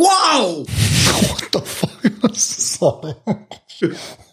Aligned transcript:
Wow! 0.00 0.64
What 1.28 1.50
the 1.52 1.60
fuck, 1.60 2.34
sorry. 2.36 3.14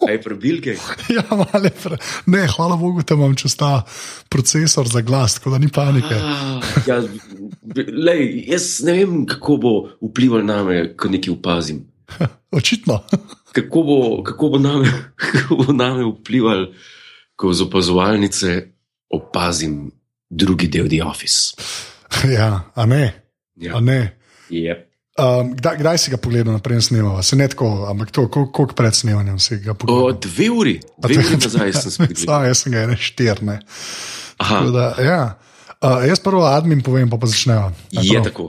Aj 0.07 0.15
prebilke. 0.21 0.75
Ja, 1.11 1.23
male, 1.41 1.71
pre... 1.71 1.97
Ne, 2.27 2.45
hvala 2.47 2.75
Bogu, 2.79 3.03
da 3.03 3.15
imam 3.15 3.35
čez 3.35 3.55
ta 3.59 3.83
procesor 4.29 4.87
za 4.87 5.01
glas, 5.01 5.37
tako 5.39 5.55
da 5.55 5.57
ni 5.57 5.67
panike. 5.67 6.15
Ah, 6.15 6.63
ja, 6.87 7.01
lej, 7.75 8.43
jaz 8.47 8.79
ne 8.87 8.97
vem, 8.99 9.25
kako 9.27 9.57
bo 9.57 9.73
vplival 10.09 10.45
na 10.45 10.61
me, 10.63 10.79
ko 10.97 11.11
nekaj 11.11 11.33
opazim. 11.33 11.83
Očitno. 12.59 13.03
Kako 13.57 13.81
bo, 13.83 14.23
kako 14.23 14.49
bo, 14.53 14.57
name, 14.61 14.85
kako 15.15 15.55
bo 15.55 15.73
na 15.73 15.87
me 15.97 16.03
vplival, 16.05 16.67
ko 17.35 17.53
z 17.53 17.65
opazovalnice 17.65 18.57
opazim 19.09 19.87
drugi 20.29 20.67
del 20.67 20.85
The 20.91 21.01
Office. 21.01 21.57
Ja, 22.29 22.69
a 22.75 22.85
ne. 22.85 23.33
Ja. 23.55 23.77
A 23.77 23.81
ne. 23.81 24.19
Yep. 24.53 24.86
Um, 25.17 25.55
kdaj, 25.57 25.79
kdaj 25.81 25.97
si 25.97 26.11
ga 26.13 26.17
pogledal 26.21 26.53
naprej 26.53 26.81
snemala? 26.91 27.23
Se 27.25 27.33
ne 27.35 27.47
tako, 27.49 27.87
ampak 27.89 28.11
to, 28.13 28.27
kol- 28.29 28.51
koliko 28.53 28.75
pred 28.77 28.93
snemanjem 28.93 29.39
si 29.41 29.57
ga 29.57 29.73
O, 29.73 29.79
pogledal? 29.81 30.19
dve 30.21 30.49
uri, 30.53 30.75
dve 31.01 31.17
uri 31.17 31.39
nazaj 31.41 31.73
sem 31.73 31.91
spet. 31.91 32.17
Sam, 32.25 32.45
jaz 32.45 32.61
sem 32.61 32.71
ga 32.75 32.85
ene 32.85 32.97
štirne. 33.01 33.59
Da, 34.73 34.85
ja. 35.01 35.21
uh, 35.81 36.05
jaz 36.05 36.21
prvo 36.21 36.45
admin 36.45 36.85
povem, 36.85 37.09
pa 37.09 37.17
pa 37.17 37.25
začnejo. 37.25 37.71
Je 37.89 38.13
prav? 38.13 38.29
tako. 38.29 38.47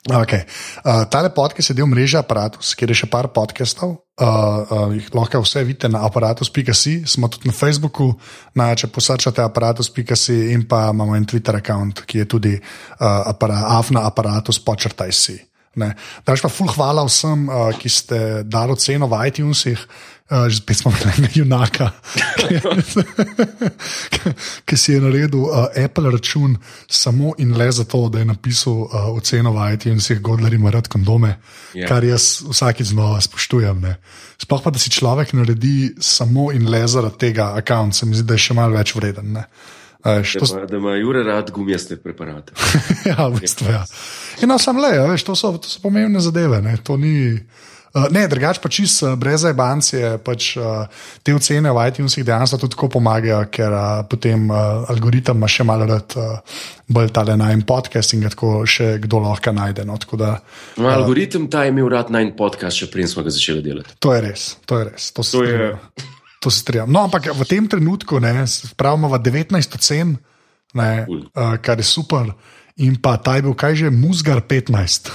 Okay. 0.00 0.44
Uh, 0.84 1.04
tale 1.12 1.28
podcast 1.28 1.70
je 1.70 1.74
del 1.76 1.84
mreže 1.88 2.16
Apparatus, 2.20 2.72
kjer 2.76 2.88
je 2.92 3.02
še 3.02 3.08
par 3.12 3.28
podcastov. 3.36 3.98
Uh, 4.20 4.24
uh, 4.24 4.92
jih 4.96 5.08
lahko 5.16 5.40
vse 5.44 5.60
vidite 5.64 5.88
na 5.92 6.04
aparatus.ca, 6.08 6.72
smo 7.08 7.28
tudi 7.28 7.48
na 7.48 7.56
Facebooku, 7.56 8.14
na, 8.56 8.72
če 8.76 8.88
posrčate 8.92 9.40
aparatus.ca 9.44 10.16
in 10.52 10.64
pa 10.68 10.88
imamo 10.92 11.16
en 11.16 11.24
Twitter 11.28 11.56
račun, 11.56 11.92
ki 11.92 12.20
je 12.20 12.24
tudi 12.28 12.52
uh, 12.56 13.28
apara, 13.28 13.60
afna 13.76 14.04
aparatus, 14.08 14.60
počrtaj 14.60 15.12
si. 15.12 15.36
Ne. 15.78 15.94
Daš 16.26 16.42
pa 16.42 16.48
ful 16.50 16.66
hvala 16.66 17.04
vsem, 17.06 17.46
uh, 17.46 17.70
ki 17.78 17.88
ste 17.88 18.18
dali 18.42 18.74
ceno 18.76 19.06
v 19.06 19.20
iTunesih. 19.28 19.78
Uh, 20.30 20.46
že 20.46 20.62
spet 20.62 20.78
smo 20.78 20.90
imeli 20.94 21.10
enega 21.18 21.34
junaka, 21.42 21.86
ki- 24.66 24.76
si 24.78 24.92
je 24.92 25.00
naredil 25.02 25.42
uh, 25.42 25.66
Apple 25.74 26.10
račun 26.10 26.54
samo 26.86 27.32
in 27.38 27.56
le 27.58 27.66
zato, 27.72 28.08
da 28.08 28.18
je 28.18 28.24
napisal 28.24 28.72
uh, 28.72 28.88
oceno 29.10 29.50
v 29.52 29.72
iTunesih, 29.74 30.20
Godler 30.22 30.54
ima 30.54 30.70
rad 30.70 30.88
kondome, 30.88 31.28
Ja. 31.74 31.82
yeah. 31.82 31.88
kar 31.88 32.04
jaz 32.04 32.42
vsakeč 32.46 32.86
znova 32.94 33.20
spoštujem. 33.20 33.80
Ne. 33.80 33.96
Sploh 34.38 34.62
pa, 34.62 34.70
da 34.70 34.78
si 34.78 34.90
človek 34.90 35.32
naredi 35.34 35.94
samo 35.98 36.52
in 36.52 36.70
le 36.70 36.86
zaradi 36.86 37.18
tega 37.18 37.52
računa, 37.58 37.92
se 37.92 38.06
mi 38.06 38.14
zdi, 38.14 38.26
da 38.26 38.34
je 38.34 38.46
še 38.46 38.54
malo 38.54 38.78
več 38.78 38.94
vreden. 38.94 39.32
Ne. 39.34 39.44
A 40.02 40.12
Veš, 40.14 40.34
Da 40.34 40.46
ima- 40.50 40.66
Da 40.66 40.76
ima 40.76 40.94
Jure 40.94 41.22
rad 41.22 41.50
gumijaste 41.50 41.96
preparate. 41.96 42.52
ja, 43.10 43.26
v 43.26 43.40
bistvu, 43.40 43.68
ja. 43.68 43.84
In 44.40 44.48
no, 44.48 44.58
sam 44.58 44.78
le, 44.78 44.94
veš, 45.06 45.22
to, 45.22 45.34
so, 45.34 45.52
to 45.54 45.68
so 45.68 45.80
pomembne 45.80 46.20
zadeve. 46.20 46.62
Ne, 46.62 46.76
to 46.78 46.96
ni, 46.96 47.36
uh, 47.92 48.06
ne 48.08 48.22
drugače 48.24 48.60
pa 48.60 48.68
čist 48.68 49.02
uh, 49.02 49.12
brez 49.14 49.42
zajbancije, 49.42 50.18
pač 50.18 50.56
uh, 50.56 50.86
te 51.22 51.34
ocene 51.34 51.68
v 51.68 51.84
iTunesih 51.84 52.24
dejansko 52.24 52.56
tudi 52.58 52.72
tako 52.72 52.88
pomagajo, 52.90 53.42
ker 53.50 53.68
uh, 53.68 53.82
potem 54.04 54.46
uh, 54.46 54.56
algoritem 54.88 55.36
ima 55.36 55.48
še 55.48 55.64
malo 55.64 55.84
rad 55.86 56.16
uh, 56.16 56.38
bolj 56.88 57.10
tale 57.10 57.36
najem 57.36 57.60
podcast 57.62 58.14
in 58.14 58.20
ga 58.20 58.28
tako 58.28 58.64
še 58.66 58.94
kdo 58.98 59.20
lahko 59.20 59.52
najde. 59.52 59.84
No, 59.84 59.98
da, 60.12 60.38
No, 60.76 60.88
algoritem 60.88 61.44
ta 61.46 61.64
je 61.64 61.68
imel 61.70 61.88
rad 61.88 62.08
naj 62.08 62.32
podcast, 62.36 62.78
še 62.78 62.88
preden 62.88 63.08
smo 63.08 63.22
ga 63.22 63.30
začeli 63.30 63.60
delati. 63.62 63.92
to 63.98 64.14
je 64.14 64.20
res, 64.22 64.56
to 64.64 64.78
je 64.78 64.84
res. 64.86 65.12
To 65.12 65.22
To 65.22 65.44
je-. 65.44 65.76
To 66.40 66.48
se 66.48 66.64
strinjam. 66.64 66.88
No, 66.88 67.04
ampak 67.04 67.28
v 67.36 67.44
tem 67.44 67.68
trenutku 67.68 68.16
ne, 68.16 68.48
pravimo 68.76 69.12
19 69.12 69.76
ocen, 69.76 70.16
ne, 70.72 70.90
uh, 71.04 71.60
kar 71.60 71.76
je 71.76 71.84
super. 71.84 72.32
In 72.80 72.96
pa 72.96 73.20
ta 73.20 73.36
je 73.36 73.44
bil, 73.44 73.52
kaj 73.52 73.76
že, 73.76 73.88
Musgar 73.92 74.40
15. 74.40 75.12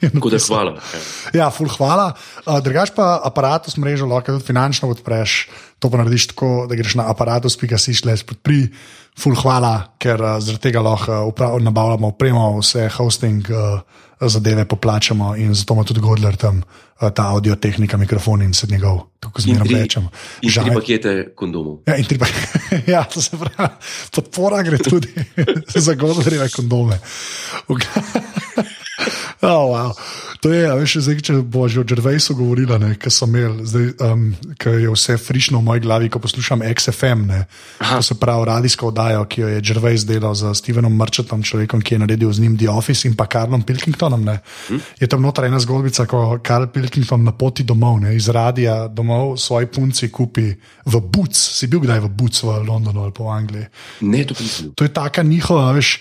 Je 0.00 0.08
Tako 0.08 0.32
da 0.32 0.40
napisal. 0.40 0.56
hvala. 0.56 0.72
Ja. 0.80 1.00
Ja, 1.44 1.46
ful, 1.52 1.68
hvala. 1.68 2.16
Uh, 2.48 2.56
drugač 2.64 2.88
pa 2.96 3.20
aparatus 3.20 3.76
mrežo 3.76 4.08
lahko 4.08 4.32
tudi 4.32 4.48
finančno 4.48 4.88
podpreš. 4.88 5.52
To 5.76 5.92
pa 5.92 6.00
narediš 6.00 6.32
tako, 6.32 6.64
da 6.64 6.72
greš 6.72 6.96
na 6.96 7.04
aparatus.si 7.12 7.92
šleš 8.00 8.24
podpri. 8.24 8.72
Ful, 9.20 9.36
hvala, 9.36 9.92
ker 10.00 10.16
uh, 10.16 10.40
zaradi 10.40 10.72
tega 10.72 10.80
lahko 10.80 11.28
uprav, 11.28 11.60
nabavljamo 11.60 12.16
opremo, 12.16 12.46
vse 12.64 12.88
hosting 12.96 13.44
uh, 13.52 13.84
zadeve 14.28 14.64
poplačamo 14.64 15.36
in 15.36 15.54
zato 15.54 15.74
ima 15.74 15.84
tudi 15.84 16.00
Godler 16.00 16.36
tam 16.36 16.62
uh, 17.00 17.10
ta 17.12 17.28
audio 17.28 17.56
tehnika, 17.56 17.96
mikrofon 17.96 18.42
in 18.42 18.54
se 18.54 18.66
njegov, 18.70 19.00
tako 19.20 19.40
zmerno 19.40 19.64
rečemo. 19.78 20.10
in 20.42 20.52
tri 20.52 20.74
pakete 20.74 21.32
kondomov. 21.34 21.78
Ja, 21.86 21.96
in 21.96 22.04
tri 22.04 22.18
pa, 22.18 22.26
ja, 22.92 23.04
to 23.04 23.22
se 23.22 23.36
pravi, 23.36 23.74
podpora 24.10 24.62
gre 24.62 24.78
tudi 24.78 25.08
za 25.86 25.94
godlerjeve 25.94 26.48
kondome. 26.48 26.98
Oh, 29.42 29.72
wow. 29.72 29.92
To 30.40 30.48
je, 30.48 30.64
veš, 30.64 30.94
zdaj, 31.04 31.18
če 31.20 31.34
bo 31.44 31.66
že 31.68 31.82
o 31.82 31.84
Džervejsu 31.84 32.32
govorila, 32.32 32.78
ki 32.96 33.10
so 33.12 33.26
imeli, 33.28 33.66
zdaj, 33.68 33.88
um, 34.06 34.22
ki 34.56 34.72
je 34.86 34.92
vse 34.94 35.18
frišno 35.20 35.60
v 35.60 35.66
moji 35.66 35.82
glavi, 35.84 36.08
ko 36.08 36.16
poslušam 36.16 36.64
XFM, 36.64 37.26
ne, 37.28 37.40
to 37.76 38.00
se 38.02 38.16
pravi 38.16 38.46
radijsko 38.48 38.88
oddajo, 38.88 39.26
ki 39.28 39.42
jo 39.42 39.50
je 39.52 39.60
Džervejs 39.60 40.06
delal 40.08 40.32
z 40.34 40.54
Stevenom 40.56 40.96
Mrčetom, 40.96 41.42
človekom, 41.44 41.82
ki 41.84 41.94
je 41.94 41.98
naredil 42.00 42.32
z 42.32 42.46
njim 42.46 42.56
The 42.56 42.70
Office 42.72 43.08
in 43.08 43.18
pa 43.20 43.26
Karlom 43.28 43.66
Pilkingtonom. 43.68 44.24
Ne. 44.24 44.38
Je 45.00 45.08
tam 45.10 45.20
noter 45.20 45.44
ena 45.50 45.60
zgodbica, 45.60 46.06
ko 46.08 46.38
Karl 46.42 46.70
Pilkington 46.72 47.24
na 47.24 47.36
poti 47.36 47.68
domov, 47.68 48.00
ne, 48.00 48.16
iz 48.16 48.30
radija 48.32 48.88
domov 48.88 49.36
svoji 49.36 49.68
punci 49.68 50.08
kupi 50.08 50.48
v 50.88 51.02
Boots. 51.04 51.60
Si 51.60 51.68
bil 51.68 51.84
kdaj 51.84 52.00
v 52.00 52.12
Boots 52.16 52.46
v 52.48 52.56
Londonu 52.64 53.04
ali 53.04 53.12
v 53.12 53.28
Angliji? 53.28 53.66
Ne, 54.08 54.24
to. 54.24 54.34
To 54.72 54.88
je 54.88 54.92
taka 54.94 55.22
njihova, 55.22 55.72
veš, 55.76 56.00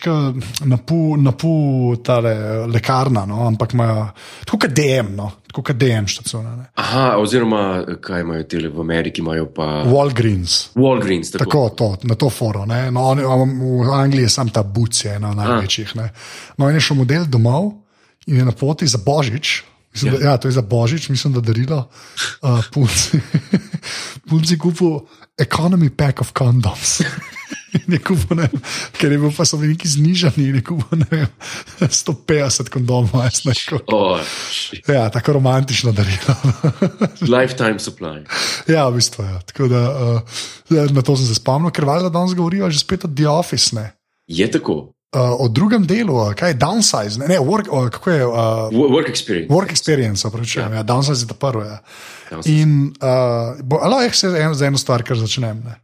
napu, 0.63 1.19
napu 1.19 1.51
tale 2.03 2.63
lekarna, 2.71 3.27
no, 3.27 3.43
ampak 3.47 3.75
imajo 3.75 4.07
tako 4.45 4.57
kot 4.57 4.73
DM, 4.75 5.15
no, 5.15 5.31
tako 5.47 5.63
kot 5.69 5.75
DM 5.75 6.07
štaciona. 6.07 6.55
ne. 6.55 6.65
Aha, 6.75 7.15
oziroma, 7.17 7.83
kaj 8.01 8.21
imajo 8.21 8.43
tele 8.43 8.69
v 8.69 8.81
Ameriki, 8.81 9.21
imajo 9.21 9.49
pa 9.55 9.67
Walgreens. 9.87 10.69
Walgreens. 10.75 11.31
Tako. 11.31 11.45
Tako, 11.45 11.69
to, 11.69 11.89
na 12.03 12.15
to 12.15 12.29
foro. 12.29 12.65
ne. 12.65 12.91
No, 12.91 13.01
oni, 13.13 13.23
v 13.23 13.93
Angliji 13.93 14.27
je 14.27 14.29
sam 14.29 14.49
ta 14.49 14.63
je 15.03 15.15
ena 15.15 15.33
največjih. 15.33 15.95
ne. 15.95 16.09
No, 16.57 16.69
in 16.69 16.75
je 16.75 16.81
šel 16.81 16.97
model 16.97 17.25
domov 17.25 17.71
in 18.27 18.37
je 18.37 18.45
na 18.45 18.51
poti 18.51 18.87
za 18.87 18.97
Božič. 18.97 19.63
Mislim, 19.93 20.13
ja. 20.13 20.19
Da, 20.19 20.25
ja, 20.25 20.37
to 20.37 20.47
je 20.47 20.51
za 20.51 20.61
Božič, 20.61 21.09
mislim, 21.09 21.33
da 21.33 21.41
darilo. 21.41 21.89
Uh, 22.41 22.65
punci, 22.73 23.19
punci 24.29 24.57
kupil 24.57 24.99
economy 25.37 25.89
pack 25.89 26.21
of 26.21 26.31
condoms. 26.37 27.01
Kupil, 28.07 28.37
ne, 28.37 28.47
ker 28.97 29.13
je 29.13 29.19
bil 29.21 29.31
pa 29.33 29.45
bili 29.57 29.73
neki 29.73 29.89
znižani, 29.89 30.61
kupil 30.65 31.01
ne, 31.01 31.07
vem, 31.11 31.89
150 32.01 32.69
kondomov. 32.73 33.23
jaz 33.25 33.43
ne 33.45 33.55
kako. 33.57 33.97
Oh. 33.97 34.33
Ja, 34.87 35.07
tako 35.13 35.39
romantično 35.39 35.93
darilo. 35.95 36.35
lifetime 37.33 37.79
supply. 37.79 38.23
Ja, 38.67 38.87
v 38.89 38.99
bistvu. 38.99 39.25
Ja. 39.25 39.39
Da, 39.69 39.83
uh, 39.89 40.91
na 40.93 41.01
to 41.01 41.17
sem 41.17 41.29
se 41.29 41.39
spomnil, 41.39 41.73
ker 41.75 41.87
valjda 41.89 42.13
danes 42.13 42.37
govorijo 42.37 42.69
že 42.69 42.81
spet 42.81 43.05
o 43.05 43.11
The 43.11 43.29
Office. 43.29 43.75
Ne? 43.75 43.91
Je 44.29 44.45
tako. 44.51 44.93
Uh, 45.09 45.41
o 45.41 45.47
drugem 45.49 45.87
delu, 45.89 46.13
kaj 46.37 46.51
je 46.51 46.55
downsize, 46.61 47.17
ne, 47.17 47.25
ne 47.27 47.39
work, 47.41 47.65
uh, 47.73 47.87
kako 47.89 48.11
je 48.11 48.25
uh, 48.27 48.33
Wo- 48.69 48.89
Work 48.93 49.09
experience. 49.09 49.49
work 49.49 49.71
experience, 49.73 50.27
opravičujem, 50.27 50.69
ja. 50.69 50.77
ja, 50.77 50.83
downsize 50.83 51.23
je 51.23 51.27
ta 51.27 51.33
prvi. 51.33 51.65
Ja. 51.65 51.79
Downsize. 52.29 52.53
In 52.61 52.93
uh, 53.01 53.89
lahko 53.89 54.13
se 54.13 54.29
en, 54.37 54.53
za 54.53 54.67
eno 54.69 54.77
stvar, 54.77 55.01
kar 55.03 55.17
začnem. 55.17 55.63
Ne. 55.65 55.79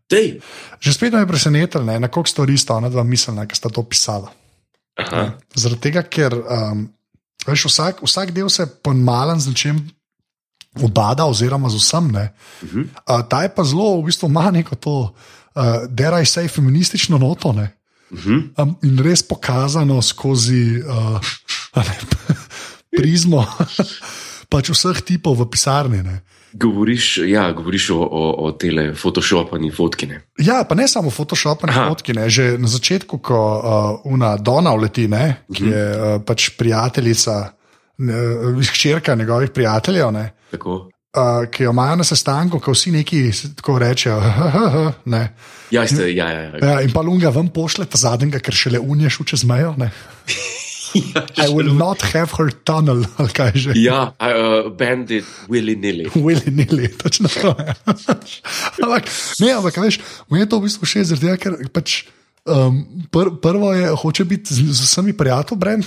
Že 0.80 0.94
spet 0.94 1.14
me 1.14 1.24
je 1.24 1.28
presenetilo, 1.28 1.82
ne, 1.84 1.98
na 2.00 2.08
koliko 2.08 2.30
stvari 2.30 2.58
sta 2.58 2.78
ona 2.78 2.90
dva 2.94 3.02
mislila, 3.04 3.48
ki 3.50 3.58
sta 3.58 3.70
to 3.74 3.82
pisala. 3.82 4.30
Aha. 5.02 5.32
Zaradi 5.58 5.82
tega, 5.82 6.04
ker 6.06 6.36
um, 6.38 6.86
veš, 7.48 7.66
vsak, 7.66 8.06
vsak 8.06 8.30
del 8.36 8.50
se 8.54 8.68
po 8.70 8.94
malem 8.94 9.42
z 9.42 9.50
nečem 9.50 9.80
obada, 10.86 11.26
oziroma 11.26 11.70
z 11.74 11.82
vsem. 11.82 12.14
Uh 12.14 12.22
-huh. 12.62 12.86
uh, 12.86 13.26
ta 13.26 13.42
je 13.42 13.50
pa 13.50 13.64
zelo, 13.64 13.98
v 14.02 14.06
bistvu 14.06 14.30
ima 14.30 14.52
neko 14.52 14.76
to, 14.76 15.16
uh, 15.58 16.20
je 16.20 16.26
sej 16.26 16.48
feministično 16.48 17.18
noto. 17.18 17.54
Ne? 17.54 17.74
Uh 18.12 18.20
-huh. 18.20 18.62
Um, 18.62 18.76
in 18.84 19.00
res 19.04 19.24
pokazano 19.24 20.02
skozi 20.02 20.82
uh, 20.86 21.20
a 21.74 21.80
ne, 21.80 21.98
prizmo 22.98 23.46
pač 24.52 24.70
vseh 24.70 25.02
tipov 25.02 25.40
v 25.42 25.50
pisarni. 25.50 26.04
Ne? 26.04 26.22
Govoriš, 26.54 27.18
ja, 27.28 27.52
govoriš 27.52 27.90
o, 27.90 28.00
o, 28.00 28.46
o 28.46 28.52
tele 28.52 28.94
Photoshopani 28.96 29.72
fotkine. 29.72 30.22
Ja, 30.40 30.64
pa 30.64 30.76
ne 30.76 30.88
samo 30.88 31.10
Photoshop, 31.10 31.64
ne 31.64 31.74
Aha. 31.74 31.90
fotki. 31.90 32.14
Ne. 32.14 32.30
Že 32.30 32.58
na 32.58 32.68
začetku, 32.68 33.18
ko 33.18 33.40
uh, 33.60 34.12
Una 34.14 34.38
Dona 34.38 34.72
uleti, 34.74 35.08
ne, 35.08 35.44
ki 35.54 35.64
je 35.64 35.84
uh, 35.92 36.22
pač 36.26 36.50
prijateljica, 36.56 37.52
uh, 38.00 38.64
hčerka 38.72 39.16
njegovih 39.16 39.52
prijateljev, 39.52 40.12
ne, 40.12 40.32
Tako. 40.56 40.90
Uh, 41.16 41.46
ki 41.52 41.64
jo 41.64 41.72
imajo 41.72 41.96
na 41.96 42.04
sestanku, 42.08 42.60
ko 42.60 42.76
vsi 42.76 42.92
neki 42.92 43.24
tako 43.56 43.80
rečejo. 43.80 44.20
ne. 45.06 45.24
Ja, 45.72 45.88
ste, 45.88 46.12
ja, 46.14 46.30
ja. 46.30 46.42
ja. 46.42 46.60
Ja, 46.62 46.82
in 46.86 46.94
pa 46.94 47.02
lunga 47.02 47.32
vam 47.34 47.48
pošle 47.50 47.88
ta 47.90 47.98
zadnjega, 47.98 48.40
ker 48.44 48.54
šele 48.54 48.80
unije 48.80 49.10
šuče 49.18 49.42
zmejo. 49.46 49.74
Ne. 49.82 49.92
I 50.96 51.48
will 51.52 51.74
not 51.76 52.02
have 52.02 52.32
her 52.38 52.52
tunnel, 52.64 53.04
ali 53.20 53.32
kaj 53.36 53.52
že. 53.56 53.72
Ja, 53.76 54.16
uh, 54.16 54.72
bandit 54.72 55.28
willy 55.52 55.76
nilly. 55.76 56.08
Willy 56.28 56.52
nili, 56.52 56.88
točno 56.98 57.30
to 57.30 57.56
je. 57.60 57.76
ampak, 58.84 59.04
ne, 59.40 59.52
ampak 59.52 59.78
veš, 59.78 60.00
meni 60.30 60.46
je 60.46 60.50
to 60.50 60.60
v 60.60 60.70
bistvu 60.70 60.86
tega, 61.20 61.38
ker 61.38 61.58
pač. 61.74 62.06
Um, 62.46 62.86
pr, 63.12 63.32
prvo 63.42 63.74
je, 63.74 63.90
hoče 63.90 64.24
biti 64.26 64.54
z, 64.54 64.62
z 64.70 64.82
vsemi 64.82 65.14
prijatelji, 65.18 65.60
brend. 65.60 65.86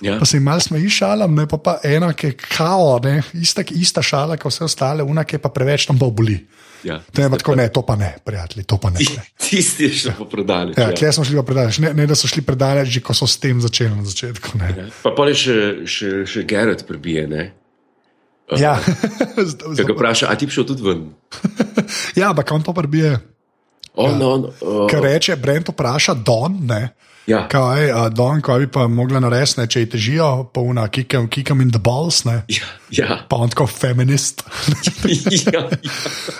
Ja. 0.00 0.18
Pa 0.18 0.24
se 0.24 0.36
jim 0.36 0.42
malo 0.42 0.60
smeji 0.60 0.88
šalam, 0.90 1.34
ne 1.34 1.44
pa, 1.48 1.58
pa 1.58 1.78
ena, 1.84 2.12
ki 2.12 2.26
je 2.26 2.36
kao, 2.56 3.00
ne, 3.04 3.22
ista, 3.34 3.62
ista 3.70 4.02
šala, 4.02 4.38
kot 4.40 4.52
vse 4.52 4.64
ostale, 4.64 5.04
una, 5.04 5.24
ki 5.24 5.38
pa 5.38 5.52
preveč 5.52 5.84
tam 5.86 5.98
boli. 6.00 6.38
Ja. 6.84 7.02
To 7.12 7.22
je 7.22 7.30
pa 7.30 7.36
tako, 7.36 7.54
ne, 7.54 7.68
to 7.68 7.82
pa 7.84 7.96
ne, 7.96 8.14
prijatelji, 8.24 8.64
to 8.64 8.78
pa 8.80 8.90
ne. 8.90 9.04
ne. 9.16 9.24
Tisti 9.36 9.84
je 9.84 9.92
šel 9.92 10.12
po 10.18 10.24
prodali. 10.24 10.72
Ja, 10.78 10.88
kje 10.96 11.12
smo 11.12 11.24
šli 11.24 11.36
pa 11.36 11.42
predaleč? 11.42 11.78
Ne, 11.84 11.92
ne, 11.94 12.06
da 12.08 12.16
so 12.16 12.28
šli 12.28 12.42
predaleč, 12.42 12.88
že 12.88 13.02
ko 13.04 13.14
so 13.14 13.28
s 13.28 13.36
tem 13.36 13.60
začeli 13.60 13.92
na 13.92 14.04
začetku. 14.04 14.56
Ne. 14.58 14.70
Ja. 14.78 14.86
Pa 15.02 15.12
pa 15.16 15.28
je 15.28 15.34
še, 15.36 15.58
še, 15.84 16.12
še 16.24 16.46
Gerard 16.48 16.86
prebije, 16.88 17.26
ne? 17.28 17.50
Ja, 18.58 18.78
Kaj 19.76 19.84
ga 19.84 19.92
vpraša, 19.92 20.32
a 20.32 20.34
ti 20.34 20.48
šel 20.50 20.64
tudi 20.66 20.82
ven? 20.82 21.04
ja 22.18 22.32
ampak 22.32 22.56
on 22.56 22.64
to 22.64 22.72
prebije. 22.72 23.20
On, 24.00 24.16
ja. 24.16 24.26
on, 24.26 24.48
uh, 24.48 24.82
Ker 24.90 25.04
reče, 25.04 25.36
Brent 25.36 25.68
vpraša 25.72 26.14
Don, 26.26 26.56
ne. 26.66 26.80
ja. 27.28 27.44
Kaj, 27.50 27.90
uh, 27.92 28.06
Don, 28.14 28.40
kaj 28.44 28.64
bi 28.64 28.70
pa 28.72 28.86
mogla 28.88 29.20
narediti, 29.20 29.66
če 29.68 29.84
ji 29.84 29.90
težijo, 29.94 30.30
una 30.62 30.88
kick 30.88 31.14
'em 31.14 31.60
in 31.60 31.70
the 31.70 31.78
balls, 31.78 32.24
ne. 32.24 32.42
Ja, 32.48 32.70
ja. 32.90 33.18
Pa 33.28 33.36
on 33.36 33.52
tako 33.52 33.66
feminist. 33.66 34.42
ja, 35.52 35.68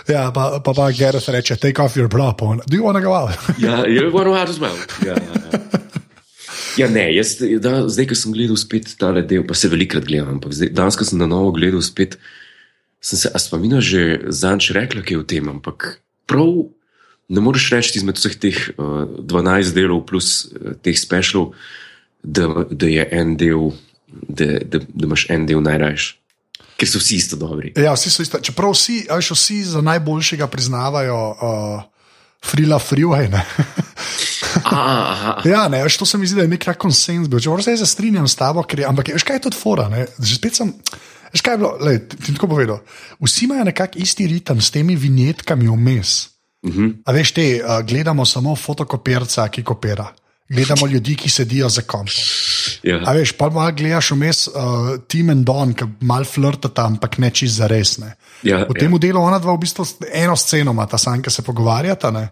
ja, 0.09 0.31
pa 0.35 0.61
pa, 0.65 0.73
pa 0.73 0.91
Gareth 0.91 1.29
reče, 1.29 1.57
take 1.57 1.83
off 1.83 1.97
your 1.97 2.09
bra, 2.09 2.33
pa 2.33 2.47
on, 2.47 2.63
do 2.67 2.77
you 2.77 2.85
wanna 2.85 3.05
go 3.05 3.15
out? 3.15 3.37
ja, 3.59 3.85
je 3.87 4.09
one 4.09 4.31
out 4.31 4.49
as 4.49 4.59
well. 4.59 4.77
Ja, 5.07 5.15
ja. 5.15 5.61
Ja, 6.79 6.87
ne, 6.89 7.09
jaz, 7.15 7.35
da, 7.63 7.89
zdaj, 7.91 8.11
ko 8.11 8.17
sem 8.19 8.35
gledal 8.35 8.59
spet 8.61 8.93
ta 9.01 9.11
del, 9.19 9.43
pa 9.47 9.57
se 9.59 9.69
velikrat 9.71 10.07
gledam, 10.07 10.37
ampak 10.37 10.55
zdaj, 10.55 10.71
danes, 10.77 10.99
ko 10.99 11.07
sem 11.07 11.19
na 11.19 11.27
novo 11.31 11.51
gledal 11.57 11.83
spet, 11.85 12.17
sem 13.03 13.19
se, 13.19 13.31
a 13.33 13.39
spomina 13.43 13.81
že 13.83 14.31
zanč 14.31 14.71
rekla, 14.77 15.03
kaj 15.03 15.17
je 15.17 15.23
v 15.23 15.27
tem, 15.27 15.51
ampak 15.51 15.99
prav 16.31 16.71
ne 17.31 17.41
moreš 17.41 17.71
reči 17.73 17.99
izmed 18.01 18.19
vseh 18.19 18.35
teh 18.43 18.59
uh, 18.77 19.07
12 19.23 19.75
delov 19.77 20.03
plus 20.11 20.51
uh, 20.51 20.75
teh 20.83 20.97
specialov, 20.99 21.55
da, 22.23 22.67
da 22.71 22.91
je 22.91 23.07
en 23.17 23.37
del, 23.41 23.71
da, 24.11 24.59
da, 24.61 24.83
da 24.83 25.07
imaš 25.07 25.29
en 25.31 25.47
del 25.49 25.63
najrajš, 25.65 26.09
ker 26.77 26.89
so 26.91 27.01
vsi 27.01 27.21
isto 27.21 27.39
dobri. 27.41 27.73
ja, 27.79 27.95
vsi 27.97 28.11
so 28.11 28.25
isto. 28.27 28.41
Čeprav 28.43 28.75
vsi, 28.75 29.07
a 29.09 29.21
veš, 29.21 29.31
vsi 29.37 29.63
za 29.77 29.81
najboljšega 29.85 30.51
priznavajo 30.53 31.21
uh, 31.31 31.83
Frila 32.45 32.79
Freeway. 32.83 33.29
ne. 33.31 33.45
Aha, 34.65 35.43
Ja, 35.53 35.69
ne, 35.69 35.85
veš, 35.85 36.01
to 36.01 36.07
se 36.09 36.19
mi 36.19 36.27
zdi, 36.27 36.41
da 36.41 36.43
je 36.43 36.53
nek 36.53 36.65
tak 36.65 36.81
konsens. 36.81 37.29
bil. 37.29 37.41
Čeprav 37.41 37.63
se 37.63 37.77
zdaj 37.77 37.87
strinjam 37.87 38.29
s 38.29 38.35
tabo, 38.37 38.65
ker 38.65 38.81
je, 38.81 38.89
ampak 38.89 39.13
veš, 39.15 39.25
kaj 39.29 39.37
je 39.37 39.45
to 39.47 39.55
fora. 39.55 39.89
Ne? 39.93 40.07
Že 40.19 40.35
spet 40.41 40.57
sem. 40.57 40.73
Veš, 41.31 41.45
kaj 41.47 41.55
je 41.55 41.61
bilo, 41.63 41.73
lej, 41.85 42.01
ti, 42.09 42.17
ti 42.17 42.35
tako 42.35 42.49
povedal. 42.57 42.81
Vsi 43.21 43.45
imajo 43.45 43.69
nekako 43.69 44.01
isti 44.03 44.27
ritem 44.27 44.61
s 44.61 44.73
temi 44.75 44.97
vinjetkami 44.97 45.69
vmes. 45.69 46.40
Uh 46.63 46.75
-huh. 46.75 46.95
A 47.05 47.13
veš, 47.13 47.33
te 47.33 47.61
uh, 47.65 47.81
gledamo 47.87 48.25
samo 48.25 48.57
fotokopirca, 48.57 49.49
ki 49.49 49.63
kopira. 49.63 50.13
Gledamo 50.49 50.87
ljudi, 50.87 51.17
ki 51.17 51.31
sedijo 51.31 51.69
za 51.69 51.83
kompom. 51.83 52.25
ja. 52.83 53.03
A 53.07 53.13
veš, 53.13 53.33
pa 53.33 53.51
malo 53.51 53.73
gledaš 53.73 54.11
vmes 54.11 54.49
uh, 54.49 54.55
Tim 55.09 55.31
in 55.31 55.45
Don, 55.45 55.75
ki 55.75 55.85
mal 56.01 56.25
flirtata, 56.25 56.85
ampak 56.87 57.19
ne 57.19 57.31
čist 57.31 57.55
za 57.55 57.67
res. 57.67 57.99
Ne. 57.99 58.15
Ja, 58.43 58.65
V 58.69 58.75
tem 58.75 58.99
delu 58.99 59.21
ona 59.23 59.39
dva 59.39 59.55
v 59.55 59.59
bistvu 59.59 59.87
eno 60.13 60.37
sceno 60.37 60.71
ima, 60.71 60.87
ta 60.87 60.99
sam, 60.99 61.23
ki 61.23 61.31
se 61.31 61.43
pogovarjata. 61.43 62.11
Ne. 62.11 62.29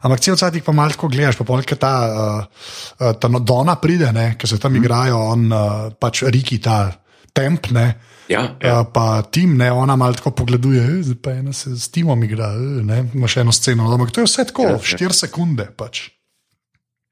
Ampak 0.00 0.20
cel 0.20 0.36
cel 0.36 0.50
cel 0.50 0.62
pa 0.64 0.72
malo 0.72 1.08
gledaš, 1.08 1.36
pa 1.36 1.44
polk 1.44 1.76
ta, 1.76 1.92
uh, 2.08 3.12
ta 3.20 3.28
no- 3.28 3.44
Dona 3.44 3.76
pride, 3.76 4.34
ki 4.38 4.46
se 4.46 4.58
tam 4.58 4.72
mm. 4.72 4.76
igrajo, 4.76 5.18
on 5.18 5.52
uh, 5.52 5.92
pač 6.00 6.22
Riki, 6.22 6.58
ta 6.58 6.92
temp. 7.32 7.70
Ne. 7.70 7.94
Ja, 8.30 8.42
Ja. 8.62 8.68
ja. 8.68 8.84
Pa 8.84 9.22
Tim, 9.22 9.56
ne, 9.56 9.72
ona 9.72 9.96
malo 9.96 10.14
tako 10.14 10.30
pogleduje, 10.30 10.78
"E, 10.80 11.02
zdaj 11.02 11.18
pa 11.22 11.32
ena 11.32 11.52
se 11.52 11.70
s 11.76 11.90
Timom 11.90 12.22
igra, 12.24 12.52
ne, 12.82 13.04
imaš 13.14 13.36
eno 13.36 13.52
sceno. 13.52 13.88
Ampak 13.88 14.10
to 14.10 14.20
je 14.20 14.24
vse 14.24 14.44
tako, 14.44 14.62
Ja, 14.62 14.68
ja, 14.70 14.74
ja. 14.76 14.98
4 14.98 15.12
sekunde. 15.12 15.66
Pač. 15.76 16.10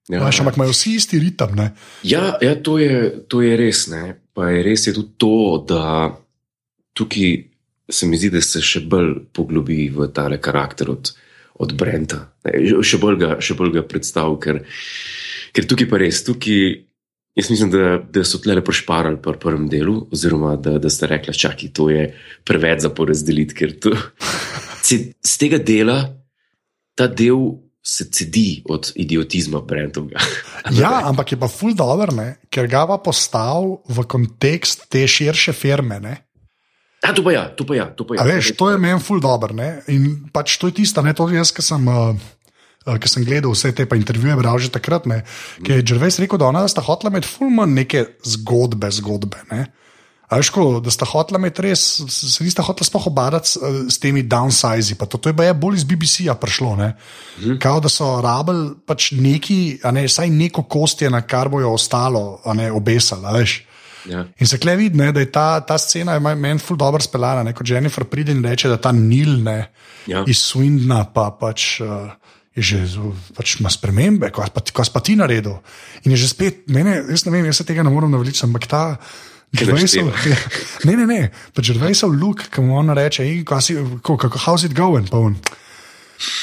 ja, 0.09 0.19
ja. 0.19 0.31
ampak 0.41 0.56
imajo 0.56 0.70
vsi 0.70 0.94
isti 0.94 1.19
ritem. 1.19 1.55
Ne. 1.55 1.73
Ja, 2.03 2.38
ja 2.41 2.55
to, 2.55 2.79
je, 2.79 3.25
to 3.29 3.43
je 3.43 3.56
res. 3.56 3.87
Ne? 3.88 4.05
Pa 4.35 4.49
je 4.49 4.62
res 4.62 4.87
je 4.87 4.94
tudi 4.94 5.12
to, 5.19 5.35
da 5.69 6.15
tukaj 6.94 7.44
se 7.91 8.06
mi 8.06 8.17
zdi, 8.17 8.31
da 8.31 8.41
se 8.41 8.61
še 8.62 8.81
bolj 8.81 9.14
poglobi 9.32 9.88
v 9.88 10.09
tale 10.12 10.38
karakter 10.38 10.91
od, 10.91 11.11
od 11.55 11.73
Brenta. 11.75 12.29
Ne, 12.44 12.53
Še 12.82 12.99
bolj 12.99 13.17
ga, 13.19 13.31
še 13.41 13.55
bolj 13.55 13.73
ga 13.75 13.82
predstavlja, 13.82 14.38
ker, 14.41 14.61
ker 15.53 15.64
tukaj 15.67 15.88
pa 15.91 15.97
res. 15.99 16.23
Tukaj, 16.25 16.85
jaz 17.38 17.50
mislim, 17.50 17.70
da, 17.70 17.99
da 18.11 18.25
so 18.26 18.40
tle 18.43 18.58
prešparali 18.64 19.20
pri 19.23 19.38
prvem 19.40 19.69
delu, 19.70 20.00
oziroma 20.12 20.56
da, 20.56 20.79
da 20.82 20.90
ste 20.90 21.06
rekli, 21.06 21.35
čakaj, 21.35 21.73
to 21.73 21.88
je 21.90 22.11
preveč 22.44 22.82
za 22.82 22.90
porazdeliti, 22.90 23.55
ker 23.55 23.76
to, 23.81 23.94
z, 24.87 25.14
z 25.23 25.38
tega 25.38 25.62
dela 25.62 26.02
ta 26.99 27.06
del. 27.06 27.64
Se 27.88 28.05
cedi 28.12 28.58
od 28.69 28.90
idiotizma 29.00 29.62
Brentovega. 29.64 30.20
Ja, 30.81 31.06
ampak 31.08 31.31
je 31.32 31.38
pa 31.40 31.49
ful 31.49 31.73
dobr, 31.79 32.11
ne, 32.12 32.26
ker 32.52 32.67
ga 32.69 32.82
pa 32.90 32.99
postavil 33.00 33.79
v 33.88 34.05
kontekst 34.05 34.90
te 34.93 35.06
širše 35.08 35.55
firme. 35.56 35.96
Ne. 36.02 36.12
A, 37.00 37.14
to 37.14 37.23
pa 37.23 37.32
ja, 37.32 37.44
to 37.55 37.64
pa 37.64 37.79
ja. 37.79 37.87
To, 37.94 38.05
pa 38.05 38.19
ja. 38.19 38.26
A 38.26 38.29
veš, 38.29 38.52
to 38.58 38.69
je 38.75 38.81
meni 38.82 39.00
ful 39.00 39.23
dobr. 39.23 39.55
Ne? 39.56 39.69
In 39.94 40.29
pač 40.35 40.58
to 40.58 40.69
je 40.69 40.82
tisto, 40.82 41.00
ne, 41.06 41.14
to 41.17 41.31
jaz, 41.31 41.55
ki 41.55 41.64
sem. 41.64 41.87
Uh, 41.88 42.19
Ker 42.85 43.09
sem 43.11 43.25
gledal 43.25 43.53
vse 43.53 43.73
te 43.77 43.85
intervjuje, 43.85 44.37
bral 44.37 44.59
že 44.59 44.71
takrat, 44.73 45.05
ne, 45.07 45.23
ki 45.65 45.73
je 45.73 45.83
Džervejs 45.83 46.19
rekel, 46.23 46.39
da 46.39 46.47
ona 46.49 46.63
da 46.65 46.69
sta 46.69 46.81
hotela 46.81 47.11
imeti 47.13 47.29
fulman 47.29 47.75
neke 47.75 48.05
zgodbe, 48.25 48.89
zgodbe. 48.91 49.37
Ne. 49.51 49.67
A 50.29 50.37
veš, 50.37 50.49
ko, 50.53 50.81
da 50.85 50.93
sta 50.93 51.05
hotela 51.09 51.39
imeti 51.41 51.63
res, 51.65 51.83
se 52.09 52.45
nista 52.45 52.63
hotela 52.65 52.85
sploh 52.85 53.07
obadati 53.11 53.49
s, 53.49 53.59
s 53.89 53.99
temi 54.01 54.23
downsizi. 54.23 54.97
To, 55.01 55.19
to 55.19 55.29
je 55.29 55.37
pa 55.37 55.45
je 55.45 55.55
bolj 55.57 55.77
iz 55.81 55.85
BBC-ja 55.85 56.35
prišlo. 56.35 56.77
Ne. 56.77 56.91
Kao 57.61 57.81
da 57.81 57.89
so 57.93 58.21
rabili 58.25 58.75
pač 58.87 59.11
neki, 59.17 59.81
ne, 59.93 60.05
vsaj 60.09 60.31
neko 60.31 60.63
kostje, 60.69 61.11
na 61.11 61.21
kar 61.25 61.49
bojo 61.49 61.73
ostalo, 61.73 62.41
a 62.45 62.53
ne 62.55 62.71
obesali. 62.73 63.25
veš. 63.39 63.65
Ja. 64.09 64.25
In 64.41 64.47
se 64.47 64.57
kle 64.59 64.77
vidi, 64.77 64.97
ne, 64.97 65.11
da 65.13 65.21
je 65.21 65.33
ta, 65.33 65.61
ta 65.61 65.77
scena 65.79 66.17
meni 66.21 66.59
ful 66.59 66.77
dobro 66.77 67.01
speljana. 67.05 67.43
ne, 67.43 67.53
Ko 67.53 67.65
Jennifer 67.67 68.05
pride 68.05 68.33
in 68.33 68.45
reče, 68.45 68.69
da 68.69 68.77
ta 68.77 68.93
Nil 68.93 69.43
ne, 69.43 69.73
Ja. 70.07 70.25
iz 70.27 70.39
Swindna 70.41 71.05
pa 71.13 71.31
pač. 71.41 71.81
Uh, 71.81 72.09
Je 72.59 72.63
že 72.67 72.99
pač 73.39 73.61
ima 73.63 73.71
spremembe, 73.71 74.33
ko 74.35 74.43
pa, 74.43 74.59
ko 74.59 74.83
si 74.83 74.91
pa 74.91 74.99
ti 74.99 75.15
naredil. 75.15 75.61
In 76.03 76.11
je 76.11 76.27
že 76.27 76.35
spet, 76.35 76.67
mene, 76.67 77.07
jaz 77.07 77.23
ne 77.23 77.31
vem, 77.31 77.47
jaz 77.47 77.63
se 77.63 77.67
tega 77.69 77.87
ne 77.87 77.91
morem 77.95 78.11
naveličati, 78.11 78.49
ampak 78.51 78.67
ta. 78.67 78.83
Gervaisov- 79.55 80.11
Ne, 80.91 80.93
ne, 80.99 81.07
ne, 81.07 81.21
pa 81.55 81.63
Žrvejsov 81.63 82.11
luk, 82.13 82.43
ki 82.53 82.61
mu 82.61 82.77
on 82.77 82.91
reče, 82.93 83.23
"Ej, 83.25 83.47
kaj 83.49 83.63
si, 83.63 83.79
kako, 84.03 84.19
kako, 84.27 84.39
how's 84.45 84.67
it 84.67 84.75
going? 84.77 85.07
Pa 85.09 85.17
on, 85.23 85.39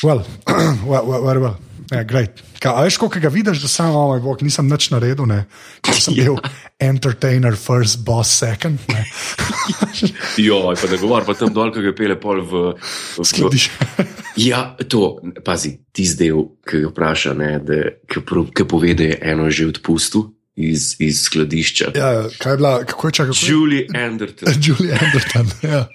well, 0.02 0.24
well, 0.90 1.04
well, 1.06 1.22
well, 1.22 1.40
well. 1.44 1.58
Ja, 1.94 2.02
great. 2.02 2.42
Ka, 2.58 2.74
a 2.80 2.88
veš, 2.88 2.98
koliko 2.98 3.20
ga 3.22 3.30
vidiš, 3.30 3.62
da 3.62 3.68
sam, 3.70 3.92
oh, 3.94 4.08
moj 4.10 4.24
bog, 4.24 4.42
nisem 4.42 4.66
nič 4.66 4.90
naredil, 4.90 5.28
ne. 5.30 5.44
Ker 5.86 5.94
sem 6.02 6.16
bil 6.18 6.40
entertainer 6.82 7.54
first, 7.54 8.02
boss 8.02 8.32
second. 8.32 8.80
Jo, 10.38 10.74
pa 10.74 10.88
da 10.90 10.98
govor, 10.98 11.26
pa 11.26 11.34
tam 11.38 11.54
dol, 11.54 11.70
ki 11.74 11.82
ga 11.86 11.94
pele 11.94 12.16
pol 12.18 12.42
v. 12.42 12.74
v 13.18 13.26
Skladiš. 13.26 13.70
Ja, 14.36 14.76
to, 14.88 15.22
pazi, 15.46 15.78
ti 15.96 16.06
zdaj, 16.06 16.32
ki 16.68 16.82
ga 16.84 16.92
vpraša, 16.92 17.34
ne, 17.34 17.52
da, 17.64 17.82
ki, 18.12 18.24
ki 18.56 18.66
pove, 18.68 18.94
da 18.98 19.12
je 19.12 19.20
eno 19.32 19.50
že 19.50 19.70
odpustil 19.72 20.30
iz, 20.56 20.96
iz 21.00 21.22
skladišča. 21.28 21.92
Ja, 21.96 22.26
kaj 22.40 22.54
je 22.54 22.58
bila, 22.58 22.84
kako 22.84 23.08
je 23.08 23.14
čakal? 23.14 23.34
Julie 23.48 23.88
Anderton. 23.96 24.54
Julie 24.66 24.98
Anderton. 25.02 25.48
Ja. 25.64 25.86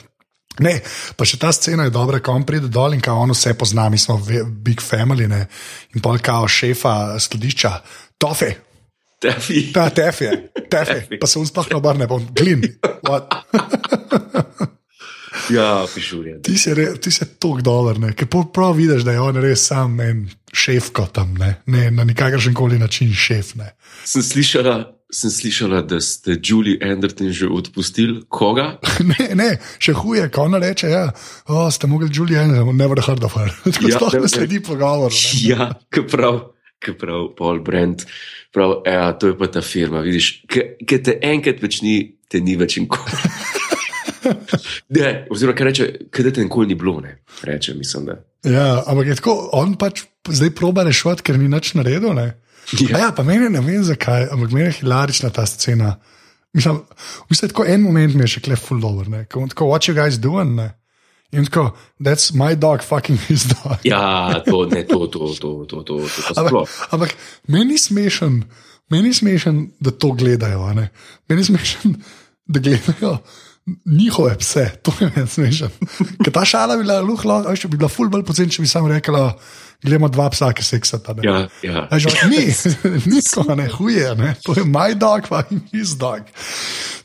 Ne, 0.61 0.81
pa 1.17 1.25
še 1.25 1.39
ta 1.41 1.53
scena 1.57 1.87
je 1.87 1.93
dobra, 1.95 2.19
ko 2.21 2.35
on 2.37 2.45
pride 2.45 2.69
dol 2.73 2.97
in 2.97 3.05
kao 3.05 3.23
on 3.23 3.33
vse 3.33 3.55
pozna, 3.57 3.89
mi 3.89 4.01
smo 4.01 4.19
big 4.65 4.83
family 4.83 5.29
ne? 5.31 5.47
in 5.95 6.03
pol 6.05 6.19
kao 6.21 6.49
šefa 6.49 7.21
skladišča, 7.23 7.71
tofe, 8.21 8.51
Tefi. 9.21 9.69
ta 9.73 9.89
tefe, 9.93 10.31
tefe, 10.73 11.19
pa 11.21 11.29
se 11.29 11.39
on 11.39 11.49
sploh 11.49 11.69
ne 11.71 11.77
obrne, 11.77 12.09
on 12.11 12.27
glin. 12.37 12.65
Ja, 15.51 15.87
pišurje. 15.95 16.41
Ti 16.47 16.59
si, 16.59 16.75
re, 16.75 16.87
ti 17.01 17.11
si 17.11 17.25
tako 17.41 17.61
dober, 17.65 17.99
ker 18.15 18.29
pol 18.31 18.49
prav 18.55 18.77
vidiš, 18.79 19.03
da 19.07 19.17
je 19.17 19.21
on 19.25 19.41
res 19.43 19.67
sam 19.71 19.99
en 20.05 20.25
šefko 20.53 21.09
tam, 21.15 21.35
ne, 21.39 21.61
ne 21.67 21.91
na 21.95 22.05
nikakršen 22.05 22.55
koli 22.55 22.79
način 22.79 23.13
šef. 23.15 23.55
Ne. 23.61 23.73
Sem 24.05 24.23
slišala, 24.23 24.77
sem 25.15 25.31
slišala, 25.31 25.83
da 25.87 25.99
ste 26.03 26.37
Julie 26.43 26.79
Anderton 26.83 27.33
že 27.35 27.49
odpustili. 27.51 28.23
Koga? 28.29 28.79
Ne, 29.11 29.31
ne, 29.35 29.51
še 29.83 29.95
huje, 29.99 30.29
ko 30.31 30.47
ona 30.51 30.59
reče, 30.63 30.91
ja, 30.91 31.05
oh, 31.49 31.67
ste 31.73 31.89
mogli 31.91 32.11
Julian, 32.13 32.53
never 32.77 33.01
heard 33.03 33.25
of 33.25 33.35
her. 33.39 33.51
Tako 33.65 33.89
Ja, 33.91 33.99
sploh 33.99 34.19
ne, 34.21 34.29
sledi 34.29 34.61
pogovor. 34.63 35.11
ne. 35.15 35.41
Ja, 35.49 35.71
ki 35.91 36.05
prav, 36.11 36.43
ki 36.83 36.95
prav, 36.99 37.33
Paul 37.39 37.63
Brent. 37.67 38.07
Prav, 38.55 38.81
ja, 38.87 39.13
to 39.15 39.31
je 39.31 39.39
pa 39.39 39.47
ta 39.47 39.61
firma, 39.63 40.01
vidiš, 40.03 40.43
ki 40.51 40.97
te 41.07 41.19
enkrat 41.23 41.61
več 41.63 41.83
ni, 41.87 41.97
te 42.31 42.41
ni 42.43 42.57
več 42.59 42.81
nikoli. 42.83 43.19
Ne, 44.97 45.27
oziroma, 45.31 45.57
kaj 45.57 45.67
reče, 45.67 45.89
kaj 46.11 46.33
te 46.33 46.45
nikoli 46.45 46.73
ni 46.73 46.77
bilo, 46.79 47.01
ne, 47.01 47.19
reče, 47.47 47.75
mislim, 47.79 48.07
da. 48.11 48.21
Ja, 48.45 48.83
ampak 48.87 49.07
je 49.07 49.19
tako, 49.21 49.35
on 49.53 49.75
pač 49.81 50.05
zdaj 50.29 50.55
proba 50.57 50.85
rešiti, 50.87 51.25
ker 51.27 51.39
ni 51.39 51.49
nič 51.49 51.75
naredil. 51.77 52.15
Ne? 52.17 52.31
Ja. 52.79 52.87
Ja. 52.89 52.99
ja, 52.99 53.11
pa 53.17 53.25
meni 53.27 53.51
ne 53.51 53.61
vem 53.65 53.85
zakaj, 53.85 54.29
ampak 54.33 54.53
meni 54.55 54.69
je 54.69 54.79
hilarična 54.81 55.31
ta 55.35 55.47
scena. 55.47 55.97
Mislim, 56.55 56.83
v 57.27 57.31
bistvu 57.31 57.51
tako 57.53 57.65
en 57.67 57.83
moment 57.83 58.15
mi 58.15 58.25
je 58.27 58.37
še 58.37 58.45
klef 58.47 58.63
full 58.69 58.85
over, 58.87 59.09
ne, 59.11 59.25
ko 59.31 59.45
on 59.45 59.51
tako, 59.53 59.69
what 59.71 59.87
you 59.87 59.95
guys 59.95 60.19
doing, 60.19 60.57
ne. 60.59 60.73
In 61.31 61.47
tako, 61.47 61.77
that's 62.03 62.33
my 62.35 62.57
dog, 62.59 62.83
fucking 62.83 63.19
his 63.29 63.45
dog. 63.53 63.85
Ja, 63.87 64.41
to, 64.47 64.65
ne, 64.67 64.83
to, 64.87 65.07
to, 65.07 65.31
to, 65.39 65.53
to, 65.71 65.83
to, 65.87 66.01
to, 66.03 66.33
Ampak, 66.35 66.73
ampak 66.91 67.15
meni 67.47 67.79
smešen, 67.79 68.41
meni 68.91 69.15
smešen, 69.15 69.69
da 69.79 69.95
to 69.95 70.11
gledajo. 70.19 70.65
a 70.67 70.75
ne. 70.75 70.89
Meni 71.31 71.47
smešen, 71.47 71.95
da 72.51 72.63
gledajo 72.63 73.21
njihove 73.87 74.37
pse. 74.39 74.71
To 74.83 74.93
je 75.01 75.11
meni 75.17 75.29
smešen. 75.29 75.69
Ker 76.25 76.33
ta 76.33 76.45
šala 76.45 76.77
bi 76.77 76.85
bila 76.85 77.01
luhla, 77.01 77.43
če 77.57 77.69
bi 77.69 77.81
bila 77.81 77.91
ful 77.93 78.11
bolj 78.13 78.25
poceni, 78.27 78.51
če 78.53 78.65
bi 78.65 78.69
samo 78.69 78.89
rekla, 78.91 79.35
gledamo 79.85 80.09
dva 80.13 80.29
psa, 80.33 80.51
ki 80.57 80.65
seksata. 80.65 81.15
ne. 81.19 81.27
Ja, 81.29 81.37
ja. 81.63 81.87
A 81.91 81.99
že, 81.99 82.13
ni, 82.31 82.47
ni 83.11 83.23
tako, 83.23 83.55
ne 83.59 83.69
huje, 83.69 84.15
ne. 84.19 84.35
to 84.45 84.57
je 84.57 84.65
moj 84.65 84.97
dog, 85.01 85.29
fucking 85.29 85.63
his 85.73 85.97
dog. 86.01 86.29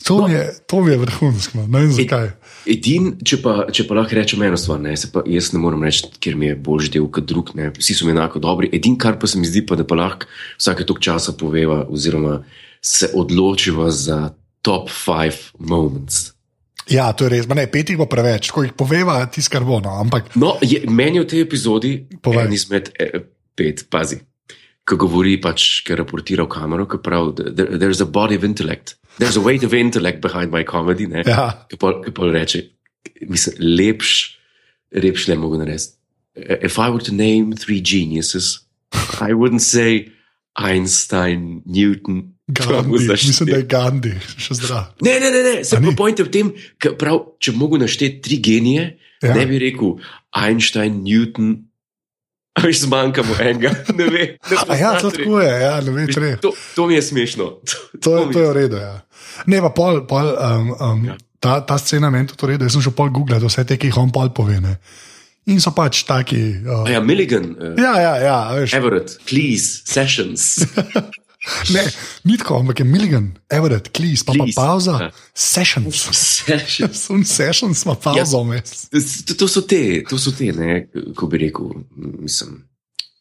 To 0.05 0.27
mi 0.27 0.33
je, 0.33 0.43
to 0.69 0.83
je 0.87 0.97
vrhunsko, 1.01 1.57
no. 1.57 1.67
ne 1.67 1.85
vem 1.85 1.93
zakaj. 1.97 2.29
Edin, 2.69 3.15
če 3.25 3.39
pa, 3.41 3.55
če 3.73 3.87
pa 3.89 3.97
lahko 3.97 4.17
rečem 4.17 4.43
eno 4.45 4.57
stvar, 4.57 4.79
ne, 4.81 4.93
pa, 5.13 5.23
jaz 5.29 5.51
ne 5.53 5.61
morem 5.61 5.81
reči, 5.85 6.11
ker 6.21 6.37
mi 6.37 6.51
je 6.51 6.59
boljši 6.67 6.93
del 6.97 7.09
kot 7.13 7.25
drug, 7.29 7.51
ne, 7.57 7.71
vsi 7.73 7.97
so 7.97 8.05
mi 8.05 8.13
enako 8.13 8.41
dobri. 8.41 8.69
Edin, 8.73 8.99
kar 9.01 9.17
pa 9.21 9.29
se 9.29 9.41
mi 9.41 9.49
zdi, 9.49 9.65
pa 9.65 9.77
da 9.77 9.85
pa 9.85 9.97
lahko 9.97 10.29
vsake 10.59 10.85
tok 10.85 11.01
časa 11.01 11.33
poveva, 11.37 11.83
oziroma 11.89 12.39
se 12.85 13.09
odločiva 13.17 13.89
za 13.93 14.29
top 14.65 14.89
five 14.93 15.53
moments. 15.57 16.34
Ja, 16.89 17.07
to 17.17 17.25
je 17.25 17.29
res, 17.33 17.47
ne, 17.49 17.65
pet 17.71 17.89
jih 17.89 17.97
bo 17.97 18.05
preveč, 18.05 18.51
ko 18.53 18.61
jih 18.61 18.73
poveva, 18.77 19.17
tisto 19.31 19.55
kar 19.55 19.63
bo. 19.65 19.79
No. 19.81 19.95
Ampak 20.03 20.35
No, 20.37 20.55
je, 20.61 20.83
meni 20.85 21.17
je 21.17 21.23
v 21.23 21.29
tej 21.31 21.41
epizodi 21.41 21.91
Povej. 22.21 22.45
en 22.45 22.53
izmed 22.53 22.91
eh, 23.01 23.23
pet, 23.57 23.87
pazi, 23.89 24.19
ki 24.85 24.97
govori, 25.01 25.37
pač, 25.41 25.81
ki 25.87 25.97
raportira 25.97 26.45
v 26.45 26.51
kamero, 26.53 26.85
ki 26.85 26.99
pravi, 27.01 27.55
there, 27.57 27.77
there's 27.81 28.01
a 28.01 28.05
body 28.05 28.35
of 28.37 28.43
intellect, 28.45 28.95
there's 29.17 29.37
a 29.37 29.41
weight 29.41 29.63
of 29.65 29.73
intellect 29.73 30.21
behind 30.21 30.51
my 30.53 30.61
comedy. 30.63 31.07
Ne, 31.09 31.23
Ja. 31.25 31.65
Ki 31.71 31.77
pol, 31.81 32.03
ki 32.05 32.11
pol 32.13 32.29
reče, 32.35 32.61
mislim, 33.25 33.57
lepš, 33.65 34.37
lepš 34.93 35.27
ne 35.33 35.35
mogu 35.41 35.57
narediti. 35.57 35.95
If 36.35 36.77
I 36.77 36.89
were 36.91 36.99
to 37.01 37.13
name 37.15 37.53
three 37.55 37.81
geniuses, 37.81 38.59
I 39.23 39.31
wouldn't 39.33 39.63
say 39.63 40.11
Einstein, 40.55 41.63
Newton. 41.65 42.34
Gandhi, 42.47 43.07
mislim, 43.09 43.49
da 43.49 43.57
je 43.57 43.63
Gandhi, 43.65 44.11
še 44.37 44.53
zdrav. 44.53 44.91
Ne, 45.01 45.15
ne, 45.19 45.31
ne, 45.31 45.39
ne. 45.43 45.53
se 45.65 45.79
pa 45.81 45.93
pojte 45.97 46.23
v 46.23 46.29
tem, 46.29 46.51
prav, 46.99 47.23
če 47.39 47.51
mogel 47.51 47.81
našteti 47.81 48.21
tri 48.21 48.37
genije, 48.39 48.83
Ja. 49.23 49.31
ne 49.33 49.45
bi 49.47 49.57
rekel 49.57 49.95
Einstein, 50.37 50.99
Newton, 51.01 51.55
a 52.53 52.61
veš, 52.61 52.83
zmanjkamo 52.83 53.33
enega. 53.41 53.71
Ne 53.97 54.05
ve, 54.05 54.25
ne 54.37 54.57
A 54.61 54.75
ja, 54.77 54.91
to 54.99 55.09
tako 55.09 55.39
je, 55.41 55.49
ja, 55.49 55.79
ne 55.81 55.91
vem, 55.91 56.07
tre. 56.07 56.35
To, 56.37 56.51
to 56.75 56.85
mi 56.85 56.93
je 56.93 57.01
smešno. 57.01 57.47
To, 58.03 58.13
je- 58.13 58.25
mi 58.27 58.33
to 58.33 58.39
je 58.39 58.49
v 58.49 58.53
redu. 58.53 58.77
Ja. 58.77 58.93
Ne, 59.47 59.63
pa 59.63 59.71
pol, 59.71 60.03
pol 60.05 60.29
um, 60.29 60.69
um, 60.75 61.01
Ja. 61.09 61.17
ta, 61.39 61.57
ta 61.61 61.79
scena 61.81 62.11
meni 62.13 62.29
tudi 62.29 62.45
v 62.45 62.49
redu. 62.53 62.67
Jaz 62.69 62.77
sem 62.77 62.85
šel 62.85 62.93
pol 62.93 63.09
googlati 63.09 63.47
vse 63.47 63.65
te, 63.65 63.79
ki 63.81 63.89
jih 63.89 63.97
on 63.97 64.13
pol 64.13 64.29
pove. 64.29 64.59
Ne. 64.61 64.77
In 65.49 65.57
so 65.63 65.73
pač 65.73 66.03
taki. 66.05 66.61
Uh, 66.61 66.85
ja, 66.91 67.01
Milligan, 67.01 67.55
uh, 67.57 67.73
ja, 67.81 67.95
ja, 67.97 68.13
ja, 68.21 68.37
veš. 68.59 68.77
Everett, 68.77 69.17
Cleese, 69.25 69.81
Sessions. 69.89 70.61
Ne, 71.69 71.83
ni 72.23 72.37
tako, 72.37 72.59
ampak 72.59 72.79
je 72.79 72.85
Milligan, 72.85 73.31
Everett, 73.49 73.89
Cleese, 73.97 74.25
pa, 74.25 74.33
pa 74.37 74.45
pauza, 74.55 74.97
ja. 75.01 75.09
sessions. 75.33 76.07
Sessions. 76.45 77.09
Sessions, 77.37 77.85
ima 77.85 77.95
pauzo 77.95 78.41
vmes. 78.43 78.87
To, 79.25 79.33
to 79.33 79.47
so 79.47 79.61
te, 79.61 80.03
to 80.09 80.17
so 80.17 80.33
te, 80.35 80.51
ne, 80.55 80.87
ko 81.15 81.29
bi 81.29 81.43
rekel, 81.45 81.69
mislim, 81.95 82.63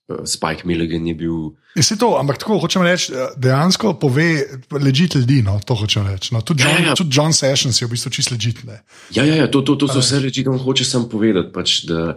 uh, 0.09 0.23
Spike 0.25 0.65
Milligan 0.65 1.07
je 1.07 1.15
bil. 1.15 1.53
Je 1.77 1.83
se 1.83 1.99
to, 1.99 2.15
ampak 2.21 2.39
tako 2.39 2.59
hočem 2.63 2.85
reči, 2.87 3.13
eh, 3.13 3.35
dejansko 3.37 3.97
pove 3.99 4.29
ležit 4.71 5.15
ljudi. 5.19 5.43
No, 5.43 5.59
to 5.65 5.75
hočem 5.75 6.07
reči. 6.07 6.35
No, 6.35 6.41
tudi, 6.41 6.63
John, 6.63 6.83
Ja, 6.83 6.89
ja. 6.89 6.95
tudi 6.95 7.17
John 7.17 7.33
Sessions 7.33 7.83
je 7.83 7.89
v 7.89 7.97
bistvu 7.97 8.13
čist 8.15 8.31
ležit. 8.31 8.65
Ne. 8.65 8.81
Ja, 9.11 9.25
ja, 9.25 9.43
ja 9.43 9.51
to, 9.51 9.61
to, 9.61 9.75
to 9.75 9.91
so 9.91 9.99
vse 9.99 10.23
reči, 10.23 10.47
da 10.47 10.55
on 10.55 10.63
hoče 10.63 10.87
sam 10.87 11.09
povedati. 11.11 11.53
Pač, 11.53 11.83
da, 11.91 12.15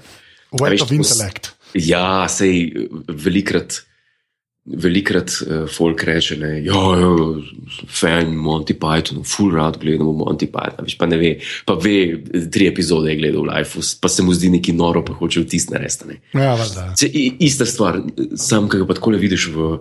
Weight 0.52 0.78
veš, 0.78 0.86
of 0.86 0.92
intellect. 0.96 1.52
Ja, 1.76 2.28
sej 2.32 2.72
velikrat, 3.08 3.82
velikrat 4.68 5.32
uh, 5.42 5.68
folk 5.72 6.04
reče, 6.04 6.36
da 6.36 6.48
je 6.48 6.72
fan 7.88 8.34
Monty 8.36 8.74
Python, 8.74 9.24
full 9.24 9.56
rad 9.56 9.78
gledamo 9.82 10.12
Monty 10.12 10.48
Python, 10.52 10.84
veš, 10.84 10.98
pa 11.00 11.08
ne 11.08 11.18
ve, 11.18 11.34
pa 11.66 11.78
ve, 11.80 12.00
tri 12.52 12.68
epizode 12.68 13.12
je 13.12 13.20
gledal 13.22 13.46
v 13.46 13.52
live, 13.52 13.86
pa 14.02 14.12
se 14.12 14.24
mu 14.24 14.36
zdi 14.36 14.52
neki 14.58 14.76
noro, 14.76 15.06
pa 15.06 15.16
hoče 15.16 15.46
vtis 15.46 15.70
narediti. 15.70 16.08
ne. 16.08 16.44
Ja. 16.44 16.58
Se, 16.96 17.08
i, 17.08 17.30
ista 17.48 17.66
stvar, 17.66 18.02
sam, 18.36 18.68
ki 18.70 18.84
ga 18.84 18.90
pa 18.90 18.98
tako 18.98 19.16
vidiš, 19.16 19.48
v, 19.56 19.78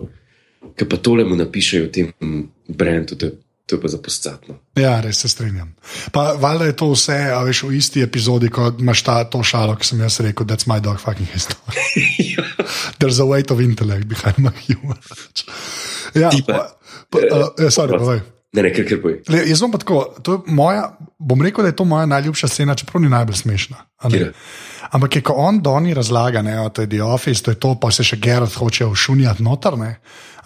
ki 0.77 0.87
pa 0.87 1.01
tole 1.03 1.27
mu 1.27 1.35
napišejo 1.35 1.89
v 1.89 1.91
tem 1.91 2.47
brendu, 2.67 3.19
to, 3.19 3.33
to 3.67 3.75
je 3.75 3.81
pa 3.81 3.91
zapostatno. 3.91 4.55
Ja, 4.79 5.01
res 5.03 5.19
se 5.19 5.27
strinjam. 5.29 5.73
Pa 6.15 6.31
valjda 6.39 6.69
je 6.69 6.75
to 6.79 6.93
vse, 6.93 7.17
a 7.35 7.41
veš, 7.43 7.65
v 7.67 7.75
isti 7.75 8.05
epizodi, 8.05 8.47
ko 8.53 8.71
imaš 8.79 9.03
ta, 9.03 9.19
to 9.27 9.43
šalo, 9.43 9.75
ki 9.75 9.91
sem 9.91 10.05
jaz 10.05 10.21
rekel, 10.23 10.47
that's 10.47 10.69
my 10.71 10.79
dog 10.79 11.03
fucking 11.03 11.27
history. 11.33 12.37
There's 12.99 13.19
a 13.19 13.25
weight 13.25 13.51
of 13.51 13.61
intellect 13.61 14.07
behind 14.07 14.37
my 14.39 14.53
humor. 14.67 14.97
Ja, 16.15 16.31
pa- 16.47 16.71
pa, 17.11 17.19
uh, 17.19 17.49
ja, 17.59 17.67
sorry, 17.69 17.97
povej. 17.99 18.21
Ne, 18.55 18.63
ne, 18.63 18.71
ker 18.71 19.01
poj. 19.03 19.17
Le, 19.29 19.41
jaz 19.49 19.59
bom 19.61 19.73
pa 19.73 19.79
tako, 19.81 19.97
moja, 20.55 20.87
bom 21.19 21.41
rekel, 21.43 21.65
da 21.65 21.73
je 21.73 21.75
to 21.77 21.85
moja 21.85 22.07
najljubša 22.09 22.47
scena, 22.47 22.75
čeprav 22.79 23.03
ni 23.03 23.09
najbolj 23.11 23.35
smešna. 23.43 23.81
Ampak 24.95 25.17
je, 25.19 25.21
ko 25.27 25.35
on 25.43 25.59
Doni 25.61 25.93
razlaga, 25.93 26.41
ne, 26.41 26.55
o, 26.63 26.69
to 26.71 26.85
je 26.85 26.89
The 26.89 27.03
Office, 27.03 27.43
to 27.43 27.51
je 27.51 27.59
to, 27.59 27.73
pa 27.81 27.91
se 27.91 28.05
še 28.07 28.17
Gerard 28.23 28.55
hoče 28.55 28.87
všunjati 28.93 29.43
noter, 29.43 29.77
ne. 29.77 29.97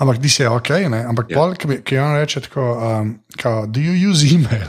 ampak 0.01 0.17
di 0.17 0.29
se 0.33 0.43
je 0.43 0.49
ok, 0.49 0.69
ne. 0.89 1.03
ampak 1.05 1.29
Ja. 1.29 1.37
yeah. 1.37 1.37
pol, 1.37 1.53
ki, 1.55 1.83
ki 1.85 1.97
on 2.01 2.15
reče 2.17 2.41
tako, 2.47 2.63
um, 2.73 3.11
kao, 3.37 3.67
do 3.69 3.79
you 3.79 3.93
use 4.09 4.25
email? 4.25 4.65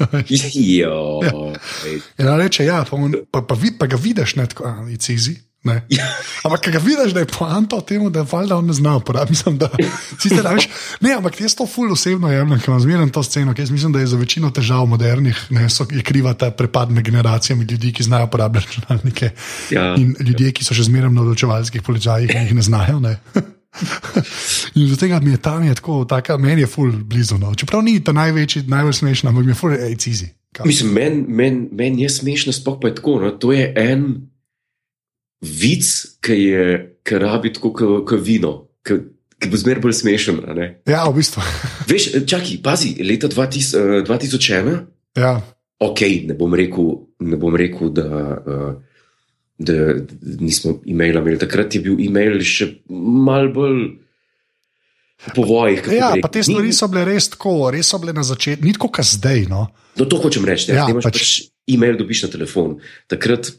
Ej. 1.86 2.00
In 2.18 2.28
on 2.28 2.40
reče, 2.42 2.66
ja, 2.66 2.82
pa, 2.90 2.96
on, 2.96 3.14
pa, 3.30 3.44
pa, 3.46 3.54
vid, 3.54 3.78
pa 3.78 3.86
ga 3.86 3.96
vidiš, 3.96 4.36
ne, 4.42 4.46
tako, 4.50 4.74
it's 4.90 5.06
easy. 5.14 5.38
Ne. 5.64 5.76
Ampak, 6.42 6.60
ki 6.64 6.72
ga 6.74 6.80
vidiš, 6.82 7.12
da 7.14 7.22
je 7.22 7.28
poanta 7.30 7.78
v 7.78 7.84
tem, 7.86 8.06
da 8.12 8.24
valjda 8.26 8.56
on 8.58 8.66
ne 8.66 8.74
zna 8.74 8.96
uporabiti. 8.98 9.32
Mislim, 9.36 9.58
da, 9.60 9.68
sicer, 10.18 10.42
veš, 10.42 10.66
ne, 11.00 11.12
ampak 11.14 11.38
jaz 11.40 11.54
to 11.54 11.68
ful 11.70 11.92
osebno 11.94 12.32
jemljem, 12.32 12.58
ker 12.58 12.72
imam 12.72 12.80
zmerno 12.82 13.06
to 13.14 13.22
sceno, 13.22 13.54
ker 13.54 13.62
jaz 13.62 13.70
mislim, 13.70 13.94
da 13.94 14.02
je 14.02 14.10
za 14.10 14.18
večino 14.18 14.50
težav 14.50 14.86
modernih, 14.90 15.38
ne, 15.54 15.68
so, 15.70 15.86
je 15.90 16.02
kriva 16.02 16.34
ta 16.34 16.50
prepad 16.50 16.90
med 16.90 17.06
generacijami 17.06 17.64
ljudi, 17.70 17.92
ki 17.92 18.02
znajo 18.02 18.26
uporabljati 18.26 18.66
računalnike. 18.66 19.30
Ja. 19.70 19.94
In 19.94 20.16
ljudje, 20.18 20.50
ki 20.52 20.66
so 20.66 20.74
še 20.74 20.88
zmeraj 20.90 21.14
na 21.14 21.22
odločevalskih 21.22 21.86
položajih 21.86 22.34
in 22.34 22.50
jih 22.50 22.58
ne 22.58 22.66
znajo. 22.66 22.98
Ne. 23.00 23.16
In 24.74 24.96
tega 24.96 25.20
mi 25.20 25.30
je 25.30 25.36
tam 25.36 25.62
je 25.64 25.74
tako, 25.74 26.04
taka, 26.04 26.36
meni 26.36 26.60
je 26.60 26.66
ful 26.66 26.90
blizu. 26.92 27.38
No. 27.38 27.54
Čeprav 27.54 27.82
ni 27.82 28.00
ta 28.04 28.12
največji, 28.12 28.66
najbolj 28.68 28.98
smešna, 28.98 29.30
ampak 29.30 29.46
mi 29.46 29.54
je 29.54 29.56
ful, 29.56 29.70
easy. 29.70 30.28
Kao. 30.52 30.66
Mislim, 30.66 30.92
meni 30.92 31.24
men, 31.28 31.68
men 31.72 31.98
je 31.98 32.10
smešno, 32.10 32.52
sploh 32.52 32.76
pa 32.80 32.90
je 32.90 32.94
tako. 32.98 33.20
No? 33.22 33.30
To 33.30 33.52
je 33.52 33.72
en 33.76 34.31
vic, 35.42 35.84
ki 36.22 36.36
je, 36.38 36.64
ki 37.02 37.18
rabi 37.18 37.50
tako 37.52 37.72
kot 38.06 38.20
vino, 38.22 38.52
ki, 38.86 38.94
ki 39.42 39.50
bo 39.50 39.58
zmeraj 39.58 39.82
bolj 39.82 39.96
smešen. 39.98 40.38
ne. 40.54 40.68
Ja, 40.86 41.04
v 41.10 41.18
bistvu. 41.18 41.42
Veš, 41.90 42.12
čakaj, 42.26 42.60
pazi, 42.62 42.94
leta 43.02 43.28
2000, 43.28 43.74
eh, 43.74 44.04
2001, 44.06 44.86
Ja. 45.18 45.42
ok, 45.82 46.00
ne 46.24 46.34
bom 46.34 46.54
rekel, 46.54 46.92
ne 47.20 47.36
bom 47.36 47.56
rekel 47.58 47.90
da, 47.90 48.06
eh, 48.38 48.70
da 49.58 49.74
nismo 50.40 50.78
e-maila 50.86 51.20
imeli. 51.20 51.38
Takrat 51.38 51.74
je 51.74 51.82
bil 51.82 51.98
e-mail 52.00 52.38
še 52.40 52.70
mal 52.88 53.50
bolj. 53.52 53.98
Po 55.36 55.44
vojih, 55.46 55.84
Ja, 55.94 56.16
pa 56.18 56.26
te 56.26 56.40
stvari 56.42 56.72
so 56.74 56.88
bile 56.90 57.04
res 57.06 57.28
tako, 57.30 57.70
res 57.70 57.86
so 57.86 57.98
bile 58.02 58.10
na 58.10 58.24
začetku, 58.26 58.64
ni 58.66 58.72
tako, 58.74 58.88
kot 58.90 59.06
zdaj. 59.06 59.44
No. 59.46 59.68
No, 59.94 60.04
to 60.04 60.18
hočem 60.18 60.42
reči. 60.42 60.72
Ja, 60.72 60.88
Ja, 60.88 60.94
pač, 60.96 61.04
pač 61.04 61.26
e-mail, 61.70 61.94
dobiš 61.94 62.24
na 62.26 62.30
telefon. 62.32 62.80
Takrat 63.06 63.52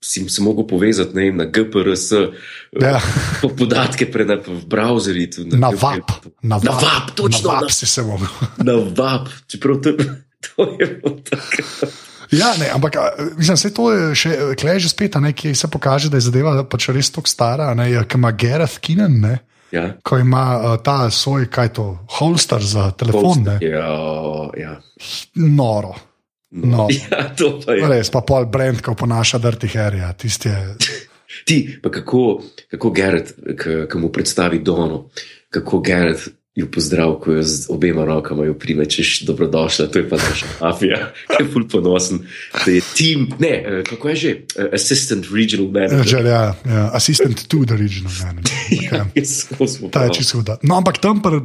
si 0.00 0.28
se 0.28 0.42
mogel 0.42 0.64
povezati 0.64 1.14
ne, 1.16 1.32
na 1.32 1.44
GPRS, 1.44 2.12
Ja. 2.72 3.00
po 3.42 3.48
podatke 3.48 4.06
pred 4.06 4.28
v 4.28 4.64
browserju. 4.64 5.28
Na 5.52 5.70
VAP, 5.70 6.10
na 6.42 6.56
Na 6.56 6.72
VAP, 6.72 6.82
VAP, 6.82 7.10
točno, 7.14 7.48
na 7.48 7.54
VAP 7.54 7.62
na- 7.62 7.68
si 7.70 7.86
se 7.86 8.02
mogel. 8.02 8.28
Na 8.58 8.72
VAP, 8.74 9.28
čeprav 9.46 9.76
to, 9.76 9.92
to 10.46 10.76
je 10.76 10.86
bilo 10.86 11.16
tako. 11.20 11.62
Ja, 12.28 12.54
ne, 12.58 12.66
ampak 12.68 12.96
mislim, 13.36 13.56
se 13.56 13.70
to 13.70 13.92
je 13.92 14.14
še, 14.14 14.30
klej 14.58 14.80
že 14.80 14.88
spet, 14.88 15.14
ne, 15.14 15.30
ki 15.32 15.54
se 15.54 15.68
pokaže, 15.68 16.10
da 16.10 16.16
je 16.16 16.20
zadeva 16.22 16.64
pač 16.64 16.88
res 16.88 17.10
tako 17.10 17.28
stara, 17.28 17.70
ne, 17.74 17.86
je, 17.86 18.02
ki 18.04 18.16
ima 18.16 18.32
Gareth 18.32 18.78
Keenan, 18.78 19.20
ne, 19.20 19.38
Ja, 19.72 19.94
ko 20.02 20.18
ima 20.18 20.42
uh, 20.56 20.76
ta 20.78 21.10
svoj, 21.10 21.46
kaj 21.46 21.68
to, 21.70 21.84
holster 22.10 22.62
za 22.62 22.90
telefon, 22.92 23.42
ne, 23.44 23.56
ja, 23.60 23.86
ja. 24.56 24.74
noro. 25.34 25.94
No. 26.50 26.88
ja, 27.10 27.28
to 27.36 27.60
pa 27.66 27.72
je. 27.72 27.88
Res, 27.88 28.10
pa 28.10 28.22
pol 28.26 28.46
brand, 28.46 28.80
ko 28.82 28.94
ponaša 28.94 29.38
Dirty 29.42 29.70
Harry, 29.74 30.00
je. 30.00 30.76
Ti, 31.46 31.78
pa 31.82 31.90
kako, 31.90 32.42
kako 32.70 32.90
Gerard, 32.90 33.32
ki 33.90 33.98
mu 33.98 34.08
predstavi 34.12 34.58
Dono, 34.64 35.08
kako 35.50 35.80
Gerard 35.80 36.22
jo 36.56 36.66
pozdrav, 36.72 37.18
ko 37.20 37.32
jo 37.36 37.42
z 37.42 37.66
obema 37.68 38.04
rokama 38.04 38.44
jo 38.44 38.54
prime, 38.54 38.86
češ 38.88 39.26
dobrodošla, 39.28 39.86
to 39.92 39.98
je 39.98 40.08
pa 40.08 40.16
naša 40.16 40.46
mafija, 40.60 41.12
ki 41.36 41.42
je 41.42 41.48
ful 41.52 41.66
ponosen, 41.68 42.22
da 42.64 42.72
je 42.72 42.80
tim, 42.96 43.26
ne, 43.38 43.52
eh, 43.66 43.82
kako 43.84 44.08
je 44.08 44.16
že, 44.16 44.30
Eh, 44.56 44.68
assistant 44.72 45.26
regional 45.34 45.68
manager. 45.68 46.06
Že, 46.08 46.18
ja, 46.24 46.54
ja, 46.64 46.90
assistant 46.96 47.48
to 47.48 47.64
the 47.66 47.76
regional 47.76 48.12
manager. 48.24 48.56
Ja, 48.92 49.04
Okay. 49.04 49.24
smo 49.66 49.88
Ta 49.88 50.04
je 50.04 50.14
čisto 50.14 50.38
huda. 50.38 50.56
No, 50.62 50.76
ampak 50.76 50.98
tam 50.98 51.20
pri 51.22 51.40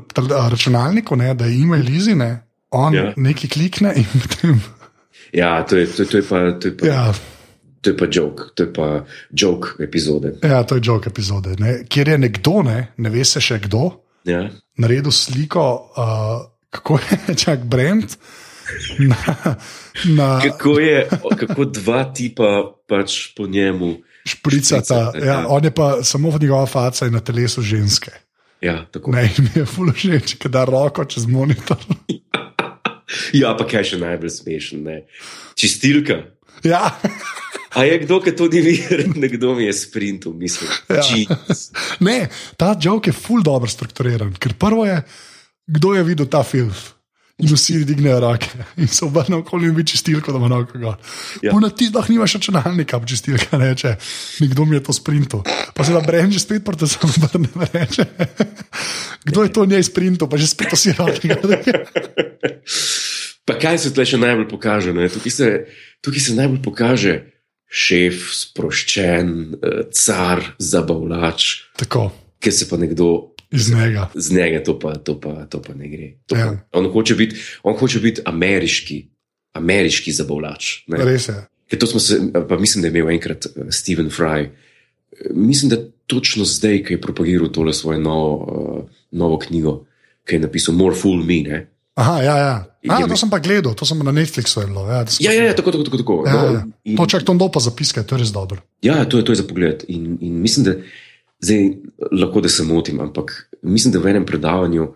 računalniku, 0.49 1.15
ne, 1.15 1.33
da 1.33 1.45
je 1.45 1.59
ime 1.59 1.77
Lizi, 1.77 2.15
ne, 2.15 2.47
on 2.71 2.93
Ja. 2.93 3.03
ja. 3.03 3.13
nekaj 3.17 3.49
klikne 3.49 3.93
in 3.95 4.05
potem. 4.15 4.61
Ja, 5.33 5.63
to 5.63 5.77
je, 5.77 5.87
to, 5.87 6.05
to 6.05 6.17
je 6.17 6.23
pa, 6.23 6.51
to 6.59 6.67
je 6.67 6.77
pa 6.77 6.87
Ja, 6.87 7.13
To 7.81 7.89
je 7.89 7.97
pa 7.97 8.05
joke, 8.11 8.43
to 8.55 8.63
je 8.63 8.73
pa 8.73 9.05
joke 9.33 9.67
epizode. 9.83 10.35
Ja, 10.43 10.61
to 10.63 10.75
je 10.77 10.81
joke 10.83 11.09
epizode, 11.09 11.55
ne? 11.59 11.79
kjer 11.89 12.07
je 12.09 12.17
nekdo, 12.17 12.61
ne, 12.61 12.93
ne 12.97 13.09
ve 13.09 13.23
se 13.25 13.41
še 13.41 13.57
kdo, 13.59 13.89
Ja. 14.25 14.49
naredil 14.77 15.09
sliko, 15.11 15.63
uh, 15.97 16.45
kako 16.69 16.99
je 17.01 17.35
čak 17.43 17.65
Brent. 17.65 18.17
Na, 18.99 19.17
na 20.15 20.27
Kako 20.45 20.79
je, 20.79 21.09
kako 21.37 21.65
dva 21.65 22.03
tipa 22.13 22.69
pač 22.87 23.33
po 23.35 23.47
njemu. 23.47 23.97
špricata, 24.29 25.09
špricata, 25.09 25.17
ja, 25.17 25.41
ja. 25.41 25.47
on 25.49 25.63
je 25.63 25.71
pa 25.71 26.03
samo 26.03 26.29
njegova 26.37 26.65
faca 26.65 27.05
in 27.09 27.13
na 27.13 27.19
telesu 27.19 27.61
ženske. 27.61 28.11
Ja, 28.61 28.85
tako. 28.91 29.11
Ne, 29.11 29.25
mi 29.37 29.49
je 29.55 29.65
fulo 29.65 29.91
všeč, 29.91 30.37
ker 30.37 30.51
da 30.53 30.65
roko 30.69 31.01
čez 31.05 31.25
monitor. 31.25 31.77
ja, 32.07 32.40
pa 33.57 33.67
kaj 33.67 33.93
še 33.93 34.01
najbolj 34.01 34.35
smešen. 34.37 34.83
Ne? 34.87 35.01
Čistilka. 35.59 36.23
Ja, 36.63 36.93
A 37.71 37.83
je 37.87 37.99
kdo, 38.03 38.19
ki 38.19 38.35
to 38.35 38.51
ni 38.51 38.59
videl, 38.59 39.13
nekdo 39.23 39.55
mi 39.55 39.63
je 39.63 39.73
sprintal, 39.73 40.33
mislim. 40.35 40.71
Ja. 40.89 41.03
Jeez. 41.07 41.71
ne, 41.99 42.27
ta 42.59 42.75
joke 42.75 43.09
je 43.09 43.15
full 43.15 43.43
dobro 43.43 43.69
strukturiran, 43.71 44.33
ker 44.35 44.57
prvo 44.59 44.85
je, 44.85 44.99
kdo 45.71 45.95
je 45.95 46.03
videl 46.03 46.27
ta 46.27 46.43
film. 46.43 46.73
In 47.41 47.49
vsi 47.49 47.79
dignejo 47.87 48.19
roke 48.21 48.51
in 48.77 48.85
se 48.91 49.01
obrnejo 49.01 49.39
okoli 49.41 49.65
in 49.65 49.73
vidi 49.73 49.95
čistilko, 49.95 50.29
da 50.29 50.37
ima 50.37 50.49
roko 50.51 50.77
gor. 50.77 50.99
Ja. 51.41 51.49
Ja. 51.49 51.59
Na 51.63 51.71
ti 51.73 51.87
dah 51.89 52.05
nimaš 52.09 52.35
računalnika, 52.37 52.99
pa 52.99 53.07
čistilka 53.09 53.57
reče, 53.57 53.95
nekdo 54.43 54.65
mi 54.65 54.75
je 54.75 54.83
to 54.83 54.93
sprintal. 54.93 55.41
Pa 55.73 55.87
se 55.87 55.95
da 55.95 56.03
Brenži 56.05 56.39
spet 56.43 56.65
proti 56.65 56.87
samo 56.91 57.13
obrne 57.17 57.49
in 57.55 57.65
reče, 57.73 58.05
kdo 59.25 59.47
je 59.47 59.53
to 59.53 59.65
njej 59.65 59.83
sprintal, 59.89 60.29
pa 60.29 60.37
že 60.37 60.51
spet 60.51 60.75
si 60.77 60.93
roke. 60.93 61.33
Pa 63.45 63.57
kaj 63.59 63.77
se 63.81 63.89
tukaj 63.91 64.05
še 64.13 64.19
najbolj 64.21 64.47
pokaže? 64.51 64.93
ne? 64.93 65.09
Tukaj 65.09 65.31
se, 65.31 65.47
tukaj 66.05 66.19
se 66.21 66.35
najbolj 66.37 66.61
pokaže 66.63 67.13
šef, 67.71 68.25
sproščen, 68.35 69.29
eh, 69.63 69.83
car, 69.95 70.43
zabavlač, 70.59 71.71
Tako, 71.79 72.09
ki 72.43 72.51
se 72.51 72.67
pa 72.69 72.77
nekdo 72.77 73.31
iz 73.51 73.71
njega. 73.71 74.09
z 74.15 74.31
njega, 74.35 74.63
to 74.63 74.79
pa, 74.79 74.95
to 74.95 75.15
pa, 75.19 75.45
to 75.47 75.61
pa 75.61 75.73
ne 75.73 75.87
gre. 75.87 76.09
To 76.27 76.35
Ja. 76.35 76.51
Pa, 76.71 76.79
on, 76.79 76.91
hoče 76.91 77.15
biti, 77.15 77.35
on 77.63 77.77
hoče 77.79 77.99
biti 77.99 78.21
ameriški, 78.25 79.07
ameriški 79.53 80.11
zabavlač. 80.11 80.83
ne. 80.87 80.99
Res 81.05 81.27
je. 81.29 81.39
Ker 81.71 81.79
to 81.79 81.87
smo 81.87 81.99
se, 82.03 82.19
pa 82.49 82.57
mislim, 82.59 82.81
da 82.81 82.87
je 82.87 82.91
imel 82.91 83.09
enkrat 83.15 83.45
eh, 83.45 83.71
Stephen 83.71 84.09
Fry. 84.11 84.49
Mislim, 85.31 85.69
da 85.69 85.77
točno 86.07 86.43
zdaj, 86.45 86.83
ki 86.83 86.93
je 86.93 87.01
propagiral 87.01 87.51
tole 87.51 87.73
svojo 87.73 87.99
novo, 87.99 88.31
uh, 88.35 88.89
novo 89.11 89.37
knjigo, 89.39 89.85
ki 90.27 90.35
je 90.35 90.39
napisal 90.39 90.75
More 90.75 90.95
Fool 90.95 91.23
Me. 91.23 91.39
Ne? 91.47 91.59
Aha, 92.01 92.15
ja, 92.23 92.35
ja. 92.37 92.55
A, 92.89 92.97
to 93.05 93.13
sem 93.13 93.29
pa 93.29 93.37
gledal, 93.37 93.75
to 93.77 93.85
sem 93.85 93.99
na 94.01 94.09
Netflixu 94.09 94.63
bilo. 94.65 94.87
Ja, 94.89 95.05
sem 95.05 95.21
Ja, 95.27 95.31
ja, 95.37 95.43
ja, 95.49 95.53
tako, 95.53 95.69
tako, 95.71 95.85
tako. 95.85 95.97
tako. 96.01 96.15
Ja, 96.25 96.33
ja. 96.33 96.61
No, 96.65 96.73
in- 96.83 96.97
To 96.97 97.05
čak 97.05 97.21
to 97.21 97.33
dopa 97.37 97.61
zapiske, 97.61 98.01
to 98.01 98.17
je 98.17 98.25
res 98.25 98.33
dobro. 98.33 98.57
Ja, 98.81 99.05
to 99.05 99.21
je, 99.21 99.23
to 99.23 99.31
je 99.31 99.41
za 99.43 99.45
pogled. 99.45 99.85
In, 99.87 100.17
in 100.17 100.41
mislim, 100.41 100.65
da 100.65 100.73
zdaj 101.39 101.61
lahko, 102.11 102.41
da 102.41 102.49
se 102.49 102.65
motim, 102.65 102.97
ampak 102.99 103.35
mislim, 103.61 103.93
da 103.93 104.01
v 104.01 104.09
enem 104.09 104.25
predavanju, 104.25 104.87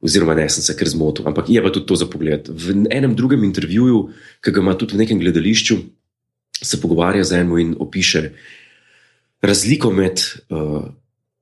oziroma 0.00 0.34
ne, 0.34 0.48
sem 0.48 0.64
se 0.64 0.76
kar 0.76 0.88
zmotil, 0.88 1.24
ampak 1.28 1.48
je 1.48 1.60
pa 1.60 1.68
tudi 1.68 1.86
to 1.86 1.96
za 1.96 2.06
pogled. 2.06 2.48
V 2.48 2.76
enem 2.88 3.16
drugem 3.16 3.44
intervjuju, 3.44 3.98
ki 4.40 4.50
ga 4.50 4.60
ima 4.60 4.72
tudi 4.74 4.96
v 4.96 5.00
nekem 5.00 5.20
gledališču, 5.20 5.76
se 6.56 6.76
pogovarja 6.76 7.24
z 7.24 7.40
enim 7.40 7.56
in 7.58 7.70
opiše 7.78 8.30
razliko 9.40 9.88
med 9.90 10.20
uh, 10.48 10.84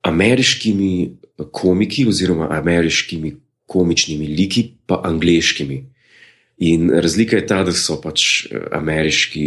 ameriškimi 0.02 1.16
komiki 1.50 2.06
oziroma 2.06 2.46
ameriškimi 2.52 3.34
komičnimi 3.68 4.26
liki 4.26 4.64
pa 4.86 5.00
angliškimi. 5.04 5.82
In 6.68 6.88
razlika 6.90 7.36
je 7.36 7.46
ta, 7.46 7.60
da 7.64 7.72
so 7.72 8.00
pač 8.02 8.46
eh, 8.48 8.64
ameriški 8.74 9.44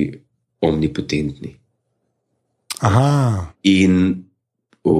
omnipotentni 0.61 1.57
Aha, 2.81 3.53
in 3.63 4.23
o, 4.83 4.93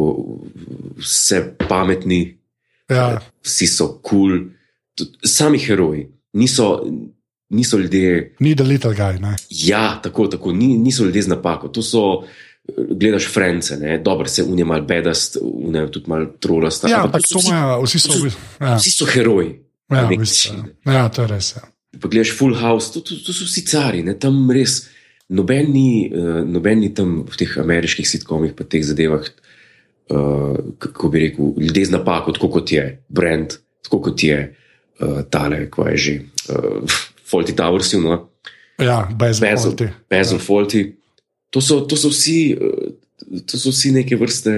vse 1.01 1.41
pametni, 1.69 2.37
ja, 2.89 3.15
vsi 3.41 3.67
so 3.67 3.87
kul, 4.03 4.35
cool, 4.37 5.07
sami 5.25 5.57
heroji. 5.59 6.05
Niso, 6.37 6.67
niso 7.49 7.77
ljudje, 7.77 8.35
ni 8.39 8.53
the 8.55 8.63
little 8.63 8.93
guy. 8.95 9.17
Ne? 9.19 9.35
ja, 9.49 9.99
tako, 10.03 10.27
tako, 10.27 10.53
ni, 10.53 10.77
niso 10.77 11.05
ljudje 11.05 11.21
z 11.21 11.33
napako. 11.33 11.67
To 11.67 11.81
so, 11.81 12.23
gledaš 12.89 13.27
frence, 13.27 13.77
ne, 13.77 13.97
dobro 13.97 14.27
se 14.27 14.43
unje 14.43 14.65
mal 14.65 14.81
bedast, 14.81 15.38
unje 15.41 15.88
tudi 15.88 16.10
mal 16.10 16.25
trolasta. 16.39 16.88
Ja, 16.88 17.03
ampak 17.03 17.21
to 17.23 17.39
imajo, 17.41 17.81
vsi 17.84 17.99
so. 17.99 18.07
to 18.07 18.13
so- 18.13 18.25
v- 18.25 18.38
Ja, 18.62 18.75
Vsi 18.75 18.91
so 18.91 19.05
heroji. 19.05 19.60
ja, 19.89 20.05
v 20.05 20.17
bistvu, 20.17 20.55
ja. 20.86 20.93
ja, 20.93 21.10
to 21.10 21.21
je 21.21 21.27
res. 21.27 21.55
Ja. 21.55 21.62
Pa 21.99 22.07
gledaš 22.07 22.31
Full 22.31 22.55
House, 22.55 22.91
to, 22.91 23.01
to, 23.01 23.15
to 23.17 23.34
so 23.34 23.43
vsi 23.43 23.62
cari, 23.63 24.03
ne, 24.03 24.13
tam 24.15 24.51
res. 24.51 24.88
Noben 25.29 25.71
ni, 25.71 26.10
uh, 26.10 26.41
noben 26.43 26.79
ni 26.79 26.89
tam 26.89 27.23
v 27.23 27.38
teh 27.38 27.57
ameriških 27.57 28.03
sitkomih, 28.05 28.51
pa 28.51 28.63
teh 28.63 28.84
zadevah, 28.84 29.23
uh, 30.10 30.57
kako 30.77 31.10
bi 31.10 31.19
rekel, 31.19 31.53
ljudje 31.57 31.86
z 31.86 31.91
napako, 31.91 32.31
tako 32.31 32.49
kot 32.49 32.71
je 32.71 32.84
Brand, 33.10 33.53
tako 33.84 34.01
kot 34.01 34.23
je 34.23 34.39
uh, 34.99 35.21
tale, 35.23 35.69
kva 35.69 35.89
je 35.89 35.97
že, 35.97 36.13
uh, 36.49 36.84
Faulty 37.23 37.55
Towers, 37.55 37.93
no, 37.93 38.27
Ja, 38.81 39.05
brez 39.13 39.39
Basil, 39.39 39.71
vesti. 39.71 39.88
Basil 40.10 40.39
Faulty. 40.39 40.95
To 41.51 41.61
so, 41.61 41.81
to, 41.87 41.97
so 41.99 42.11
vsi, 42.11 42.55
uh, 42.55 43.41
to 43.45 43.59
so 43.59 43.73
vsi 43.73 43.91
neke 43.95 44.17
vrste 44.19 44.53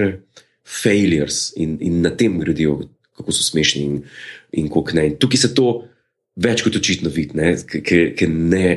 failures 0.64 1.52
in, 1.60 1.76
in 1.82 2.00
na 2.04 2.14
tem 2.14 2.38
gradijo, 2.40 2.80
kako 3.18 3.34
so 3.34 3.46
smešni 3.46 3.82
in, 3.82 3.96
in 4.62 4.68
kako 4.70 4.96
ne. 4.98 5.08
Tukaj 5.20 5.42
se 5.44 5.54
to 5.54 5.72
več 6.36 6.64
kot 6.66 6.76
očitno 6.78 7.10
vidi, 7.14 7.50
ker 7.86 8.30
ne, 8.30 8.68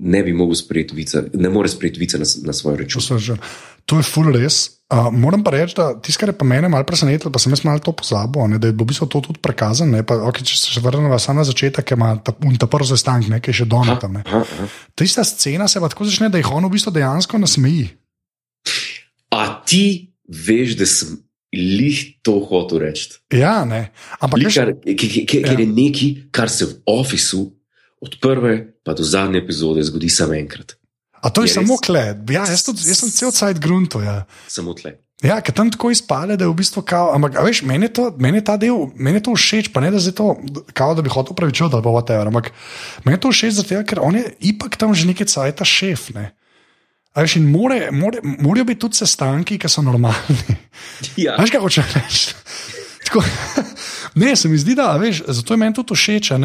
ne 0.00 0.22
bi 0.24 0.36
mogel 0.36 0.56
sprejeti 0.56 0.96
vica, 0.96 1.24
ne 1.32 1.52
more 1.52 1.68
sprejeti 1.68 2.00
vica 2.00 2.20
na, 2.20 2.28
na 2.48 2.56
svoj 2.56 2.78
račun. 2.84 3.40
To 3.88 4.00
je 4.00 4.06
full 4.06 4.32
res. 4.36 4.62
Uh, 4.90 5.06
moram 5.14 5.44
pa 5.46 5.52
reči, 5.54 5.76
da 5.78 5.94
tisto, 6.02 6.18
kar 6.18 6.32
je 6.32 6.38
pa 6.38 6.42
mene 6.44 6.66
malo 6.68 6.82
presenetilo, 6.82 7.30
pa 7.30 7.38
sem 7.38 7.52
jaz 7.52 7.60
malo 7.62 7.78
to 7.78 7.92
pozabil, 7.94 8.42
ne, 8.50 8.58
da 8.58 8.66
je 8.66 8.74
bilo 8.74 8.84
v 8.84 8.90
bistvu 8.90 9.06
to 9.06 9.20
tudi 9.22 9.38
prikazano. 9.38 9.92
ne, 9.94 10.02
pa, 10.02 10.16
Okay, 10.26 10.42
če 10.42 10.56
se 10.58 10.80
vrnemo 10.82 11.14
samo 11.14 11.38
na 11.38 11.44
začetek, 11.46 11.86
ki 11.86 11.94
ima 11.94 12.16
ta, 12.18 12.34
ta 12.34 12.66
prvi 12.66 12.88
sestanek, 12.90 13.28
ne, 13.30 13.38
ki 13.38 13.54
je 13.54 13.62
še 13.62 13.66
donat 13.70 14.00
tam. 14.02 14.18
ne. 14.18 14.24
Tista 14.98 15.22
scena 15.22 15.68
se 15.70 15.78
pa 15.78 15.86
tako 15.86 16.10
začne, 16.10 16.26
da 16.28 16.42
jih 16.42 16.50
on 16.50 16.66
v 16.66 16.74
bistvu 16.74 16.90
dejansko 16.90 17.38
nasmeji. 17.38 17.86
A 19.30 19.62
ti 19.62 20.10
veš, 20.26 20.74
da 20.74 20.86
sem 20.86 21.22
lih 21.54 22.18
to 22.22 22.40
hotel 22.42 22.82
reči? 22.82 23.14
Ja, 23.30 23.62
ne. 23.64 23.92
Ampak 24.18 24.42
veš, 24.42 24.58
Ker 25.22 25.46
Ja. 25.46 25.54
je 25.54 25.66
nekaj, 25.66 26.10
kar 26.30 26.50
se 26.50 26.66
v 26.66 26.82
ofisu 26.88 27.46
od 28.02 28.18
prve 28.18 28.82
pa 28.82 28.90
do 28.90 29.06
zadnje 29.06 29.38
epizode 29.38 29.82
zgodi 29.86 30.08
samo 30.10 30.34
enkrat. 30.34 30.79
A 31.20 31.30
to 31.30 31.44
je, 31.44 31.50
je 31.50 31.54
samo 31.60 31.76
res. 31.76 31.84
kle. 31.86 32.04
Ja, 32.32 32.44
jaz, 32.48 32.64
tudi, 32.66 32.84
jaz 32.88 33.02
sem 33.02 33.12
cel 33.14 33.32
cajt 33.36 33.60
grunto. 33.62 34.02
Ja. 34.04 34.24
Samo 34.48 34.74
tle. 34.74 34.96
Ja, 35.20 35.36
ker 35.44 35.52
tam 35.52 35.68
tako 35.68 35.90
izpade, 35.92 36.38
da 36.40 36.46
je 36.46 36.48
v 36.48 36.56
bistvu 36.56 36.80
kao. 36.88 37.10
Ampak, 37.12 37.36
a 37.36 37.44
veš, 37.44 37.60
meni 37.68 37.90
je, 37.90 37.92
to, 37.98 38.06
meni 38.16 38.40
je 38.40 38.44
ta 38.48 38.56
del, 38.56 38.88
meni 38.96 39.20
je 39.20 39.26
to 39.28 39.36
všeč, 39.36 39.68
pa 39.74 39.82
ne 39.84 39.92
da 39.92 40.00
je 40.00 40.14
to, 40.16 40.32
kao, 40.72 40.94
da 40.96 41.04
bi 41.04 41.12
hotel 41.12 41.36
pravičiti 41.36 41.68
ali 41.68 41.84
pa 41.84 41.92
whatever. 41.92 42.32
Ampak 42.32 42.52
meni 43.04 43.18
je 43.18 43.22
to 43.26 43.32
všeč, 43.34 43.58
zato, 43.60 43.82
ker 43.84 44.00
on 44.00 44.16
je 44.16 44.24
ipak 44.52 44.80
tam 44.80 44.96
že 44.96 45.04
nekaj 45.12 45.28
cajta 45.28 45.68
šef. 45.68 46.08
Ne? 46.16 46.32
A 47.12 47.26
veš, 47.26 47.36
in 47.36 47.50
more, 47.52 47.90
more, 47.92 48.22
morajo 48.22 48.64
biti 48.64 48.80
tudi 48.80 48.96
sestanki, 49.02 49.58
ki 49.60 49.68
so 49.68 49.84
normalni. 49.84 50.56
Ja. 51.20 51.36
Veš, 51.36 51.52
kaj 51.52 51.60
hoče 51.68 51.84
reči? 51.84 52.32
Tako, 53.10 53.24
ne, 54.22 54.36
se 54.36 54.48
mi 54.48 54.58
zdi, 54.58 54.76
da, 54.78 54.92
veš, 54.94 55.24
zato 55.26 55.54
je 55.54 55.58
meni 55.58 55.74
tudi 55.74 55.96
všeč, 55.98 56.30
uh, 56.30 56.38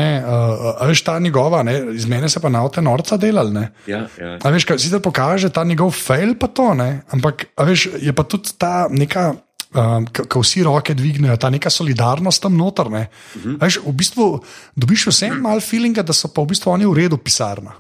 veš, 0.90 1.04
ta 1.06 1.20
njegova, 1.22 1.62
ne, 1.64 1.78
iz 1.94 2.08
mene 2.10 2.30
se 2.30 2.42
pa 2.42 2.50
na 2.50 2.64
te 2.70 2.82
norca 2.82 3.18
delali. 3.22 3.54
Ne. 3.54 3.68
Ja, 3.86 4.08
ja. 4.18 4.38
A 4.42 4.54
veš, 4.54 4.66
kaj 4.66 4.82
sicer 4.82 5.04
pokaže 5.06 5.54
ta 5.54 5.64
njegov 5.64 5.94
fail, 5.94 6.34
pa 6.40 6.50
to 6.50 6.74
ne, 6.74 7.04
ampak 7.14 7.46
veš, 7.62 7.90
je 8.02 8.14
pa 8.14 8.26
tudi 8.26 8.58
ta 8.58 8.88
neka. 8.90 9.34
Um, 9.76 10.06
Ko 10.08 10.40
vsi 10.40 10.62
roke 10.64 10.94
dvignejo, 10.96 11.34
ta 11.36 11.50
neka 11.52 11.68
solidarnost 11.68 12.40
tam 12.40 12.54
noter. 12.56 12.88
Ne. 12.88 13.10
Uh 13.36 13.42
-huh. 13.44 13.58
veš, 13.60 13.82
v 13.84 13.92
bistvu 13.92 14.28
dobiš 14.76 15.08
vsem 15.08 15.36
malo 15.42 15.60
feelinga, 15.60 16.02
da 16.02 16.14
so 16.14 16.30
pa 16.32 16.42
v 16.42 16.48
bistvu 16.54 16.72
oni 16.72 16.86
v 16.86 16.94
redu 16.94 17.18
pisarna. 17.18 17.74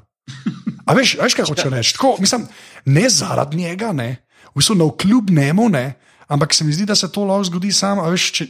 A 0.85 0.93
veš, 0.93 1.15
veš 1.21 1.33
kaj 1.33 1.45
hoče 1.45 1.69
reči? 1.69 1.93
Tako, 1.93 2.17
mislim, 2.19 2.47
ne 2.85 3.09
zaradi 3.09 3.57
njega, 3.57 3.93
ne, 3.93 4.17
v 4.51 4.59
bistvu 4.59 4.75
na 4.75 4.89
kljub 4.97 5.29
njemu, 5.29 5.69
ne, 5.69 5.93
ampak 6.27 6.53
se 6.53 6.63
mi 6.63 6.73
zdi, 6.73 6.85
da 6.85 6.95
se 6.95 7.07
to 7.11 7.23
lahko 7.23 7.43
zgodi 7.43 7.71
samo, 7.71 8.03
a 8.03 8.09
veš, 8.09 8.31
če, 8.31 8.43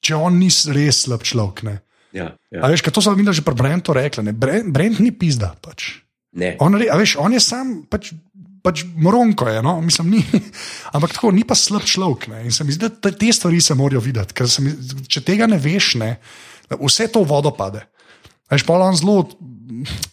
če- 0.00 0.16
on 0.18 0.38
ni 0.38 0.48
res 0.74 1.04
slab 1.06 1.22
človek. 1.22 1.62
Ne. 1.62 1.78
ja, 2.12 2.34
A 2.34 2.66
ja. 2.66 2.68
veš, 2.68 2.82
kaj 2.82 2.92
to 2.92 3.00
sem 3.02 3.14
videl 3.14 3.32
že 3.32 3.42
pri 3.46 3.54
Brentu 3.54 3.92
rekla. 3.92 4.22
ne. 4.22 4.32
Brent, 4.32 4.72
Brent 4.74 4.98
ni 4.98 5.12
pizda. 5.14 5.54
Pač. 5.62 6.02
Ne. 6.34 6.56
On, 6.60 6.74
re- 6.74 6.90
a 6.90 6.96
veš, 6.96 7.16
on 7.20 7.32
je 7.32 7.40
sam, 7.40 7.86
pač, 7.86 8.12
pač 8.62 8.84
moronko 8.96 9.48
je, 9.48 9.62
no? 9.62 9.80
mislim, 9.80 10.10
ni. 10.18 10.22
Ampak 10.94 11.12
tako 11.14 11.30
ni 11.30 11.44
pa 11.44 11.54
slab 11.54 11.84
človek. 11.86 12.28
Ne? 12.28 12.44
In 12.44 12.52
se 12.52 12.64
mi 12.64 12.72
zdi, 12.72 12.86
da 12.86 12.90
te- 12.90 13.12
te 13.16 13.32
stvari 13.32 13.60
se 13.60 13.74
morajo 13.74 14.00
videti, 14.00 14.34
ker 14.34 14.46
mi, 14.60 14.74
če 15.08 15.20
tega 15.20 15.46
ne 15.46 15.58
veš, 15.58 15.94
ne, 16.02 16.16
vse 16.80 17.08
to 17.12 17.22
vodo 17.24 17.50
pade. 17.54 17.84
A 18.50 18.54
Veš, 18.56 18.66
pa 18.68 18.76
on 18.76 18.92
zelo 18.96 19.28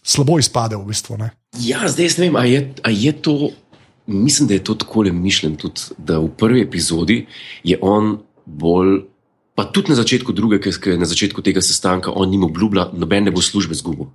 slabo 0.03 0.37
izpade 0.39 0.77
v 0.79 0.85
bistvu. 0.87 1.17
Ne? 1.19 1.31
Ja, 1.59 1.83
zdaj 1.91 2.15
ne 2.17 2.23
vem, 2.29 2.35
ali 2.39 2.51
je, 2.53 2.61
a 2.83 2.89
je 2.93 3.11
to. 3.19 3.33
Mislim, 4.09 4.47
da 4.49 4.57
je 4.57 4.63
to 4.63 4.73
tako 4.73 5.03
le 5.05 5.11
mišljen, 5.13 5.55
tudi, 5.55 5.93
da 5.97 6.17
v 6.19 6.31
prvi 6.37 6.63
epizodi 6.65 7.25
je 7.63 7.77
on 7.81 8.17
bolj, 8.45 9.03
pa 9.55 9.67
tudi 9.69 9.93
na 9.93 9.99
začetku 9.99 10.33
druge, 10.33 10.57
ker 10.59 10.73
je 10.93 10.97
na 10.97 11.05
začetku 11.05 11.43
tega 11.45 11.61
sestanka 11.61 12.11
on 12.15 12.33
jim 12.33 12.43
obljublja, 12.47 12.89
noben 12.97 13.29
ne 13.29 13.31
bo 13.31 13.41
službe 13.41 13.77
zgubil. 13.77 14.09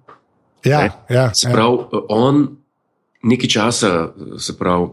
Ja, 0.64 0.80
Ne? 0.80 0.90
ja, 1.10 1.34
Se 1.34 1.48
ja. 1.48 1.52
pravi, 1.52 2.02
on 2.08 2.56
nekaj 3.22 3.48
časa, 3.48 3.90
se 4.38 4.56
pravi, 4.58 4.88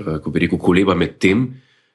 uh, 0.00 0.16
ko 0.24 0.30
bi 0.30 0.46
rekel, 0.46 0.58
koleba 0.58 0.96
med 0.98 1.18
tem, 1.20 1.46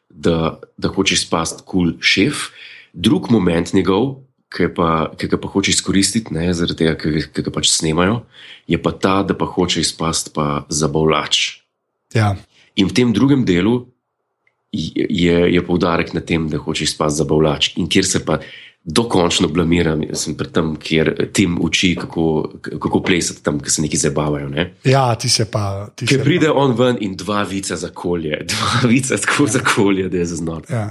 da, 0.10 0.60
da 0.78 0.90
hoče 0.94 1.18
spasti 1.18 1.66
kul 1.66 1.92
cool 1.92 2.02
šef, 2.02 2.50
drug 2.94 3.32
moment 3.32 3.74
njegov, 3.74 4.16
ki, 4.54 4.70
pa, 4.76 5.12
ki 5.18 5.28
ga 5.28 5.40
pa 5.42 5.50
hoče 5.52 5.74
izkoristiti, 5.76 6.34
ne, 6.34 6.50
zaradi 6.56 6.86
tega, 6.86 6.96
ki 6.98 7.44
ga 7.44 7.54
pač 7.54 7.72
snemajo, 7.74 8.22
je 8.70 8.80
pa 8.82 8.94
ta, 8.96 9.20
da 9.28 9.36
pa 9.38 9.50
hoče 9.50 9.84
izpasti 9.84 10.32
pa 10.36 10.66
zabavlač. 10.70 11.67
Ja. 12.14 12.36
In 12.76 12.88
v 12.88 12.94
tem 12.94 13.14
drugem 13.14 13.46
delu 13.46 13.82
je, 14.72 15.38
je 15.54 15.62
poudarek 15.66 16.14
na 16.14 16.22
tem, 16.22 16.50
da 16.50 16.60
hoče 16.62 16.84
izpasti 16.84 17.24
zabavlač. 17.24 17.72
In 17.78 17.90
kjer 17.90 18.06
se 18.06 18.24
pa 18.26 18.40
dokončno 18.88 19.50
blamiram, 19.52 20.04
sem 20.16 20.36
pred 20.40 20.54
tem, 20.56 20.76
kjer 20.80 21.12
tim 21.36 21.58
uči, 21.62 21.96
kako, 22.00 22.28
kako 22.80 23.02
plesati 23.04 23.44
tam, 23.44 23.60
ki 23.60 23.72
se 23.72 23.84
neki 23.84 24.00
zabavajo. 24.00 24.50
Ne? 24.50 24.70
Ja, 24.88 25.10
ti 25.16 25.30
se 25.30 25.46
pa. 25.52 25.90
Ker 26.00 26.24
pride 26.24 26.48
pa. 26.48 26.56
on 26.56 26.78
ven 26.78 27.02
in 27.04 27.18
dva 27.20 27.44
vica 27.44 27.76
za 27.76 27.90
kolje, 27.90 28.40
dva 28.54 28.88
vica 28.88 29.18
tako 29.18 29.50
za 29.52 29.64
kolje, 29.76 30.08
da 30.10 30.24
je 30.24 30.30
zaznor. 30.32 30.64
Ja. 30.70 30.88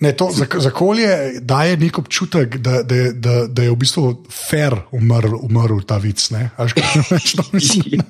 Ne, 0.00 0.14
to, 0.16 0.30
za, 0.32 0.46
za 0.58 0.70
kolje 0.72 1.40
daje 1.40 1.76
nek 1.76 1.98
občutek, 1.98 2.56
da, 2.56 2.82
da, 2.82 3.10
da, 3.12 3.34
da 3.46 3.62
je 3.62 3.70
v 3.70 3.76
bistvu 3.76 4.04
fair 4.32 4.78
umrl, 4.96 5.36
umrl 5.42 5.82
ta 5.84 5.98
vic. 6.00 6.24
Až, 6.56 6.72
mislim? 7.52 8.00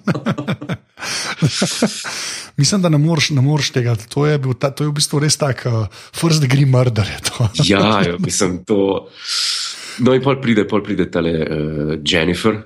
mislim, 2.61 2.83
da 2.83 2.89
ne 2.89 2.99
moreš, 2.99 3.31
ne 3.37 3.45
moreš 3.45 3.71
tega. 3.77 3.97
To 4.15 4.27
je, 4.27 4.39
bil, 4.39 4.55
ta, 4.55 4.71
to 4.71 4.85
je 4.85 4.91
v 4.91 4.97
bistvu 4.99 5.23
res 5.25 5.37
tak, 5.41 5.65
uh, 5.67 5.87
first 6.17 6.43
degree 6.43 6.67
murder. 6.67 7.09
ja, 7.65 8.03
ja, 8.07 8.17
mislim, 8.19 8.63
to. 8.65 9.09
No, 10.01 10.15
in 10.17 10.25
pol 10.25 10.41
pride, 10.41 10.67
pol 10.69 10.85
pride 10.85 11.11
tale 11.13 11.35
uh, 11.41 11.95
Jennifer. 12.05 12.61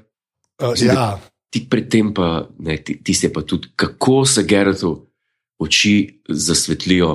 Uh, 0.62 0.74
ja. 0.78 1.14
Tik 1.54 1.68
predtem 1.70 2.10
pa, 2.14 2.48
ne, 2.66 2.80
tisti 2.82 3.30
pa 3.30 3.44
tudi, 3.46 3.70
kako 3.78 4.24
se 4.26 4.42
Gerardu 4.42 4.96
oči 5.62 6.22
zasvetlijo 6.28 7.12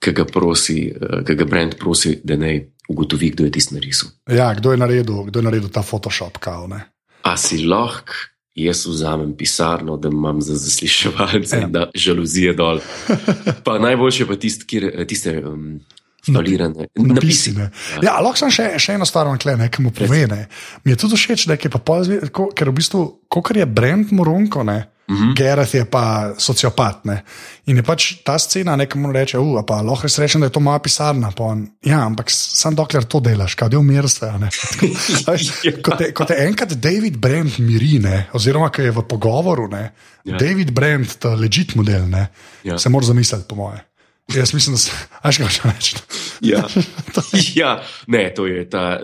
ki 0.00 0.14
ga, 0.16 0.24
prosi, 0.24 0.78
ki 1.26 1.36
ga 1.36 1.46
Brend 1.48 1.76
prosi, 1.80 2.16
da 2.24 2.36
naj 2.40 2.62
ugotovi, 2.90 3.30
kdo 3.34 3.46
je 3.46 3.54
tisti 3.54 3.76
narisal. 3.76 4.10
Ja, 4.32 4.48
kdo 4.56 4.72
je 4.72 4.80
naredil, 4.80 5.24
kdo 5.28 5.42
je 5.42 5.46
naredil 5.46 5.70
ta 5.72 5.84
Photoshop? 5.84 6.40
Kao, 6.40 6.68
A 7.22 7.36
si 7.36 7.60
lahko 7.66 8.16
jaz 8.54 8.86
vzamem 8.86 9.36
pisarno, 9.36 9.96
da 9.96 10.08
imam 10.08 10.42
za 10.42 10.54
zasliševalce 10.54 11.56
ja. 11.56 11.68
da 11.68 11.90
žaluzije 11.94 12.54
dol. 12.54 12.80
Pa 13.64 13.78
najboljše 13.78 14.26
pa 14.26 14.36
tiste, 14.36 14.66
kjer 14.66 15.06
tiste. 15.06 15.42
Um, 15.46 15.80
Napisi. 16.28 16.74
Napisi, 16.96 17.50
ja. 17.56 17.70
Ja, 18.02 18.18
lahko 18.20 18.36
sem 18.36 18.50
še, 18.52 18.64
še 18.76 18.98
eno 18.98 19.06
stvar, 19.08 19.30
ki 19.40 19.82
mu 19.82 19.88
pove. 19.90 20.26
Mi 20.84 20.92
je 20.92 20.96
tudi 21.00 21.16
všeč, 21.16 21.46
da 21.48 21.56
je 21.56 21.70
pa 21.72 21.80
pol, 21.80 22.04
ker 22.28 22.68
v 22.68 22.74
bistvu, 22.76 23.04
kot 23.32 23.56
je 23.56 23.64
Brend 23.64 24.12
Moronko, 24.12 24.60
ne, 24.68 24.82
Mm 25.10 25.16
-hmm. 25.16 25.36
Gerard 25.36 25.74
je 25.74 25.84
pa 25.84 26.34
sociopat. 26.38 27.04
Ne? 27.04 27.22
In 27.66 27.76
je 27.76 27.82
pač 27.82 28.14
ta 28.24 28.38
scena, 28.38 28.76
nekomu 28.76 29.12
reče, 29.12 29.38
uh, 29.38 29.64
pa 29.66 29.82
lahko 29.82 30.02
res 30.02 30.18
rečem, 30.18 30.40
da 30.40 30.46
je 30.46 30.52
to 30.52 30.60
moja 30.60 30.78
pisarna. 30.78 31.32
On, 31.38 31.66
ja, 31.82 32.04
ampak 32.06 32.30
sam 32.30 32.74
dokler 32.74 33.04
to 33.04 33.20
delaš, 33.20 33.54
kaj 33.54 33.68
je 33.72 33.78
umirstvo. 33.78 34.28
Ko 36.14 36.24
te 36.24 36.34
enkrat 36.38 36.72
David 36.72 37.16
Brent 37.16 37.58
miri, 37.58 37.98
ne? 37.98 38.28
oziroma 38.32 38.70
ko 38.70 38.82
je 38.82 38.90
v 38.90 39.02
pogovoru, 39.02 39.68
ne? 39.68 39.92
Ja. 40.24 40.36
David 40.36 40.70
Brent, 40.70 41.18
ta 41.18 41.34
legit 41.34 41.74
model, 41.74 42.06
ja. 42.64 42.78
se 42.78 42.88
mora 42.88 43.06
zamisliti, 43.06 43.44
po 43.48 43.54
moje. 43.54 43.90
Jaz 44.34 44.54
mislim, 44.54 44.74
da 44.74 44.78
se, 44.78 44.90
aj 45.22 45.32
še 45.32 45.44
kaj 45.44 45.72
reči. 45.72 45.96
Ja. 46.40 46.64
ja, 47.60 47.82
ne, 48.06 48.34
to 48.34 48.46
je 48.46 48.68
ta. 48.70 49.00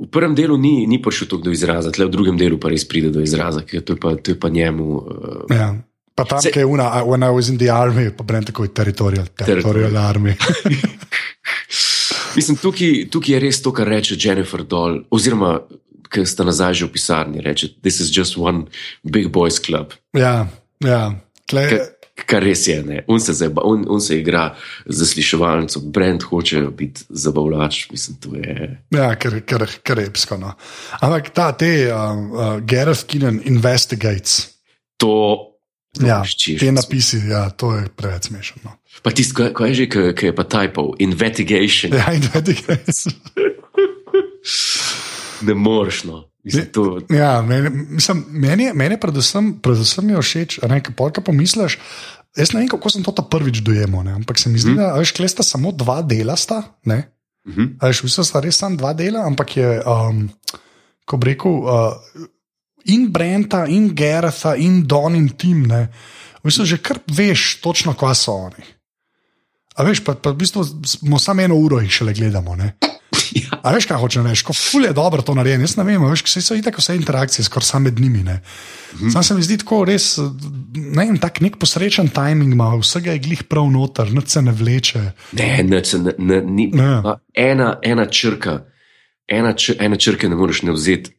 V 0.00 0.08
prvem 0.08 0.34
delu 0.34 0.56
ni, 0.56 0.86
ni 0.88 0.96
prišel 1.02 1.28
tako 1.28 1.50
do 1.50 1.52
izraza, 1.52 1.92
tle 1.92 2.08
v 2.08 2.14
drugem 2.14 2.38
delu 2.40 2.56
pa 2.56 2.72
res 2.72 2.86
pride 2.88 3.12
do 3.12 3.20
izraza, 3.20 3.66
ker 3.68 3.84
to 3.84 3.96
je 3.96 4.00
pa, 4.00 4.14
to 4.16 4.32
je 4.32 4.38
pa 4.40 4.48
njemu. 4.48 4.86
Uh, 4.96 5.52
ja. 5.52 5.74
Pa 6.16 6.24
tam, 6.24 6.40
ki 6.40 6.62
je 6.62 6.66
una, 6.66 6.88
when 7.04 7.24
I 7.24 7.32
was 7.32 7.52
in 7.52 7.60
the 7.60 7.68
army, 7.72 8.08
pa 8.12 8.24
brem 8.24 8.44
tako 8.44 8.64
je 8.64 8.72
teritorial, 8.74 9.28
teritorial 9.36 9.96
army. 9.96 10.34
Mislim, 12.36 12.56
tukaj, 12.56 13.10
tukaj 13.12 13.34
je 13.34 13.42
res 13.44 13.60
to, 13.62 13.72
kar 13.76 13.88
reče 13.88 14.16
Jennifer 14.20 14.64
Doll, 14.64 15.02
oziroma 15.12 15.58
ki 16.10 16.26
sta 16.26 16.44
nazaj 16.44 16.82
že 16.82 16.88
v 16.88 16.94
pisarni, 16.94 17.44
reče: 17.44 17.76
This 17.82 18.00
is 18.00 18.10
just 18.10 18.38
one 18.38 18.66
big 19.02 19.30
boys 19.30 19.60
club. 19.62 19.94
Ja, 20.16 20.48
ja. 20.82 21.14
Tle, 21.46 21.66
kar 22.26 22.42
res 22.44 22.66
je. 22.68 23.04
On 23.08 23.20
se, 23.20 23.34
zeba, 23.36 23.62
on, 23.64 23.84
on 23.88 24.00
se 24.00 24.18
igra 24.18 24.54
z 24.86 24.98
zasliševalnico, 25.02 25.80
brend 25.80 26.22
hoče 26.22 26.62
biti 26.76 27.04
zabavljač. 27.08 27.90
Mislim, 27.90 28.36
je... 28.44 28.70
Ja, 28.96 29.14
ker, 29.16 29.40
ker, 29.46 29.66
ker 29.82 29.98
je 29.98 30.06
epsko. 30.10 30.38
No. 30.40 30.54
Ampak 31.00 31.32
ta, 31.34 31.52
te 31.52 31.70
uh, 31.88 31.94
uh, 31.94 32.56
Gareth 32.64 33.06
Keenan 33.10 33.40
investigates. 33.44 34.56
To. 35.00 35.46
Ja, 35.98 36.20
te 36.60 36.70
napisi, 36.72 37.18
ja, 37.26 37.48
to 37.50 37.72
je 37.74 37.88
preveč 37.96 38.28
smešno. 38.30 38.62
No. 38.64 38.76
Pa 39.02 39.10
tisto, 39.10 39.48
kaj 39.54 39.72
je 39.72 39.74
že, 39.74 39.86
ki 40.14 40.30
je 40.30 40.34
pa 40.34 40.44
typo, 40.46 40.92
investigation. 41.02 41.90
Ja, 41.98 42.12
investigation. 42.14 43.16
ne 45.46 45.54
moreš. 45.54 46.04
No. 46.04 46.29
Mislim, 46.44 46.66
ja, 47.10 47.42
meni, 47.42 47.70
mislim, 47.70 48.24
meni, 48.28 48.70
meni 48.74 48.96
predvsem, 49.00 49.52
predvsem 49.62 50.08
je 50.10 50.22
všeč, 50.22 50.58
da 50.62 50.80
kaj 50.80 51.24
pomisliš. 51.24 51.76
Jaz 52.38 52.52
ne 52.54 52.62
vem, 52.62 52.68
kako 52.70 52.90
sem 52.90 53.04
to 53.04 53.12
prvič 53.12 53.60
dojemal, 53.66 54.04
ne? 54.06 54.14
ampak 54.22 54.38
se 54.38 54.48
mi 54.48 54.58
zdi, 54.58 54.72
mm. 54.72 54.78
da 54.78 54.92
veš, 54.96 55.12
sta 55.28 55.42
samo 55.42 55.72
dva 55.72 56.00
dela. 56.02 56.36
Sta, 56.36 56.62
mm 56.86 56.94
-hmm. 57.44 57.68
veš, 57.82 58.00
v 58.00 58.06
bistvu 58.06 58.24
sta 58.24 58.40
res 58.40 58.56
samo 58.56 58.76
dva 58.76 58.92
dela, 58.92 59.26
ampak 59.26 59.56
je, 59.56 59.82
um, 59.84 60.30
ko 61.04 61.16
bi 61.16 61.26
rekel, 61.26 61.50
uh, 61.50 61.92
in 62.84 63.12
Brenta, 63.12 63.66
in 63.66 63.94
Geretha, 63.94 64.54
in 64.56 64.86
Don 64.86 65.14
in 65.14 65.28
Tim. 65.28 65.66
Ne? 65.66 65.88
V 66.40 66.48
bistvu 66.48 66.64
že 66.64 66.78
kar 66.78 66.98
veš, 67.06 67.60
točno 67.60 67.94
kva 67.94 68.14
so 68.14 68.32
oni. 68.32 68.64
A 69.76 69.82
veš, 69.82 70.04
pa, 70.04 70.14
pa 70.14 70.30
v 70.30 70.36
bistvu 70.36 70.64
smo 70.86 71.18
samo 71.18 71.42
eno 71.42 71.56
uro 71.56 71.80
jih 71.80 71.90
šele 71.90 72.14
gledamo. 72.14 72.56
Ja. 72.56 72.72
A 73.62 73.72
veš, 73.74 73.86
kaj 73.86 73.98
hočeš 74.00 74.24
reči, 74.24 74.44
ko 74.46 74.54
ful 74.56 74.84
je 74.84 74.92
dobro 74.96 75.22
to 75.22 75.34
narejeno. 75.34 75.64
Jaz 75.64 75.76
ne 75.76 75.84
vem, 75.84 76.02
veš, 76.10 76.22
vse 76.26 76.42
so 76.44 76.56
itak 76.56 76.78
vse 76.80 76.96
interakcije, 76.96 77.44
skoraj 77.44 77.66
same 77.66 77.90
med 77.90 78.00
njimi. 78.00 78.22
Mm 78.22 78.40
-hmm. 79.00 79.12
Sam 79.12 79.22
se 79.22 79.34
mi 79.34 79.42
zdi 79.42 79.58
tako 79.58 79.84
res, 79.84 80.18
ne 80.74 81.04
vem, 81.04 81.18
tak 81.18 81.40
nek 81.40 81.56
posrečen 81.56 82.08
timing 82.08 82.52
ima, 82.52 82.76
vsega 82.76 83.12
je 83.12 83.18
glih 83.18 83.42
prav 83.42 83.70
noter, 83.70 84.12
nič 84.12 84.28
se 84.28 84.42
ne 84.42 84.52
vleče. 84.52 85.12
Ne, 85.32 85.62
nič 85.62 85.86
se 85.86 85.98
ne, 85.98 86.12
ne, 86.18 86.42
ni. 86.42 86.70
Ne. 86.74 87.02
Ena, 87.34 87.78
ena 87.82 88.06
črka, 88.06 88.64
ena, 89.28 89.52
čr, 89.52 89.72
ena 89.80 89.96
črka 89.96 90.28
ne 90.28 90.36
moreš 90.36 90.62
ne 90.62 90.72
vzeti, 90.72 91.10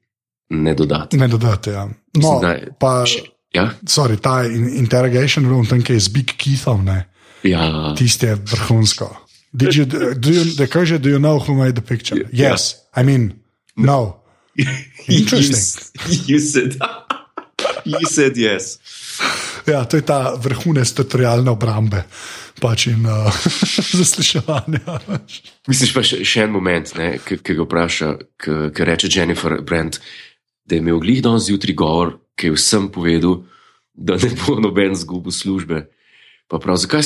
ne 0.49 0.73
dodati. 0.73 1.17
Ne 1.17 1.27
dodati, 1.27 1.69
ja. 1.69 1.85
No, 1.85 1.93
Mislim, 2.13 2.73
pa, 2.79 3.05
ja? 3.53 3.69
sorry, 3.85 4.17
ta 4.17 4.43
interrogation 4.77 5.49
room, 5.49 5.65
tam, 5.65 5.81
ki 5.81 5.93
je 5.93 5.99
z 5.99 6.07
Big 6.07 6.31
Keithom, 6.37 6.85
ne. 6.85 7.05
Ja. 7.43 7.93
Tisti 7.97 8.25
je 8.25 8.35
vrhunsko. 8.35 9.20
Did 9.53 9.75
you 9.75 9.85
do 9.85 10.31
you 10.31 10.43
the 10.55 10.67
question? 10.67 11.01
Do 11.01 11.09
you 11.09 11.19
know 11.19 11.39
who 11.39 11.55
made 11.55 11.75
the 11.75 11.81
picture? 11.81 12.15
Yeah. 12.15 12.51
Yes, 12.51 12.87
I 12.95 13.03
mean 13.03 13.41
no. 13.75 14.21
Interesting. 15.07 16.01
you, 16.07 16.23
you 16.35 16.39
said 16.39 16.75
you 17.85 18.05
said 18.05 18.37
yes. 18.37 18.79
Ja, 19.67 19.85
to 19.85 19.97
je 19.97 20.01
ta 20.01 20.35
vrhunec 20.35 20.91
teritorijalne 20.93 21.51
obrambe 21.51 22.03
pač 22.61 22.87
in 22.91 23.05
uh, 23.05 23.29
zasliševanja. 24.01 24.99
Misliš 25.69 25.93
pa 25.95 26.03
še, 26.05 26.21
še 26.25 26.45
en 26.45 26.53
moment, 26.53 26.93
ki 27.25 27.41
ga 27.41 27.65
vpraša, 27.65 28.09
ki 28.41 28.85
reče 28.87 29.09
Jennifer 29.09 29.57
Brent, 29.65 29.97
da 30.65 30.77
je 30.77 30.83
imel 30.83 31.01
glih 31.01 31.23
danes 31.25 31.49
zjutraj 31.49 31.77
govor, 31.77 32.13
ki 32.37 32.51
je 32.51 32.57
vsem 32.57 32.89
povedal, 32.93 33.41
da 33.93 34.17
ne 34.21 34.31
bo 34.43 34.59
noben 34.61 34.95
zgubil 34.97 35.33
službe. 35.33 35.85
Pa 36.51 36.59
prav, 36.59 36.75
zakaj 36.75 37.03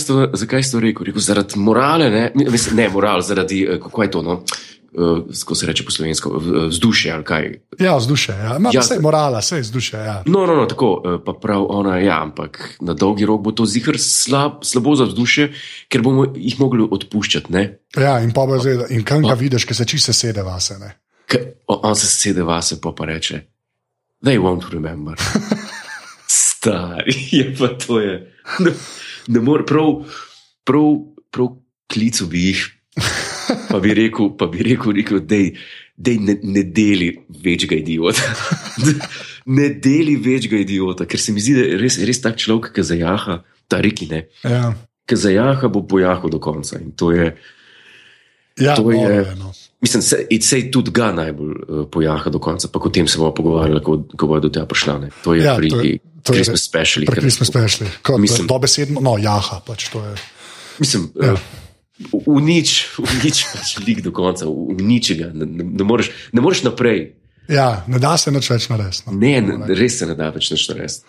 ste 0.64 0.72
to 0.72 0.80
rekel? 0.80 1.06
rekel? 1.06 1.22
Zaradi 1.22 1.60
morale, 1.60 2.10
ne, 2.10 2.32
Mislim, 2.36 2.76
ne 2.76 2.90
moral, 2.90 3.22
zaradi 3.22 3.68
eh, 3.70 3.80
kako 3.80 4.04
je 4.04 4.12
to. 4.12 4.22
No? 4.22 4.44
Uh, 4.94 5.20
ko 5.46 5.56
se 5.56 5.68
reče 5.68 5.84
po 5.86 5.92
slovensko, 5.92 6.42
vzdušje 6.70 7.12
ali 7.12 7.24
kaj. 7.24 7.60
Ja, 7.80 7.98
vzdušje. 7.98 8.36
Ja. 8.36 8.58
ja, 8.74 8.82
vse 8.82 8.96
je 8.96 9.02
morala, 9.02 9.40
vse 9.40 9.56
je 9.56 9.62
vzdušje. 9.62 10.00
Ja. 10.00 10.24
No, 10.26 10.46
no, 10.46 10.56
no, 10.56 10.66
tako, 10.66 11.20
pa 11.26 11.34
prav 11.34 11.66
ona, 11.70 11.98
ja, 11.98 12.22
ampak 12.24 12.78
na 12.80 12.94
dolgi 12.94 13.26
rok 13.26 13.42
bo 13.42 13.52
to 13.52 13.66
zihar 13.66 14.00
slab, 14.00 14.64
slabo 14.64 14.96
za 14.96 15.04
vzdušje, 15.04 15.50
ker 15.92 16.02
bomo 16.02 16.26
jih 16.36 16.56
mogli 16.60 16.88
odpuščati. 16.92 17.54
Ne? 17.54 17.66
Ja, 17.98 18.16
in 18.24 18.32
pa 18.34 18.48
bo 18.48 18.58
zdaj, 18.58 18.88
in 18.96 19.04
kam 19.04 19.28
ga 19.28 19.36
vidiš, 19.36 19.68
ker 19.68 19.76
se 19.76 19.86
čisto 19.86 20.16
sede 20.16 20.48
vase. 20.48 20.80
K, 21.28 21.44
on 21.68 21.96
se 21.96 22.08
sede 22.08 22.48
vase, 22.48 22.80
pa 22.82 22.96
pa 22.96 23.12
reče, 23.12 23.44
they 24.24 24.40
won't 24.40 24.72
remember. 24.72 25.20
Stari, 26.40 27.20
je 27.38 27.52
pa 27.60 27.68
to 27.68 28.00
je 28.00 28.32
ne 29.28 29.40
more, 29.40 29.66
prav, 29.66 30.06
prav, 30.64 30.90
prav 31.32 31.54
klicu 31.92 32.28
bi 32.32 32.50
jih. 32.50 32.66
Pa 33.70 33.80
bi 33.80 33.94
rekel, 33.94 34.32
pa 34.38 34.48
bi 34.50 34.64
rekel, 34.66 34.96
rekel 34.96 35.20
da 35.20 35.38
ne, 36.20 36.38
ne 36.44 36.64
deli 36.64 37.12
večjega 37.44 37.76
idiota. 37.76 38.22
ne 39.58 39.70
deli 39.70 40.16
večjega 40.16 40.58
idiota, 40.58 41.06
ker 41.06 41.22
se 41.22 41.34
mi 41.34 41.44
zdi, 41.44 41.54
da 41.58 41.68
je 41.68 41.78
res, 41.82 42.00
res 42.08 42.22
tak 42.24 42.40
človek, 42.42 42.72
ki 42.76 42.84
zajaha, 42.84 43.42
ta 43.72 43.82
reki 43.84 44.10
ne. 44.12 44.26
Ja. 44.44 44.74
Ki 45.06 45.20
zajaha, 45.20 45.70
bo 45.70 45.84
pojahal 45.88 46.34
do 46.34 46.40
konca. 46.42 46.80
In 46.82 46.96
to 46.98 47.12
je. 47.14 47.30
Ja, 48.60 48.76
to 48.76 48.92
je 48.92 49.36
no. 49.38 49.52
Mislim, 49.82 50.02
se 50.02 50.72
tudi 50.72 50.92
ga 50.92 51.12
najbolj 51.12 51.52
uh, 51.52 51.88
pojaha 51.92 52.30
do 52.30 52.40
konca, 52.40 52.68
pa 52.72 52.80
o 52.80 52.90
tem 52.90 53.08
se 53.08 53.18
bomo 53.18 53.34
pogovarjali, 53.34 53.82
ko, 53.84 53.98
ko 54.18 54.28
bodo 54.28 54.48
do 54.48 54.54
tega 54.54 54.66
prišli. 54.66 55.12
To 55.24 55.34
je 55.34 55.44
ja, 55.44 55.56
pri. 55.56 55.70
To 55.70 55.82
je, 55.82 55.98
to 56.24 56.34
je 56.34 56.42
Christmas 56.42 56.64
special. 56.64 57.06
Pri 57.06 57.22
Christmas 57.22 57.52
special. 57.52 57.90
Kot 58.02 58.20
Mislim- 58.20 58.48
dobesedno, 58.48 59.02
no, 59.02 59.18
jaha, 59.22 59.60
pač 59.68 59.90
to 59.94 60.02
je. 60.06 60.16
Mislim, 60.80 61.12
Ja. 61.22 61.36
ja. 61.36 61.36
v 62.12 62.42
nič, 62.42 62.98
v 62.98 63.14
nič 63.24 63.46
pač 63.54 63.78
lik 63.86 64.02
do 64.02 64.12
konca, 64.12 64.48
v 64.50 64.82
ničega, 64.82 65.32
ne, 65.34 65.46
ne, 65.46 65.64
ne, 65.64 65.84
moreš, 65.84 66.12
ne 66.34 66.42
moreš 66.42 66.64
naprej. 66.66 67.14
Ja, 67.48 67.84
ne 67.88 68.00
da 68.02 68.18
se 68.18 68.32
nič 68.32 68.50
več 68.50 68.70
narediti. 68.72 69.06
No. 69.06 69.20
Ne, 69.22 69.38
ne, 69.42 69.76
res 69.76 70.00
se 70.02 70.08
ne 70.10 70.16
da 70.18 70.32
več 70.34 70.50
nič 70.52 70.66
narediti. 70.72 71.06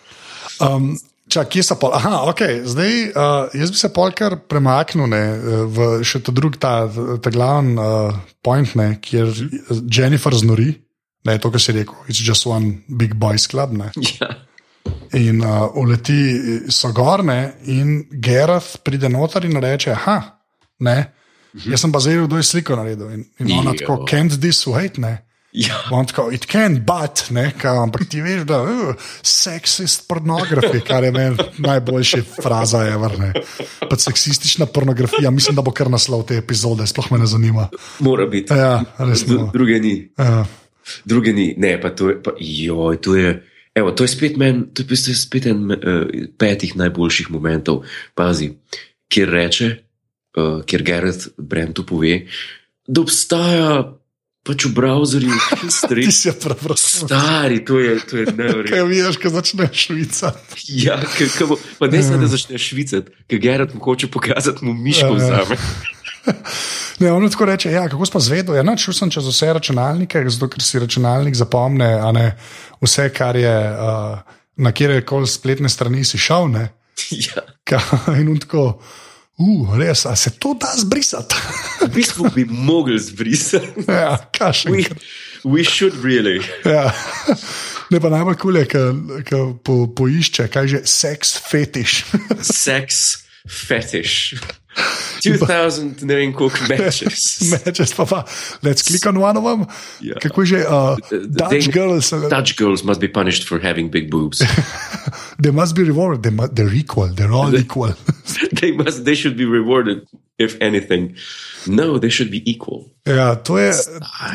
Um, 0.61 0.93
čak, 1.29 1.51
kje 1.53 1.63
so 1.63 1.77
pol? 1.79 1.93
Aha, 1.97 2.23
ok, 2.31 2.41
zdaj 2.67 2.93
uh, 3.09 3.55
jaz 3.57 3.71
bi 3.73 3.79
se 3.79 3.89
polkar 3.93 4.37
premaknil 4.49 5.09
ne, 5.11 5.23
v 5.67 5.87
še 6.07 6.21
ta 6.25 6.33
drugi, 6.35 6.59
ta, 6.63 6.73
ta 7.21 7.33
glavni 7.33 7.77
uh, 7.79 8.17
point, 8.45 8.75
ne, 8.79 8.95
kjer 9.03 9.31
Jennifer 9.85 10.35
znori, 10.35 10.71
ne, 11.27 11.37
to, 11.41 11.51
kar 11.53 11.63
si 11.63 11.75
rekel, 11.75 11.97
it's 12.07 12.23
just 12.23 12.47
one 12.47 12.83
big 12.87 13.15
boys 13.19 13.47
club. 13.47 13.75
Ne. 13.77 13.91
Ja. 14.19 14.31
In 15.19 15.43
uh, 15.43 15.67
uleti 15.75 16.71
so 16.71 16.93
gorne, 16.95 17.57
in 17.67 18.07
Gerard 18.23 18.79
pride 18.83 19.09
noter 19.11 19.43
in 19.47 19.59
reče: 19.59 19.91
Aha, 19.95 20.17
ne. 20.87 20.97
Jaz 21.65 21.81
sem 21.81 21.91
pa 21.91 21.99
zdaj, 22.03 22.27
kdo 22.27 22.39
je 22.39 22.45
sliko 22.45 22.75
naredil. 22.77 23.09
In, 23.15 23.23
in 23.41 23.51
ona 23.57 23.73
tako, 23.75 24.03
can't 24.07 24.35
this 24.39 24.61
wait, 24.67 24.99
ne. 25.01 25.17
Ja. 25.57 25.77
On 25.91 26.05
tako, 26.05 26.29
it 26.31 26.45
can, 26.45 26.75
but, 26.85 27.31
ne, 27.33 27.49
kao, 27.57 27.81
ampak 27.83 28.03
ti 28.09 28.21
veš, 28.21 28.43
da 28.45 28.59
uh, 28.61 28.93
seksist 29.25 30.05
pornografija, 30.07 30.83
kar 30.85 31.03
je 31.03 31.11
meni 31.11 31.47
najboljša 31.57 32.19
fraza, 32.43 32.83
ever, 32.85 33.15
ne. 33.19 33.31
Pa 33.89 33.97
seksistična 33.97 34.67
pornografija, 34.69 35.31
mislim, 35.33 35.57
da 35.57 35.65
bo 35.65 35.73
kar 35.73 35.89
naslov 35.89 36.27
te 36.29 36.37
epizode, 36.37 36.85
sploh 36.87 37.09
me 37.11 37.23
ne 37.23 37.25
zanima. 37.25 37.67
Mora 38.05 38.29
biti. 38.29 38.53
Ja, 38.53 38.83
res 39.01 39.25
Dru- 39.25 39.39
no. 39.39 39.49
Druge 39.53 39.81
ni. 39.81 39.95
Ja. 40.17 40.45
Druge 41.05 41.33
ni, 41.33 41.49
ne, 41.57 41.73
pa 41.81 41.89
to 41.89 42.11
je, 42.13 42.21
pa, 42.23 42.37
joj, 42.39 43.01
to 43.01 43.17
je, 43.17 43.33
evo, 43.75 43.91
to 43.91 44.05
je 44.05 44.13
spet 44.13 44.37
men, 44.37 44.67
to 44.73 44.85
je 44.85 44.91
bistvu 44.93 45.17
spet 45.17 45.49
en 45.49 45.71
uh, 45.73 46.07
petih 46.37 46.77
najboljših 46.77 47.33
momentov, 47.33 47.81
pazi, 48.13 48.53
kjer 49.09 49.33
reče, 49.41 49.75
uh, 50.37 50.59
kjer 50.69 50.85
Gerard 50.85 51.31
Brentu 51.37 51.85
pove, 51.85 52.27
da 52.87 53.01
obstaja 53.01 53.71
pač 54.47 54.65
v 54.65 54.71
browserju 54.77 55.35
history. 55.61 56.05
Ti 56.07 56.15
si 56.15 56.29
je 56.29 56.33
prebral. 56.39 56.79
Stari, 56.79 57.59
to 57.67 57.79
je, 57.83 57.99
to 58.07 58.17
je 58.17 58.25
nevrjetno. 58.31 58.71
Kaj 58.71 58.85
vidiš, 58.89 59.19
ko 59.21 59.33
začneš 59.35 59.85
švica? 59.85 60.33
Ja, 60.71 60.97
k, 61.03 61.27
k, 61.27 61.47
bo- 61.49 61.59
pa 61.79 61.91
ne 61.91 62.01
samo, 62.03 62.23
da 62.23 62.31
začneš 62.31 62.69
švicati, 62.71 63.11
ker 63.27 63.43
Gerard 63.43 63.75
mu 63.75 63.83
hoče 63.83 64.09
pokazati, 64.11 64.65
mu 64.65 64.73
miško 64.73 65.13
Ja, 65.13 65.13
ja. 65.13 65.43
vzame. 65.43 65.59
Ne, 66.99 67.11
on 67.13 67.29
tako 67.29 67.45
reče, 67.45 67.71
ja, 67.71 67.89
kako 67.89 68.05
smo 68.05 68.19
zvedeli. 68.19 68.57
Ja, 68.57 68.77
šel 68.77 68.93
sem 68.93 69.11
čez 69.13 69.27
vse 69.29 69.51
računalnike, 69.53 70.23
zato 70.33 70.49
ker 70.49 70.63
si 70.65 70.79
računalnik 70.81 71.35
zapomne 71.37 71.85
ne, 72.13 72.31
vse, 72.81 73.09
kar 73.13 73.37
je 73.37 73.53
uh, 73.69 74.17
na 74.57 74.71
kjer 74.73 75.05
koli 75.05 75.29
spletne 75.29 75.69
strani 75.69 76.03
si 76.05 76.17
šel. 76.17 76.49
Ja. 77.13 77.43
Ka, 77.63 77.77
in 78.17 78.39
tako, 78.41 78.81
uh, 79.37 79.77
res, 79.77 80.05
a 80.05 80.15
se 80.15 80.31
to 80.39 80.53
da 80.53 80.73
zbrisati. 80.77 81.35
V 81.85 81.89
bistvu 81.93 82.31
bi 82.35 82.45
mogli 82.45 82.99
zbrisati. 82.99 83.85
ja, 83.87 84.17
kašen. 84.37 84.73
We, 84.73 84.83
we 85.43 85.63
should 85.63 85.93
really. 86.03 86.41
Ja. 86.65 86.91
Ne 87.89 88.01
pa 88.03 88.09
najbolj 88.11 88.35
kul 88.35 88.57
je, 88.59 88.65
ki 88.67 89.41
po, 89.63 89.75
poišče, 89.95 90.49
kaj 90.51 90.67
že 90.67 90.81
seks 90.83 91.37
fetiš. 91.39 92.01
Sex 92.43 93.05
fetish. 93.47 94.35
2000, 95.23 96.03
ne 96.05 96.15
vem 96.15 96.33
koliko 96.33 96.57
matches. 96.69 97.41
Mečeš 97.65 97.95
pa 97.97 98.05
pa, 98.05 98.19
let's 98.63 98.83
click 98.87 99.05
on 99.05 99.17
one 99.17 99.39
of 99.39 99.45
them. 99.45 99.65
Ja. 100.01 100.15
Kako 100.21 100.41
je 100.41 100.47
že, 100.47 100.59
uh, 100.67 100.97
Dutch 101.27 101.51
They- 101.51 101.71
girls, 101.73 102.11
uh, 102.13 102.29
Dutch 102.29 102.57
girls 102.57 102.83
must 102.83 102.99
be 103.01 103.07
punished 103.11 103.47
for 103.47 103.59
having 103.63 103.91
big 103.91 104.09
boobs. 104.11 104.41
they 105.43 105.51
must 105.51 105.75
be 105.75 105.83
rewarded, 105.83 106.23
they 106.23 106.31
mu 106.31 106.47
they're 106.47 106.73
equal, 106.75 107.09
they're 107.15 107.33
all 107.33 107.55
equal. 107.55 107.93
they 108.61 108.71
must. 108.71 109.05
They 109.05 109.15
should 109.15 109.37
be 109.37 109.45
rewarded, 109.45 110.05
if 110.39 110.55
anything. 110.61 111.15
No, 111.67 111.97
they 111.99 112.09
should 112.09 112.31
be 112.31 112.41
equal. 112.45 112.85
ja, 113.05 113.35
to 113.35 113.57
je, 113.57 113.71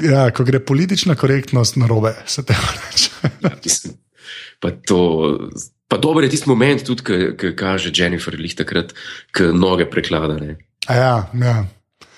ja, 0.02 0.30
ko 0.30 0.44
gre 0.44 0.60
politična 0.60 1.14
korektnost 1.14 1.76
na 1.76 1.86
robe, 1.86 2.14
se 2.26 2.42
te 2.44 2.54
reče. 2.54 3.10
Ja, 3.42 3.50
mislim, 3.64 3.94
pa 4.60 4.70
to. 4.70 5.00
Pa 5.92 5.98
dober 6.00 6.24
je 6.24 6.30
tisti 6.32 6.48
moment, 6.48 6.80
tudi, 6.88 7.02
ki 7.36 7.50
kaže 7.56 7.90
Jennifer 7.92 8.32
lih 8.40 8.54
takrat, 8.56 8.94
ki 9.36 9.50
noge 9.52 9.84
preklada. 9.92 10.38
Ne. 10.40 10.54
A 10.86 10.94
Ja, 10.94 11.30
ja. 11.34 11.66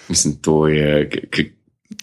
Mislim, 0.09 0.37
to 0.37 0.69
je. 0.69 1.11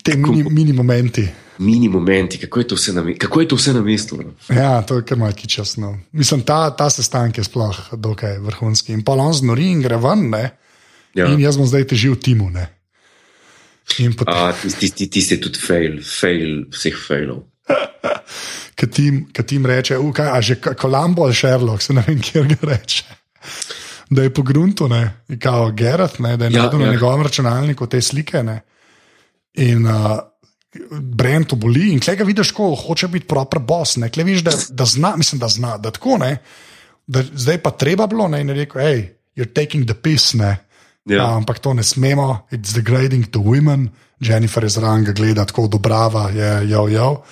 Te 0.04 0.16
mini, 0.16 0.44
mini 0.50 0.74
momenti. 0.74 1.28
Mini 1.58 1.90
momenti, 1.90 2.38
kako 2.38 2.60
je 2.60 2.68
to 2.68 2.76
vse 2.76 2.94
na, 2.94 3.04
kako 3.18 3.42
je 3.42 3.48
to 3.48 3.56
vse 3.56 3.74
na 3.74 3.82
mestu. 3.82 4.18
No? 4.18 4.56
Ja, 4.56 4.82
to 4.82 4.96
je 4.96 5.06
kar 5.06 5.18
malo 5.18 5.34
kičasno. 5.34 6.00
Mislim, 6.12 6.42
ta, 6.42 6.76
ta 6.76 6.90
sestanek 6.90 7.38
je 7.38 7.44
sploh 7.44 7.78
dokaj 7.94 8.38
vrhunski. 8.40 8.94
In 8.94 9.04
pa 9.04 9.14
on 9.14 9.34
znori 9.34 9.70
in 9.72 9.82
gre 9.82 9.98
ven, 9.98 10.30
ne? 10.30 10.50
Ja. 11.14 11.28
In 11.28 11.40
jaz 11.40 11.58
bom 11.58 11.68
zdaj 11.68 11.86
težil 11.92 12.16
timu. 12.16 12.50
Ne? 12.50 12.66
Potem, 14.18 14.34
A, 14.34 14.54
tisti, 14.54 14.80
tisti, 14.80 15.08
tisti 15.10 15.34
je 15.36 15.42
tudi 15.42 15.60
fail, 15.60 16.00
fail 16.02 16.66
vseh 16.72 16.96
failov. 17.08 17.44
ki 18.80 18.88
tim, 18.88 19.26
ki 19.34 19.44
tim 19.44 19.66
reče, 19.66 19.98
"U, 19.98 20.14
kaj, 20.16 20.30
a 20.32 20.42
že 20.42 20.56
K- 20.56 20.74
Columbo 20.82 21.24
ali 21.24 21.36
Sherlock, 21.36 21.82
se 21.82 21.94
ne 21.94 22.04
vem, 22.08 22.22
kje 22.22 22.44
ga 22.56 22.58
reče. 22.72 23.04
Da 24.12 24.26
je 24.26 24.34
po 24.34 24.44
gruntu, 24.44 24.90
ne, 24.92 25.24
in 25.32 25.40
kao 25.40 25.70
Gerard, 25.72 26.20
ne, 26.20 26.36
da 26.38 26.46
je 26.46 26.52
Ja, 26.52 26.64
ja, 26.64 26.78
na 26.78 26.86
ja. 26.86 26.92
njegovem 26.92 27.22
računalniku 27.24 27.88
te 27.88 28.02
slike. 28.02 28.44
Ne, 28.44 28.62
in 29.54 29.86
uh, 29.88 30.20
Brent 30.92 31.50
to 31.52 31.56
boli, 31.56 31.90
in 31.92 32.00
klej 32.00 32.16
ga 32.20 32.24
vidiš, 32.24 32.52
ko 32.56 32.70
hoče 32.76 33.08
biti 33.12 33.28
proper 33.28 33.60
boss. 33.60 33.98
Ne, 34.00 34.10
klej 34.10 34.26
vidiš, 34.28 34.44
da, 34.44 34.52
da 34.70 34.86
zna, 34.86 35.14
mislim, 35.16 35.40
da 35.40 35.48
zna, 35.48 35.78
da 35.78 35.92
tako 35.92 36.18
ne. 36.20 36.38
Da 37.08 37.24
zdaj 37.24 37.58
pa 37.64 37.72
treba 37.72 38.08
bilo, 38.08 38.28
ne, 38.28 38.42
in 38.42 38.50
je 38.50 38.56
rekel, 38.56 38.82
hej, 38.82 39.02
you're 39.36 39.54
taking 39.54 39.88
the 39.88 39.96
piss, 39.96 40.34
ne. 40.34 40.58
Ja. 41.06 41.26
A, 41.26 41.36
ampak 41.38 41.60
to 41.60 41.74
ne 41.74 41.84
smemo, 41.84 42.48
it's 42.52 42.76
degrading 42.76 43.28
to 43.32 43.40
women. 43.40 43.90
Jennifer 44.20 44.64
je 44.64 44.70
zraven 44.70 45.08
gleda, 45.16 45.46
tako 45.46 45.64
odobrava, 45.64 46.30
je 46.30 46.70
jo, 46.70 46.88
jo. 46.88 47.24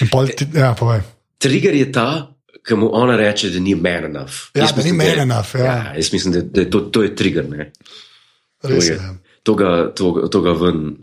In 0.00 0.08
pol 0.08 0.28
ti, 0.28 0.46
ja, 0.54 0.74
povej. 0.78 1.02
Trigger 1.38 1.74
je 1.74 1.92
ta, 1.92 2.08
ki 2.68 2.76
mu 2.76 2.90
ona 2.92 3.16
reče, 3.16 3.48
da 3.50 3.60
ni 3.60 3.72
man 3.74 4.04
enough. 4.04 4.52
Ja, 4.52 4.62
Jaz 4.62 4.70
da 4.70 4.76
ni 4.76 4.92
mislim, 4.92 4.96
man 4.96 5.06
je- 5.08 5.22
enough, 5.22 5.54
ja. 5.54 5.64
ja 5.64 5.92
jaz 5.96 6.12
mislim, 6.12 6.34
da, 6.34 6.42
da 6.42 6.70
to, 6.70 6.80
to 6.82 7.02
je 7.02 7.14
trigger. 7.14 7.48
Ne? 7.48 7.70
To, 8.60 8.68
Res 8.68 8.86
je, 8.86 8.92
je. 8.92 9.10
to, 9.42 9.54
ga, 9.54 9.70
to, 9.94 10.28
to 10.28 10.40
ga 10.40 10.52
ven, 10.52 10.96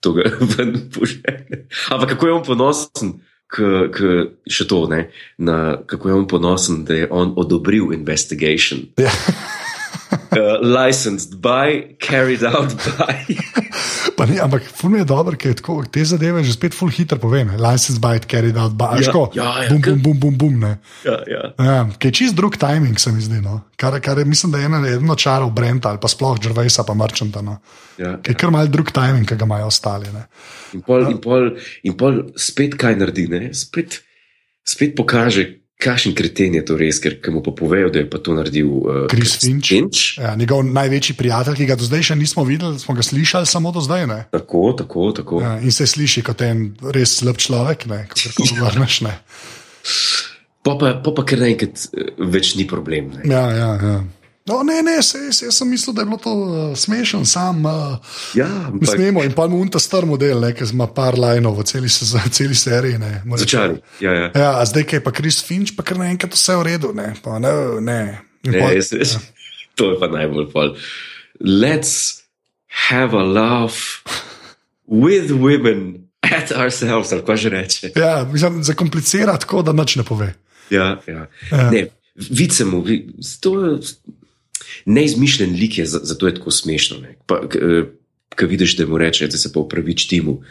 to 0.00 0.12
ga 0.12 0.22
ven 0.52 0.74
požene. 0.88 1.66
Ampak 1.90 2.08
kako 2.08 2.26
je 2.26 2.32
on 2.32 2.44
ponosen, 2.44 3.12
k, 3.46 3.56
k, 3.92 3.98
še 4.46 4.64
to, 4.64 4.86
ne, 4.88 5.10
na, 5.38 5.58
kako 5.86 6.08
je 6.08 6.14
on 6.14 6.26
ponosen, 6.26 6.84
da 6.84 6.94
je 6.94 7.08
on 7.10 7.34
odobril 7.36 7.92
investigation. 7.92 8.86
Ja. 8.96 9.12
Uh, 10.36 10.60
licensed 10.60 11.40
by, 11.40 11.96
carried 11.98 12.44
out 12.44 12.74
by. 12.76 13.24
Pa 14.16 14.24
Ne, 14.26 14.40
ampak 14.40 14.64
ful 14.68 14.90
mi 14.90 14.98
je 14.98 15.06
dobro, 15.08 15.36
ker 15.36 15.54
tako, 15.56 15.84
te 15.92 16.02
zadeve 16.04 16.42
že 16.44 16.52
spet 16.56 16.74
ful 16.76 16.90
hitro 16.92 17.16
povem. 17.20 17.52
License 17.56 18.00
byte, 18.00 18.28
carried 18.28 18.56
out, 18.56 18.72
by, 18.76 19.00
Ja, 19.00 19.12
ja, 19.12 19.24
ja, 19.32 19.48
ja, 19.64 19.68
bum, 19.70 19.80
bum, 19.80 20.00
bum, 20.02 20.18
bum, 20.20 20.36
bum, 20.36 20.54
ne. 20.60 20.72
ja, 21.04 21.16
ja. 21.28 21.42
Ja, 21.56 21.78
ki 21.88 22.10
je 22.10 22.16
čist 22.20 22.36
drug 22.36 22.56
timing, 22.60 22.98
se 23.00 23.12
mi 23.12 23.20
zdi. 23.24 23.40
No. 23.44 23.60
Kar, 23.76 23.96
kar 24.00 24.18
je, 24.18 24.24
mislim, 24.24 24.52
da 24.52 24.58
je 24.58 24.68
ena 24.68 24.80
eno 24.88 25.16
čarov 25.16 25.52
Brenta 25.56 25.92
ali 25.92 26.00
pa 26.02 26.08
sploh 26.08 26.36
Jervisa 26.42 26.84
pa 26.84 26.94
Merchanta. 26.94 27.40
No. 27.44 27.58
ja. 28.00 28.16
Ki 28.20 28.32
je 28.32 28.40
kar 28.40 28.52
mal 28.52 28.68
drug 28.72 28.92
timing, 28.92 29.28
ki 29.28 29.36
ga 29.36 29.48
imajo 29.48 29.68
ostali. 29.72 30.12
Ne. 30.12 30.26
In 30.76 30.84
pol, 30.84 31.08
in, 31.10 31.20
pol, 31.20 31.52
in 31.84 31.96
pol 31.96 32.22
spet 32.36 32.76
kaj 32.80 32.96
naredi, 33.00 33.28
ne? 33.32 33.52
spet, 33.56 34.00
spet 34.64 34.96
pokaže, 34.96 35.46
kakšen 35.76 36.14
kreten 36.16 36.56
je 36.56 36.64
to 36.64 36.76
res, 36.80 36.98
ker 37.02 37.18
mu 37.34 37.42
pa 37.44 37.52
povejo, 37.56 37.90
da 37.92 38.00
je 38.00 38.08
pa 38.10 38.20
to 38.22 38.34
naredil 38.36 38.70
uh, 38.80 39.00
Chris 39.12 39.36
Finch. 39.42 39.68
Finch. 39.68 40.16
Ja, 40.18 40.32
njegov 40.38 40.64
največji 40.64 41.16
prijatelj, 41.18 41.58
ki 41.60 41.68
ga 41.68 41.76
do 41.76 41.88
zdaj 41.88 42.08
še 42.10 42.16
nismo 42.16 42.46
videli, 42.48 42.80
smo 42.80 42.96
ga 42.96 43.04
slišali 43.04 43.48
samo 43.48 43.72
do 43.76 43.84
zdaj. 43.84 44.06
Ne. 44.08 44.20
Tako, 44.32 44.72
tako, 44.78 45.10
tako. 45.16 45.42
Ja. 45.44 45.56
Ja, 45.56 45.60
in 45.60 45.74
se 45.74 45.86
sliši 45.86 46.24
kot 46.26 46.42
en 46.46 46.70
res 46.96 47.18
slab 47.20 47.40
človek, 47.42 47.86
ne, 47.92 48.06
ko 48.10 48.20
se 48.20 48.32
pogovarjaš. 48.38 49.02
ne. 49.06 49.14
Pa, 50.66 50.74
pa, 50.74 50.96
pa, 50.98 51.12
pa 51.14 51.22
kar 51.22 51.44
naenkrat 51.44 51.88
eh, 51.92 52.14
več 52.18 52.56
ni 52.58 52.66
problem. 52.66 53.12
Ne? 53.14 53.28
Ja, 53.30 53.44
ja, 53.54 53.70
ja. 53.78 53.98
No, 54.46 54.62
ne, 54.62 54.78
ne, 54.80 55.02
se, 55.02 55.32
se, 55.32 55.44
jaz 55.44 55.54
sem 55.54 55.68
mislil, 55.68 55.90
da 55.90 56.02
je 56.02 56.06
bilo 56.06 56.18
to 56.18 56.32
uh, 56.32 56.48
smešen, 56.74 57.24
sam. 57.26 57.64
Uh, 57.64 57.96
Ja, 58.34 58.46
ampak 58.66 58.88
smemo 58.88 59.24
in 59.24 59.32
pa 59.32 59.46
mu 59.46 59.58
unta 59.58 59.78
star 59.78 60.06
model, 60.06 60.38
ne, 60.38 60.52
ki 60.52 60.64
ima 60.70 60.86
par 60.86 61.18
lajnov 61.18 61.56
v 61.56 61.64
celi, 61.64 61.88
seza- 61.88 62.22
celi 62.36 62.54
seriji. 62.54 62.98
Ne, 62.98 63.22
začali. 63.26 63.80
Ja, 64.00 64.12
ja. 64.12 64.26
Ja, 64.32 64.50
a 64.54 64.64
zdaj 64.64 64.84
kaj 64.84 65.00
pa 65.00 65.10
Chris 65.10 65.42
Finch, 65.42 65.74
pa 65.74 65.82
kar 65.82 65.98
naenkrat 65.98 66.30
vse 66.32 66.54
v 66.54 66.62
redu. 66.64 66.92
Ne, 66.94 67.14
pa, 67.18 67.38
ne, 67.38 67.50
ne. 67.80 68.00
In 68.44 68.52
Ne, 68.52 68.60
pol- 68.60 68.76
jaz, 68.76 68.92
jaz, 68.92 69.16
to 69.76 69.90
je 69.90 69.98
pa 69.98 70.06
najbolj 70.08 70.46
pol. 70.48 70.76
Let's 71.36 72.22
have 72.86 73.12
a 73.12 73.24
laugh 73.24 74.06
with 74.86 75.30
women 75.32 76.06
at 76.22 76.52
ourselves, 76.52 77.10
ali 77.12 77.22
kaj 77.22 77.36
že 77.36 77.48
reče. 77.50 77.86
Ja, 77.96 78.22
mislim, 78.24 78.62
zakomplicira 78.62 79.34
tako, 79.36 79.62
da 79.62 79.72
nič 79.72 79.96
ne 79.96 80.04
pove. 80.04 80.34
Ja, 80.70 81.00
ja. 81.06 81.26
Ja. 81.50 81.70
Ne, 81.70 81.86
vicemo, 82.14 82.80
vi- 82.80 83.10
to 83.40 83.52
je 83.60 83.78
neizmišljen 84.86 85.52
lik, 85.52 85.78
je, 85.78 85.86
za- 85.86 86.00
zato 86.02 86.26
je 86.26 86.34
tako 86.34 86.50
smešno. 86.50 86.98
ne. 86.98 87.16
Pa, 87.26 87.40
k- 87.42 87.56
eh, 87.56 87.84
Ko 88.30 88.46
vidiš, 88.46 88.76
da 88.76 88.86
mu 88.86 88.98
reče, 88.98 89.26
da 89.26 89.38
se 89.38 89.48
pa 89.48 89.60
upravič 89.60 90.06
timu, 90.06 90.42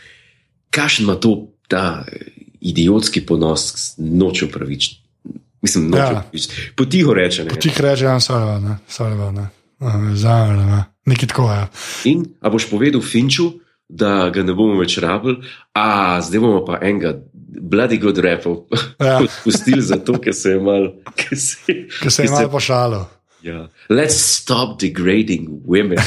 kakšen 0.72 1.04
ima 1.04 1.16
to 1.16 1.36
ta 1.68 2.06
eh, 2.06 2.18
idiotski 2.62 3.22
ponos, 3.22 3.62
noče 3.98 4.46
upravičiti. 4.46 5.02
Mislim, 5.62 5.90
no, 5.90 5.98
Ja. 5.98 6.04
ja. 6.04 6.30
potiho 6.76 7.14
reče. 7.14 7.44
Ne? 7.44 7.60
Tih 7.60 7.82
reče, 7.82 8.04
ja, 8.06 8.16
sorry, 8.16 8.60
ne, 8.60 8.78
sorry, 8.90 9.32
ne. 9.32 9.48
Zavem, 10.14 10.58
ne. 10.60 10.84
Nekaj 11.06 11.28
tako. 11.28 11.44
Ja. 11.46 11.68
In 12.06 12.26
a 12.42 12.50
boš 12.50 12.66
povedal 12.66 13.02
Finču, 13.02 13.52
da 13.90 14.30
ga 14.30 14.44
ne 14.44 14.54
bomo 14.54 14.80
več 14.80 14.98
rabili, 14.98 15.44
a 15.72 15.86
zdaj 16.22 16.40
bomo 16.40 16.66
pa 16.66 16.80
enega 16.82 17.20
bloody 17.62 18.00
good 18.00 18.18
repov 18.18 18.66
Ja. 19.00 19.20
odpustili 19.24 19.82
zato, 19.82 20.18
ker 20.18 20.34
se 20.34 20.50
je 20.50 20.60
mal. 20.60 20.88
ker 21.16 21.38
se- 21.38 21.86
Ker 22.02 22.12
se 22.12 22.24
je 22.24 22.28
ker 22.28 22.50
malo 22.50 23.06
Ja. 23.46 23.70
Let's 23.94 24.18
stop 24.18 24.80
degrading 24.82 25.62
women. 25.70 26.02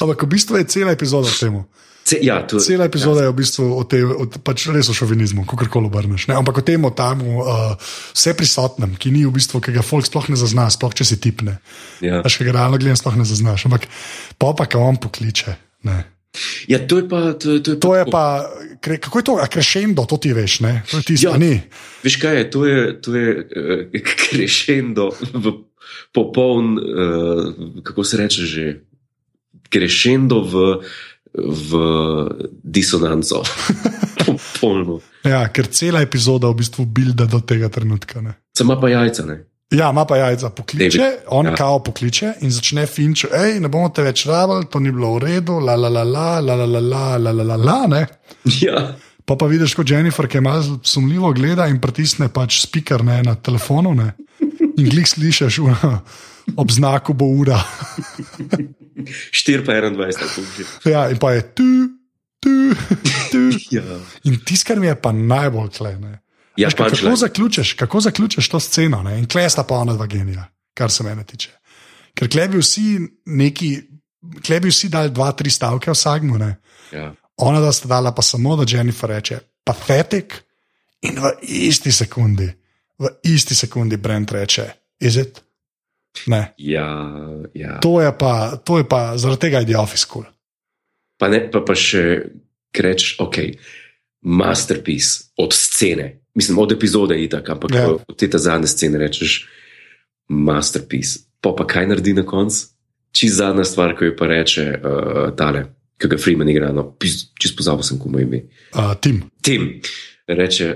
Ampak 0.00 0.22
v 0.22 0.28
bistvu 0.28 0.60
je 0.60 0.64
cela 0.68 0.92
epizoda 0.92 1.28
o 1.28 1.32
tem. 1.32 1.64
Ce, 2.06 2.20
ja, 2.22 2.38
to, 2.46 2.60
Cela 2.62 2.84
epizoda 2.86 3.24
je 3.24 3.32
v 3.32 3.38
bistvu 3.40 3.64
o 3.66 3.82
tem, 3.88 4.04
pač 4.44 4.68
res 4.70 4.86
o 4.92 4.94
šovinizmu, 4.94 5.42
kako 5.48 5.66
koli 5.72 5.88
obrneš. 5.88 6.28
Ne? 6.28 6.36
Ampak 6.38 6.60
o 6.60 6.62
tem, 6.62 6.78
o 6.84 6.92
tam, 6.94 7.24
uh, 7.40 7.74
vse 8.12 8.36
prisotnem, 8.36 8.94
ki 9.00 9.10
ni 9.10 9.24
v 9.24 9.32
bistvu, 9.34 9.58
ki 9.64 9.74
ga 9.74 9.82
folk 9.82 10.06
sploh 10.06 10.28
ne 10.30 10.38
zazna, 10.38 10.68
sploh 10.70 10.92
če 10.94 11.02
si 11.08 11.16
tipne. 11.18 11.56
Ja. 12.04 12.20
Veš, 12.22 12.36
ki 12.38 12.46
ga 12.46 12.60
realno 12.60 12.78
gledam, 12.78 13.00
sploh 13.00 13.16
ne 13.16 13.26
zaznaš. 13.26 13.66
Ampak 13.66 13.88
pa 14.36 14.52
pa, 14.54 14.68
ki 14.68 14.78
on 14.78 15.00
pokliče. 15.02 15.56
Ne. 15.88 16.04
Ja, 16.68 16.78
to 16.86 16.98
je 17.00 17.04
pa. 17.08 17.20
To, 17.34 17.60
to 17.60 17.70
je 17.72 17.80
To 17.80 17.88
pa, 17.88 17.96
je 17.98 18.04
pa, 18.10 18.24
kre, 18.80 18.98
kako 18.98 19.18
je 19.18 19.24
to, 19.24 19.34
a 19.42 19.46
krešendo, 19.46 20.04
to 20.06 20.16
ti 20.16 20.32
veš, 20.32 20.60
ne? 20.60 20.82
To 20.90 21.00
je 21.00 21.04
tisto, 21.12 21.30
Ja. 21.30 21.38
ni. 21.38 21.60
Veš 22.04 22.16
kaj 22.22 22.36
je, 22.36 22.44
to 22.50 22.60
je, 22.66 22.80
to 23.00 23.08
je 23.14 23.28
uh, 23.90 24.02
krešendo 24.04 25.10
v 25.34 25.54
popoln, 26.12 26.76
uh, 26.78 27.82
kako 27.82 28.04
se 28.04 28.16
reče 28.16 28.42
že, 28.46 28.64
krešendo 29.68 30.40
v, 30.46 30.54
v 31.34 31.70
disonanco. 32.62 33.42
Popolno. 34.26 35.00
Ja, 35.22 35.46
ker 35.54 35.66
cela 35.70 36.00
epizoda 36.02 36.50
v 36.50 36.58
bistvu 36.62 36.86
bilda 36.86 37.26
do 37.30 37.38
tega 37.42 37.68
trenutka. 37.70 38.18
Ne? 38.22 38.34
Sama 38.58 38.74
pa 38.80 38.88
jajca, 38.90 39.22
ne? 39.26 39.36
Ja, 39.74 39.90
ima 39.90 40.04
pa 40.06 40.16
jajca, 40.16 40.50
pokliče, 40.50 40.98
David, 40.98 41.18
on 41.26 41.46
ja. 41.46 41.50
ja. 41.50 41.56
kao 41.56 41.78
pokliče 41.82 42.32
in 42.40 42.52
začne 42.54 42.84
finč, 42.86 43.24
hej, 43.32 43.56
ne 43.60 43.68
bomo 43.68 43.88
te 43.90 44.04
več 44.06 44.22
rabili, 44.28 44.68
to 44.70 44.78
ni 44.78 44.92
bilo 44.94 45.16
v 45.16 45.24
redu, 45.24 45.58
la 45.58 45.74
la 45.74 45.90
la 45.90 46.04
la, 46.06 46.28
la 46.40 46.54
la 46.54 46.66
la 46.70 46.80
la, 46.80 47.06
la 47.18 47.32
la 47.32 47.44
la 47.44 47.56
la. 47.56 48.04
Ja. 48.62 48.84
Pa 49.26 49.34
pa 49.34 49.48
vidiš, 49.50 49.74
kot 49.74 49.90
Jennifer, 49.90 50.28
ki 50.30 50.38
malo 50.40 50.78
sumljivo 50.86 51.32
gleda 51.34 51.66
in 51.66 51.80
pritisne 51.82 52.28
pač 52.30 52.60
speaker 52.62 53.02
ne, 53.04 53.18
na 53.26 53.34
telefonu, 53.34 53.90
ne. 53.98 54.12
In 54.78 54.86
glik 54.86 55.10
slišiš, 55.10 55.58
ob 56.62 56.70
znaku 56.70 57.16
bo 57.18 57.26
ura. 57.26 57.58
4 59.34 59.66
pa 59.66 59.80
21, 59.82 60.20
tako 60.20 60.46
že. 60.54 60.68
Ja, 60.92 61.08
in 61.10 61.18
pa 61.18 61.32
je 61.34 61.42
tu, 61.58 61.66
tu, 62.38 62.54
tu. 63.32 63.42
Ja, 63.74 63.98
In 64.30 64.38
tisto, 64.46 64.70
kar 64.70 64.78
mi 64.78 64.86
je 64.86 64.94
pa 64.94 65.10
najbolj 65.10 65.74
klene. 65.74 66.20
Ja 66.56 66.68
Veš, 66.68 66.74
ka- 66.74 66.90
kako, 66.90 67.16
zaključiš, 67.16 67.72
kako 67.72 68.00
zaključiš 68.00 68.48
to 68.48 68.60
sceno? 68.60 69.02
Ne? 69.02 69.18
In 69.18 69.28
klej 69.28 69.50
sta 69.50 69.62
pa 69.62 69.74
ona 69.74 69.94
dva 69.94 70.06
genija, 70.06 70.48
kar 70.74 70.90
se 70.90 71.04
mene 71.04 71.24
tiče. 71.24 71.50
Ker 72.14 72.28
klej 72.32 72.48
bi 72.48 72.58
vsi 72.58 73.00
neki, 73.26 73.70
klej 74.46 74.60
bi 74.60 74.72
vsi 74.72 74.88
dali 74.88 75.10
dva, 75.10 75.32
tri 75.32 75.50
stavke 75.50 75.90
vsakmu, 75.90 76.38
ne? 76.38 76.56
Ja. 76.92 77.12
ona 77.36 77.60
da 77.60 77.72
sta 77.72 77.88
dala 77.88 78.14
pa 78.14 78.22
samo, 78.22 78.56
da 78.56 78.64
Jennifer 78.68 79.10
reče: 79.10 79.38
pathetic, 79.64 80.32
in 81.02 81.18
v 81.20 81.32
isti 81.42 81.92
sekundi, 81.92 82.46
v 82.98 83.10
isti 83.22 83.54
sekundi 83.54 83.96
Brent 83.96 84.32
reče: 84.32 84.70
is 85.00 85.16
it? 85.16 85.42
Ne. 86.26 86.54
Ja, 86.56 86.88
ja. 87.54 87.78
To 87.80 88.00
je 88.00 88.18
pa, 88.18 88.56
to 88.56 88.78
je 88.78 88.88
pa 88.88 89.16
zaradi 89.16 89.40
tega 89.40 89.58
je 89.58 89.66
The 89.66 89.78
Office 89.78 90.06
cool. 90.12 90.24
Pa, 91.18 91.28
ne, 91.28 91.42
pa, 91.52 91.60
pa 91.60 91.74
še 91.76 92.22
reči, 92.76 93.16
ok, 93.20 93.36
masterpiece 94.26 95.30
od 95.36 95.52
scene, 95.54 96.20
mislim, 96.34 96.58
od 96.58 96.72
epizode 96.72 97.14
je 97.14 97.28
tako, 97.30 97.52
ampak 97.52 97.70
Ja. 97.74 97.80
ja. 97.80 97.90
od 98.08 98.16
te 98.18 98.26
ta 98.30 98.38
zadnje 98.38 98.66
scene 98.66 98.98
rečeš 98.98 99.46
masterpiece. 100.28 101.18
Pa 101.40 101.52
pa 101.54 101.66
kaj 101.66 101.86
naredi 101.86 102.12
na 102.12 102.26
koncu? 102.26 102.66
Čiz 103.12 103.36
zadnja 103.38 103.64
stvar, 103.64 103.94
ko 103.96 104.04
je 104.04 104.16
pa 104.16 104.26
reče 104.26 104.64
uh, 104.74 105.30
tale, 105.36 105.62
ki 105.96 106.08
ga 106.08 106.18
Freeman 106.18 106.48
igra, 106.48 106.72
no, 106.72 106.90
čisto 107.38 107.56
pozabil 107.56 107.82
sem, 107.82 107.98
komu 107.98 108.18
ime. 108.20 108.42
Uh, 108.74 108.92
Tim. 109.00 109.22
Tim 109.42 109.68
reče, 110.28 110.72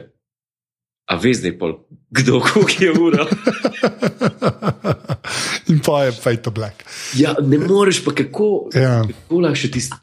a 1.07 1.17
veš 1.19 1.43
zdaj 1.43 1.57
pol, 1.59 1.75
kdo 2.11 2.39
koliko 2.41 2.85
je 2.85 2.93
ura? 2.93 3.27
in 5.71 5.81
pa 5.85 6.05
je 6.05 6.13
Fate 6.13 6.43
to 6.43 6.51
Black. 6.51 6.85
Ja, 7.19 7.35
ne 7.43 7.59
moreš 7.59 8.05
pa 8.05 8.15
kako, 8.15 8.71
Ja. 8.75 9.03
kako 9.05 9.41
lahko 9.41 9.57
še 9.57 9.71
tisti. 9.71 9.97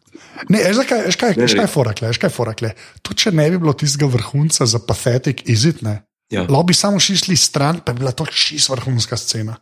Ne, 0.49 0.61
veš, 0.63 0.81
kaj, 0.87 1.01
veš, 1.07 1.17
kaj, 1.19 1.33
veš, 1.37 1.53
kaj 1.57 1.65
je 1.65 1.71
forakle, 1.71 2.09
veš, 2.11 2.19
kaj 2.21 2.29
je 2.29 2.35
forakle. 2.35 2.71
Tudi 3.01 3.23
če 3.25 3.31
ne 3.31 3.49
bi 3.51 3.57
bilo 3.61 3.73
tistega 3.73 4.09
vrhunca 4.11 4.65
za 4.65 4.79
pathetic 4.79 5.41
izid, 5.49 5.81
ne. 5.85 6.01
Ja. 6.29 6.43
Lahko 6.43 6.63
bi 6.69 6.75
samo 6.75 6.99
šli 6.99 7.37
stran, 7.39 7.79
pa 7.85 7.93
bi 7.93 8.03
bila 8.03 8.11
to 8.11 8.25
čist 8.27 8.69
vrhunska 8.69 9.17
scena. 9.17 9.55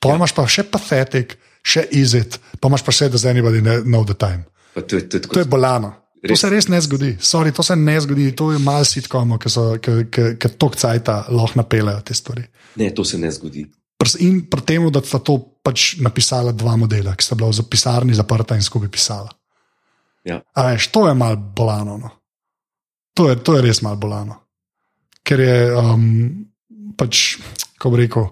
Pa 0.00 0.08
ja. 0.08 0.16
imaš 0.16 0.32
pa 0.32 0.46
še 0.48 0.64
pathetic, 0.64 1.36
še 1.62 1.84
izid, 1.92 2.38
pa 2.60 2.70
imaš 2.70 2.84
pa 2.86 2.94
še, 2.94 3.10
da 3.12 3.20
zdaj 3.20 3.36
anybody 3.36 3.60
know 3.84 4.04
the 4.04 4.16
time. 4.16 4.46
Pa 4.74 4.80
to, 4.82 4.96
je- 4.96 5.08
to, 5.08 5.16
je 5.20 5.28
To 5.28 5.40
je 5.40 5.44
bolano. 5.44 5.92
To 6.26 6.32
Res. 6.32 6.40
se 6.40 6.48
res 6.50 6.66
ne 6.68 6.80
zgodi. 6.80 7.12
Sorry, 7.20 7.52
to 7.52 7.62
se 7.62 7.76
ne 7.76 8.00
zgodi. 8.00 8.32
To 8.34 8.50
je 8.52 8.58
malo 8.58 8.84
sitkomo, 8.84 9.36
ki 9.38 10.48
tok 10.58 10.74
cajta 10.76 11.26
lahko 11.28 11.60
napeljejo 11.60 12.00
te 12.02 12.14
stvari. 12.14 12.42
Ne, 12.76 12.90
to 12.90 13.04
se 13.04 13.18
ne 13.18 13.30
zgodi. 13.30 13.66
In 14.20 14.40
pri 14.50 14.60
tem, 14.60 14.82
da 14.90 15.00
sta 15.04 15.18
to 15.18 15.38
pač 15.62 15.96
napisala 16.02 16.52
dva 16.52 16.76
modela, 16.76 17.14
ki 17.16 17.24
sta 17.24 17.34
bila 17.38 17.50
v 17.50 17.64
pisarni 17.70 18.14
zaprta 18.14 18.56
in 18.56 18.62
skupaj 18.64 18.90
pisala. 18.90 19.30
Ja. 20.26 20.42
A 20.58 20.74
veš, 20.74 20.90
to 20.90 21.06
je 21.06 21.14
malo 21.14 21.38
bolano. 21.38 21.96
No. 22.02 22.10
To, 23.14 23.30
je, 23.30 23.38
to 23.38 23.56
je 23.56 23.62
res 23.62 23.80
malo 23.86 23.96
bolano. 23.96 24.42
Ker 25.26 25.40
je 25.40 25.58
um, 25.72 26.04
pač, 26.98 27.38
ko 27.78 27.94
bi 27.94 28.04
rekel, 28.04 28.28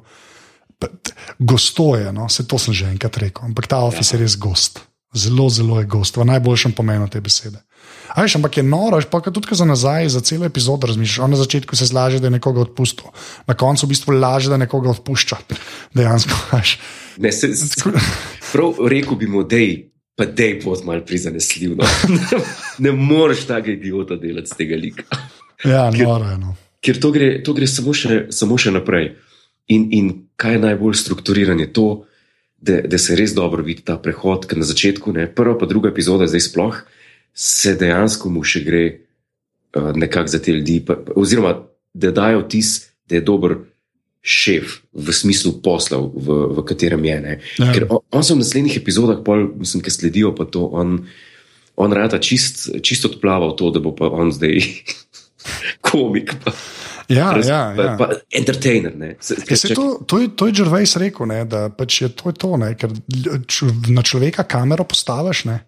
pa- 0.79 0.91
t- 0.91 1.15
gosto 1.39 1.95
je, 1.97 2.11
no, 2.15 2.27
se 2.29 2.47
to 2.51 2.59
sem 2.59 2.75
že 2.75 2.91
enkrat 2.91 3.17
rekel, 3.23 3.47
ampak 3.47 3.71
ta 3.71 3.81
office 3.87 4.15
ja. 4.15 4.19
je 4.19 4.27
res 4.27 4.37
gost. 4.37 4.83
Zelo, 5.15 5.47
zelo 5.47 5.79
je 5.79 5.87
gost, 5.87 6.19
v 6.19 6.27
najboljšem 6.27 6.75
pomenu 6.75 7.07
te 7.07 7.23
besede. 7.23 7.63
A 8.11 8.27
veš, 8.27 8.37
ampak 8.43 8.59
je 8.59 8.67
noro, 8.67 8.99
pa 9.07 9.23
tudi 9.23 9.55
za 9.55 9.63
nazaj, 9.63 10.11
za 10.11 10.21
celo 10.21 10.47
epizodo 10.47 10.91
razmišljaš. 10.91 11.23
On 11.23 11.31
na 11.31 11.39
začetku 11.39 11.79
se 11.79 11.87
zlaže, 11.87 12.19
da 12.19 12.27
je 12.27 12.37
nekoga 12.39 12.67
odpustil, 12.67 13.15
na 13.47 13.55
koncu 13.55 13.87
v 13.87 13.95
bistvu 13.95 14.19
laže, 14.19 14.51
da 14.51 14.59
nekoga 14.59 14.91
odpušča. 14.91 15.39
Dejansko, 15.97 16.35
veš. 16.51 16.79
Ne, 17.23 17.31
se, 17.31 17.55
prav 18.51 18.83
rekel 18.91 19.15
bi 19.15 19.31
mu, 19.31 19.47
da 19.47 19.63
je, 19.63 19.94
pa 20.17 20.27
da 20.27 20.43
je 20.43 20.61
bod 20.65 20.85
malo 20.85 21.05
prizanesljiv. 21.07 21.77
No. 21.77 21.85
ne 22.85 22.93
moreš 22.93 23.47
tega 23.47 23.73
idiota 23.73 24.17
delati 24.17 24.49
z 24.49 24.57
tega 24.57 24.77
lika. 24.77 25.05
Ja, 25.65 25.91
je. 25.95 26.07
No. 26.39 26.57
Ker 26.85 27.01
to 27.01 27.11
gre, 27.11 27.43
to 27.43 27.55
gre 27.57 27.67
samo, 27.67 27.95
še, 27.97 28.27
samo 28.31 28.59
še 28.61 28.75
naprej. 28.75 29.15
In, 29.73 29.89
in 29.97 30.11
kaj 30.37 30.59
je 30.59 30.65
najbolj 30.67 30.99
strukturirano, 31.01 31.65
je 31.65 31.73
to, 31.73 31.87
da, 32.61 32.83
da 32.85 32.99
se 33.01 33.17
res 33.17 33.33
dobro 33.35 33.65
vidi 33.65 33.85
ta 33.85 33.97
prehod, 34.01 34.45
ker 34.49 34.61
na 34.61 34.69
začetku, 34.69 35.15
ne, 35.17 35.25
prva 35.33 35.57
pa 35.61 35.69
druga 35.69 35.89
epizoda, 35.89 36.29
zdaj 36.29 36.45
sploh, 36.51 36.83
se 37.33 37.73
dejansko 37.81 38.31
mu 38.31 38.45
še 38.45 38.61
gre 38.65 38.83
uh, 38.93 39.91
nekako 39.97 40.35
za 40.37 40.43
te 40.45 40.53
ljudi, 40.53 40.83
pa, 40.85 40.99
oziroma 41.17 41.57
da 41.95 42.13
dajo 42.13 42.45
vtis, 42.45 42.77
da 43.09 43.17
je 43.17 43.25
dober 43.25 43.57
šef 44.25 44.81
v 44.97 45.13
smislu 45.13 45.59
poslov, 45.61 46.09
v, 46.17 46.37
v 46.57 46.65
katerem 46.65 47.05
je. 47.05 47.17
Ne. 47.21 47.35
Ja. 47.61 47.69
Ker 47.77 47.85
on, 47.93 48.01
on 48.09 48.25
se 48.25 48.33
v 48.33 48.41
naslednjih 48.41 48.81
epizodah, 48.81 49.21
pol, 49.21 49.51
mislim, 49.61 49.85
ki 49.85 49.93
sledijo 49.93 50.33
pa 50.33 50.49
to, 50.49 50.65
on, 50.73 51.05
on 51.77 51.93
rada 51.93 52.17
čist, 52.17 52.71
čist 52.81 53.05
odplaval 53.05 53.53
to, 53.61 53.69
da 53.75 53.85
bo 53.85 53.93
pa 53.93 54.09
on 54.09 54.33
zdaj 54.33 54.65
komik. 55.93 56.33
Pa. 56.41 56.57
Ja, 57.13 57.35
Res- 57.37 57.53
ja, 57.53 57.61
pa, 57.77 57.85
ja. 57.85 57.95
pa 58.01 58.07
entertainer. 58.33 58.97
Ne. 58.97 59.13
Se, 59.21 59.37
Ja, 59.45 59.61
saj 59.61 59.77
to, 59.77 60.01
to, 60.09 60.25
je, 60.25 60.33
to 60.33 60.49
je 60.49 60.57
Gervais 60.57 60.97
rekel, 60.97 61.29
ne, 61.29 61.43
da 61.45 61.69
pač 61.69 62.01
je 62.01 62.09
to, 62.17 62.33
je 62.33 62.41
to 62.41 62.57
ne, 62.57 62.73
ker 62.81 62.97
na 63.93 64.01
človeka 64.01 64.47
kamero 64.49 64.89
postaviš. 64.89 65.45
Ne, 65.53 65.59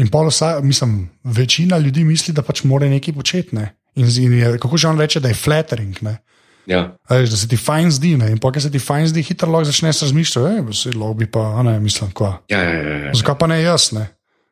in 0.00 0.08
pol 0.08 0.32
vsa, 0.32 0.56
mislim, 0.64 1.02
večina 1.36 1.76
ljudi 1.78 2.08
misli, 2.08 2.32
da 2.32 2.40
pač 2.40 2.64
mora 2.64 2.88
nekaj 2.88 3.12
početi. 3.12 3.60
Ne, 3.60 3.74
in, 4.00 4.08
in 4.08 4.38
je, 4.40 4.54
kako 4.62 4.80
že 4.80 4.88
on 4.88 5.04
reče, 5.04 5.20
da 5.20 5.28
je 5.28 5.36
flattering. 5.36 6.00
Ne, 6.00 6.16
ja, 6.66 6.82
veš, 7.10 7.30
da 7.30 7.36
se 7.36 7.48
ti 7.48 7.56
fajn 7.56 7.90
zdi. 7.90 8.16
Ne, 8.20 8.30
in 8.34 8.38
ker 8.40 8.62
se 8.62 8.70
ti 8.72 8.80
fajn 8.82 9.08
zdi, 9.12 9.24
hitro 9.26 9.50
lahko 9.52 9.70
začneš 9.70 10.04
razmišljati. 10.06 10.56
"Ej, 10.56 10.94
Lahko 10.94 11.14
bi 11.14 11.26
pa, 11.30 11.62
ne, 11.62 11.78
mislim, 11.80 12.12
kva. 12.12 12.38
ja, 12.48 12.62
ja, 12.62 12.74
ja, 12.74 12.96
ja. 13.06 13.14
Zakaj 13.14 13.38
pa 13.38 13.46
ne 13.46 13.62
jaz? 13.62 13.92
Ne? 13.92 14.06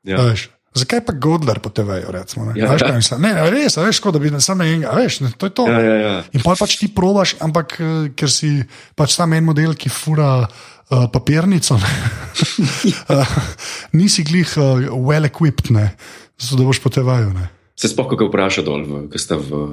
Ja. 0.05 0.19
Veš, 0.23 0.49
zakaj 0.75 1.05
pa 1.07 1.13
Godler 1.13 1.59
po 1.59 1.71
TV-ju? 1.71 2.11
Ja, 2.57 2.73
veš, 2.73 2.83
ja. 2.83 2.93
mislim? 2.97 3.23
ne, 3.23 3.35
ne, 3.35 3.51
res, 3.51 3.77
veš, 3.77 4.01
kot 4.01 4.15
da 4.15 4.19
bi 4.19 4.33
samo 4.41 4.65
enega, 4.65 4.93
veš, 4.97 5.21
ne, 5.21 5.33
to 5.39 5.47
je 5.47 5.55
to. 5.55 5.69
Ja, 5.69 5.81
ja, 5.81 5.95
ja. 5.95 6.15
In 6.33 6.43
pa 6.43 6.57
pač 6.59 6.77
ti 6.81 6.89
probaš, 6.89 7.37
ampak 7.41 7.79
eh, 7.81 8.11
ker 8.17 8.31
si 8.31 8.63
pač 8.99 9.17
tam 9.17 9.33
en 9.33 9.45
model, 9.45 9.75
ki 9.75 9.89
fura 9.93 10.43
uh, 10.43 11.07
papirnico, 11.13 11.79
ne. 11.79 11.95
uh, 13.09 13.37
nisi 13.99 14.25
glih 14.25 14.49
uh, 14.59 14.93
well 14.97 15.25
equipped, 15.29 15.71
ne, 15.71 15.93
zato 16.37 16.61
da 16.61 16.69
boš 16.69 16.83
potevaju. 16.83 17.33
Ne. 17.73 17.81
Se 17.81 17.89
sploh, 17.89 18.07
ko 18.09 18.17
ga 18.21 18.29
vpraša 18.29 18.63
dol, 18.63 18.85
ko 19.09 19.19
sta 19.19 19.41
v, 19.41 19.65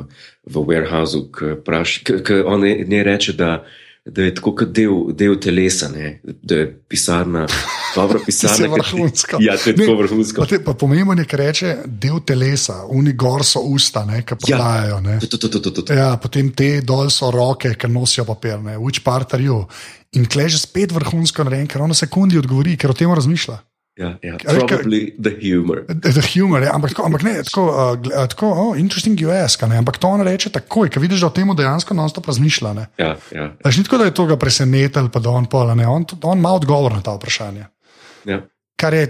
v 0.48 0.66
warehouseu, 0.72 1.28
ko 1.30 2.42
on 2.48 2.64
ne, 2.64 2.72
ne 2.88 3.04
reče, 3.04 3.36
da, 3.36 3.60
da 4.08 4.24
je 4.24 4.34
tako 4.36 4.54
kot 4.56 4.72
del, 4.72 5.12
del 5.14 5.36
telesa, 5.40 5.90
ne? 5.92 6.22
da 6.24 6.62
je 6.62 6.70
pisarna, 6.88 7.44
dobro 7.96 8.22
pisarna. 8.26 8.66
je 8.66 8.72
vrhunsko. 8.72 9.38
Ja, 9.44 9.58
to 9.58 9.70
je 9.70 9.76
tako 9.76 9.98
vrhunsko. 10.00 10.48
Pa, 10.48 10.62
pa 10.66 10.74
pomembno 10.74 11.20
je, 11.20 11.28
ker 11.28 11.44
reče 11.44 11.76
del 11.86 12.24
telesa, 12.26 12.86
oni 12.88 13.14
gor 13.14 13.44
so 13.46 13.62
usta, 13.68 14.06
ki 14.08 14.40
prodajajo. 14.46 15.02
Ja, 15.06 15.20
to, 15.20 15.38
to, 15.38 15.48
to, 15.48 15.60
to, 15.60 15.82
to. 15.82 15.94
Ja, 15.94 16.14
potem 16.22 16.54
te 16.56 16.78
dol 16.82 17.12
so 17.14 17.32
roke, 17.36 17.76
ki 17.76 17.92
nosijo 17.92 18.26
papir, 18.30 18.62
ne? 18.64 18.78
which 18.80 19.04
part 19.04 19.36
are 19.36 19.44
you? 19.44 19.66
In 20.16 20.26
kleže 20.26 20.58
spet 20.58 20.96
vrhunsko, 20.96 21.44
ne 21.52 21.66
ker 21.70 21.84
ono 21.84 21.94
sekundi 21.94 22.40
odgovori, 22.40 22.78
ker 22.80 22.96
o 22.96 22.98
tem 22.98 23.12
razmišlja. 23.12 23.60
Ja, 24.00 24.18
ja. 24.24 24.38
Probably 24.38 25.14
the 25.24 25.32
humor. 25.42 25.84
The 26.02 26.22
humor, 26.34 26.64
ja. 26.64 26.72
ampak, 26.74 26.96
ampak 27.04 27.24
ne, 27.28 27.34
tako, 27.44 27.66
uh, 27.68 28.28
tako 28.32 28.48
oh, 28.48 28.78
interesting 28.80 29.20
US, 29.28 29.58
ne, 29.62 29.78
ampak 29.78 29.98
to 30.00 30.08
on 30.08 30.24
reče 30.24 30.54
takoj, 30.56 30.88
ker 30.88 31.04
vidiš, 31.04 31.26
da 31.26 31.28
o 31.28 31.36
tem 31.36 31.52
dejansko 31.56 31.98
non-stop 31.98 32.30
razmišlja. 32.32 32.72
Ne. 32.78 32.86
Ja, 32.98 33.10
ja. 33.36 33.50
Ni 33.66 33.84
tako, 33.84 34.00
da 34.00 34.08
je 34.08 34.16
to 34.16 34.26
ga 34.30 34.38
presenetil, 34.40 35.10
pa 35.12 35.20
da 35.20 35.34
on 35.36 35.50
pola, 35.52 35.76
ne, 35.76 35.88
on, 35.88 36.06
on 36.24 36.40
ima 36.40 36.54
odgovor 36.56 36.96
na 36.96 37.04
ta 37.04 37.18
vprašanje. 37.18 37.68
Ja. 38.30 38.40
Kar 38.80 38.96
je 38.96 39.10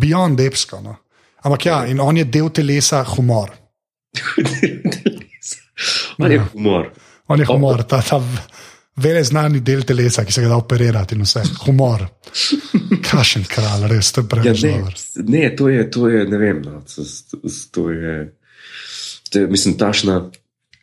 beyond 0.00 0.36
depsko. 0.36 0.80
No. 0.82 0.96
Ampak 1.46 1.66
ja, 1.66 1.84
in 1.86 2.02
on 2.02 2.18
je 2.18 2.24
del 2.24 2.50
telesa 2.50 3.04
humor. 3.14 3.54
on 6.18 6.32
je 6.32 6.42
humor. 6.52 6.90
On 7.26 7.38
je 7.38 7.46
humor, 7.46 7.86
ta, 7.86 8.02
ta 8.02 8.18
vele 8.96 9.24
znani 9.24 9.60
del 9.60 9.84
telesa, 9.84 10.24
ki 10.24 10.32
se 10.32 10.42
ga 10.44 10.48
da 10.48 10.56
operirati 10.56 11.14
in 11.16 11.24
vse. 11.26 11.42
Humor. 11.66 12.06
Kašen 13.10 13.44
kralj, 13.48 13.86
res, 13.90 14.12
to 14.12 14.24
je 14.24 14.28
preveč 14.30 14.64
ja, 14.64 14.78
ne, 14.78 14.94
ne, 15.28 15.44
to 15.56 15.68
je, 15.68 15.84
to 15.90 16.08
je, 16.12 16.24
ne 16.30 16.40
vem, 16.40 16.62
no, 16.64 16.80
to, 16.88 17.04
to 17.74 17.90
je, 17.90 18.16
to 19.30 19.42
je, 19.42 19.50
mislim, 19.52 19.76
tašna, 19.78 20.18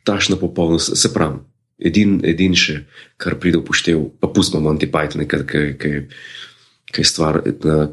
tašna 0.07 0.37
popolnost, 0.41 0.97
se 0.99 1.13
pravi. 1.13 1.41
Edin, 1.83 2.19
edin 2.27 2.53
še, 2.55 2.83
kar 3.19 3.35
pride 3.41 3.59
v 3.59 3.65
poštev, 3.67 4.03
pa 4.21 4.29
pustimo 4.31 4.61
Monty 4.63 4.87
Python, 4.91 5.25
ki 5.27 7.01
je 7.01 7.07
stvar, 7.07 7.41
na, 7.65 7.87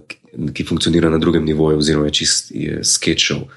ki 0.55 0.67
funkcionira 0.69 1.11
na 1.11 1.19
drugem 1.19 1.49
nivoju, 1.49 1.81
oziroma 1.81 2.11
je 2.11 2.19
čist 2.21 2.53
sketchov. 2.87 3.49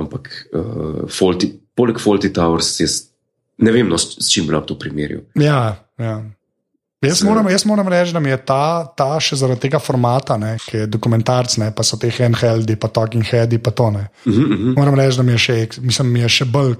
Ampak 0.00 0.28
uh, 0.52 1.06
Faulty, 1.12 1.52
poleg 1.76 2.00
Faulty 2.02 2.32
Towers, 2.34 2.74
jaz 2.82 2.98
ne 3.60 3.72
vem, 3.72 3.88
no, 3.88 3.98
s, 4.00 4.16
s 4.20 4.30
čim 4.32 4.46
bi 4.48 4.54
lahko 4.54 4.72
to 4.72 4.78
primerjal. 4.80 5.22
Ja, 5.38 5.78
ja. 6.00 6.20
Jaz 7.00 7.22
moram, 7.22 7.48
jaz 7.48 7.64
moram 7.64 7.88
reči, 7.88 8.12
da 8.12 8.20
mi 8.20 8.28
je 8.28 8.36
ta, 8.44 8.84
ta 8.96 9.14
še 9.24 9.38
zaradi 9.40 9.62
tega 9.62 9.78
formata, 9.80 10.34
ne, 10.36 10.50
ki 10.60 10.82
je 10.82 10.88
dokumentarc, 10.92 11.54
pa 11.72 11.84
so 11.86 11.96
te 11.96 12.10
handheldi, 12.12 12.74
pa 12.76 12.90
talking 12.92 13.24
headi, 13.24 13.56
pa 13.56 13.70
to 13.72 13.86
ne. 13.90 14.02
Uh 14.26 14.32
-huh, 14.34 14.44
uh 14.44 14.58
-huh. 14.58 14.74
Moram 14.76 14.94
reči, 15.00 15.16
da 15.16 15.22
mi 15.22 15.32
je 15.32 15.38
še, 15.38 15.68
mislim, 15.80 16.12
mi 16.12 16.20
je 16.20 16.28
še 16.28 16.44
bolj. 16.44 16.74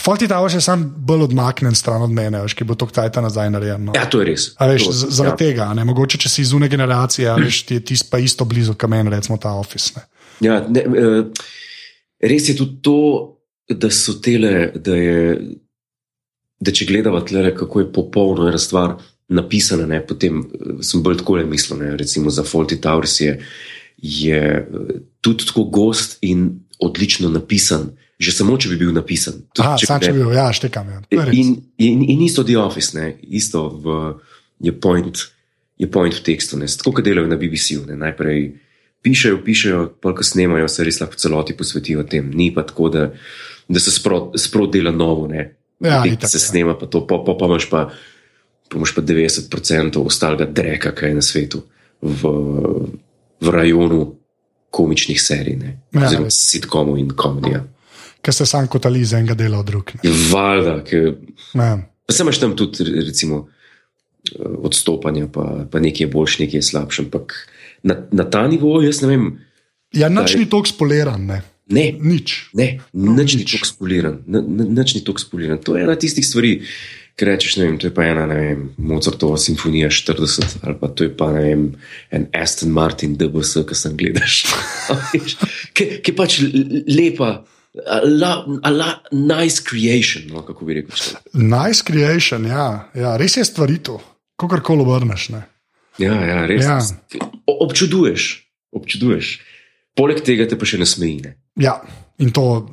Foti 0.00 0.28
ta 0.28 0.40
je 0.52 0.60
sam 0.60 0.84
bolj 0.96 1.22
odmaknen 1.22 1.74
stran 1.74 2.02
od 2.02 2.10
mene, 2.10 2.42
veš, 2.42 2.54
ki 2.54 2.64
bo 2.64 2.74
to 2.74 2.86
kdaj 2.86 3.12
ta 3.12 3.20
nazaj 3.20 3.50
narejen. 3.50 3.84
No. 3.84 3.92
Ja, 3.94 4.04
to 4.04 4.20
je 4.20 4.26
res. 4.26 4.52
Veš, 4.60 4.84
to, 4.84 4.92
zaradi 4.92 5.44
ja. 5.44 5.48
tega, 5.48 5.74
ne, 5.74 5.84
mogoče 5.84 6.18
če 6.18 6.28
si 6.28 6.42
iz 6.42 6.52
une 6.52 6.68
generacije, 6.68 7.34
veš, 7.34 7.62
ti 7.62 7.74
je 7.74 7.80
tisti 7.80 8.08
pa 8.10 8.18
isto 8.18 8.44
blizu, 8.44 8.74
kot 8.74 8.90
meni, 8.90 9.10
recimo 9.10 9.38
ta 9.38 9.52
office. 9.52 9.92
Ne. 9.96 10.02
Ja, 10.40 10.66
ne, 10.68 10.84
uh, 10.84 11.24
res 12.20 12.48
je 12.48 12.56
tudi 12.56 12.82
to, 12.82 13.34
da 13.68 13.90
so 13.90 14.12
tele, 14.20 14.72
da 14.74 14.94
je. 14.94 15.38
Da 16.58 16.74
če 16.74 16.88
gledamo 16.88 17.20
tle, 17.22 17.52
kako 17.54 17.80
je 17.80 17.92
popolno 17.92 18.48
ena 18.48 18.58
stvar, 18.58 18.96
napisane, 19.28 19.86
ne, 19.86 20.00
potem 20.06 20.40
eh, 20.40 20.82
sem 20.82 21.02
bolj 21.02 21.20
tako 21.22 21.38
le 21.38 21.46
mislil. 21.46 21.78
Ne, 21.82 21.96
recimo 21.96 22.30
za 22.30 22.42
Faulty 22.42 22.80
Towers 22.80 23.20
je, 23.20 23.38
je 23.96 24.42
eh, 24.56 25.00
tudi 25.20 25.46
tako 25.46 25.64
gost 25.64 26.18
in 26.20 26.50
odlično 26.78 27.28
napisan. 27.28 27.90
Že 28.18 28.32
samo, 28.34 28.56
če 28.58 28.72
bi 28.72 28.80
bil 28.80 28.90
napisan. 28.90 29.44
Tudi, 29.54 29.62
Aha, 29.62 29.76
če, 29.78 29.86
sam, 29.86 30.00
če 30.02 30.12
bi 30.12 30.24
bil, 30.24 30.32
ja, 30.34 30.48
štekam. 30.54 30.88
Ja. 30.90 31.26
In, 31.30 31.52
in, 31.78 32.02
in 32.02 32.22
isto 32.26 32.42
The 32.42 32.56
Office, 32.58 32.96
ne, 32.98 33.12
isto 33.22 33.68
v, 33.70 33.98
je, 34.66 34.72
point, 34.74 35.20
je 35.78 35.86
point 35.86 36.16
v 36.16 36.24
tekstu. 36.26 36.58
Ne, 36.58 36.66
tako 36.66 36.96
kot 36.98 37.06
delajo 37.06 37.30
na 37.30 37.38
BBC-u. 37.38 37.84
Najprej 37.86 38.48
pišejo, 39.06 39.38
pišejo, 39.44 39.84
pa 40.02 40.16
ko 40.18 40.26
snemajo, 40.26 40.66
se 40.66 40.88
res 40.88 40.98
lahko 40.98 41.20
celoti 41.20 41.54
posvetijo 41.54 42.02
tem. 42.10 42.32
Ni 42.34 42.50
pa 42.54 42.66
tako, 42.66 42.90
da, 42.90 43.04
da 43.68 43.82
se 43.82 43.94
sproti 43.94 44.42
sprot 44.42 44.74
dela 44.74 44.90
novo. 44.90 45.28
Ne. 45.30 45.46
Ja, 45.80 46.02
se 46.26 46.38
snema 46.38 46.74
pa 46.78 46.86
to, 46.86 47.04
pa, 47.06 47.20
pa, 47.26 47.36
pa 47.38 47.46
imaš 47.46 47.68
pa 47.70 47.90
pomoč 48.68 48.92
pa 48.94 49.02
90% 49.02 49.98
ostalega 49.98 50.44
dreka, 50.44 50.92
kaj 50.92 51.08
je 51.08 51.14
na 51.14 51.22
svetu, 51.22 51.62
v, 52.02 52.32
v 53.40 53.50
rajonu 53.50 54.14
komičnih 54.70 55.20
serij, 55.22 55.58
ja, 55.92 56.06
oziroma 56.06 56.30
sitkomov 56.30 56.98
in 57.00 57.12
komedija. 57.16 57.64
Ker 58.22 58.34
se 58.34 58.46
sam 58.46 58.66
kot 58.68 58.86
ali 58.86 59.04
za 59.04 59.18
enega 59.18 59.34
dela 59.38 59.58
od 59.58 59.66
drugega. 59.66 60.02
Valjda. 60.32 60.82
Ja. 61.54 61.78
Pa 62.06 62.12
se 62.12 62.22
imaš 62.22 62.40
tam 62.40 62.56
tudi, 62.56 62.84
recimo, 63.06 63.46
odstopanja, 64.36 65.28
pa, 65.32 65.64
pa 65.70 65.80
nekaj 65.80 66.04
je 66.04 66.10
boljši, 66.12 66.42
nekaj 66.42 66.58
je 66.58 66.62
slabši. 66.62 67.02
Ampak 67.06 67.36
na, 67.82 67.96
na 68.12 68.26
ta 68.30 68.46
nivo, 68.48 68.80
jaz 68.82 69.00
ne 69.02 69.08
vem. 69.08 69.28
Ja, 69.96 70.10
nič 70.12 70.36
ni 70.36 70.48
tako 70.50 70.68
spoliran. 70.68 71.24
Ne. 71.30 71.40
Ne, 71.68 71.90
nič. 71.92 72.50
Ne, 72.56 72.78
no, 72.92 73.12
nič, 73.12 73.34
nič 73.34 73.40
ni 73.40 73.48
tako 73.52 73.68
spoliran. 73.68 74.22
Nič 74.26 74.94
ni 74.96 75.02
tako 75.04 75.20
spoliran. 75.20 75.60
To 75.66 75.76
je 75.76 75.84
ena 75.84 75.98
tistih 76.00 76.24
stvari, 76.26 76.58
Ker 77.18 77.32
rečeš, 77.32 77.56
ne 77.58 77.64
vem, 77.66 77.78
to 77.82 77.88
je 77.88 77.94
pa 77.94 78.04
ena, 78.06 78.28
ne 78.30 78.34
vem, 78.38 78.60
Mozartova 78.78 79.40
simfonija 79.42 79.88
40 79.90 80.60
ali 80.62 80.76
pa 80.78 80.88
to 80.94 81.02
je 81.02 81.10
pa 81.18 81.32
ne 81.34 81.40
vem, 81.42 81.64
en 82.14 82.26
Aston 82.30 82.70
Martin, 82.70 83.16
DBS, 83.18 83.64
ki 83.66 83.74
sem 83.74 83.96
gledaš. 83.98 84.44
Ki 85.74 85.98
je 86.06 86.14
pač 86.14 86.38
lepa, 86.86 87.32
a 87.82 87.98
la, 88.06 88.30
a 88.62 88.70
la, 88.70 88.88
nice 89.10 89.64
creation, 89.66 90.30
no, 90.30 90.44
kako 90.46 90.68
bi 90.68 90.78
rekel. 90.78 90.94
Nice 91.34 91.82
creation, 91.82 92.46
ja, 92.46 92.68
ja 92.94 93.16
res 93.18 93.34
je 93.40 93.46
stvari 93.50 93.80
to, 93.82 93.98
kako 94.38 94.62
koli 94.70 94.86
obrneš. 94.86 95.28
Ne? 95.34 95.42
Ja, 95.98 96.14
ja, 96.22 96.44
res. 96.46 96.62
Ja. 96.70 96.78
Občuduješ, 97.50 98.30
občuduješ. 98.78 99.40
Poleg 99.98 100.22
tega 100.22 100.46
te 100.46 100.54
pa 100.54 100.66
še 100.68 100.78
ne 100.78 100.86
smeji. 100.86 101.18
Ne? 101.26 101.34
Ja, 101.58 101.80
in 102.18 102.30
to, 102.34 102.66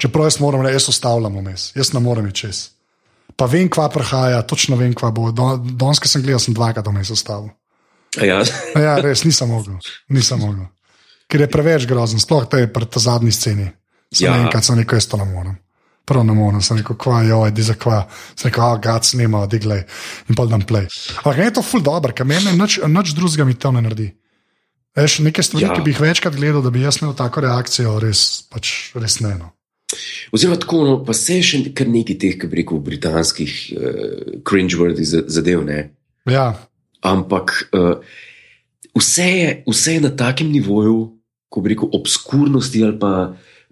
čeprav 0.00 0.28
jaz 0.28 0.40
moram 0.40 0.64
reči, 0.64 0.80
jaz 0.80 0.88
ostavljam 0.92 1.36
vmes, 1.40 1.72
jaz 1.76 1.92
ne 1.92 2.00
morem 2.00 2.30
čez 2.32 2.70
pa 3.36 3.48
vem, 3.50 3.68
kva 3.72 3.88
prihaja, 3.92 4.42
točno 4.46 4.76
vem, 4.76 4.94
kva 4.94 5.10
bo. 5.14 5.30
Danes, 5.32 6.00
ki 6.02 6.10
sem 6.10 6.22
gledal, 6.24 6.40
sem 6.42 6.54
dvakrat 6.56 6.84
domaj 6.86 7.08
zastavil. 7.10 7.50
Ja. 8.20 8.42
ja, 8.76 8.96
res 9.00 9.24
nisem 9.24 9.50
mogel, 9.52 9.78
nisem 10.12 10.40
mogel. 10.42 10.68
Ker 11.32 11.46
je 11.46 11.48
preveč 11.48 11.86
grozen, 11.88 12.20
sploh 12.20 12.44
te 12.50 12.66
pred 12.68 12.90
ta 12.92 13.00
zadnji 13.00 13.32
sceni. 13.32 13.70
Sem 14.12 14.28
ja. 14.28 14.36
enkrat 14.36 14.66
sem 14.66 14.76
rekel, 14.76 15.00
jaz 15.00 15.08
to 15.08 15.20
ne 15.20 15.26
morem. 15.26 15.56
Prav 16.06 16.26
ne 16.28 16.34
morem, 16.36 16.60
sem 16.64 16.76
rekel, 16.76 16.98
kva 17.00 17.22
je, 17.24 17.32
oj, 17.34 17.52
di 17.56 17.64
za 17.64 17.76
kva. 17.78 18.02
Sem 18.34 18.50
rekel, 18.50 18.64
ah, 18.66 18.76
gad 18.82 19.08
snima, 19.08 19.46
diglej 19.48 19.86
in 20.28 20.36
pa 20.36 20.44
dan 20.50 20.66
play. 20.68 20.90
Ampak 21.22 21.40
je 21.40 21.54
to 21.56 21.64
ful 21.64 21.84
dobro, 21.84 22.12
ker 22.12 22.28
meni 22.28 22.52
nič, 22.58 22.82
nič 22.84 23.14
drugega 23.16 23.48
mi 23.48 23.56
to 23.56 23.72
ne 23.72 23.84
naredi. 23.86 24.10
Veš, 24.96 25.18
nekaj 25.24 25.46
stvari, 25.48 25.64
ja. 25.64 25.74
ki 25.76 25.84
bi 25.84 25.94
jih 25.94 26.00
večkrat 26.04 26.36
gledal, 26.36 26.62
da 26.64 26.70
bi 26.70 26.82
jaz 26.84 27.00
imel 27.00 27.14
tako 27.16 27.46
reakcijo, 27.46 27.96
res, 28.02 28.42
pač, 28.52 28.92
res 28.98 29.20
ne. 29.24 29.32
No. 29.40 29.52
Oziroma, 30.32 30.58
tako 30.60 30.82
no, 30.84 30.96
pa 31.04 31.16
se 31.16 31.38
še 31.44 31.62
kar 31.76 31.88
nekaj 31.88 32.18
teh, 32.20 32.36
ki 32.40 32.50
bi 32.50 32.60
rekel, 32.60 32.80
britanskih 32.84 33.54
uh, 33.72 34.36
cringe-worthy 34.48 35.06
zadev. 35.08 35.64
Ja. 36.28 36.46
Ampak 37.08 37.54
uh, 37.72 38.04
vse, 38.98 39.28
je, 39.28 39.48
vse 39.68 39.96
je 39.96 40.04
na 40.04 40.12
takem 40.16 40.52
nivoju, 40.52 40.98
ko 41.52 41.64
bi 41.64 41.72
rekel, 41.72 41.92
obskurnosti 41.96 42.84
ali 42.84 42.96
pa 43.00 43.12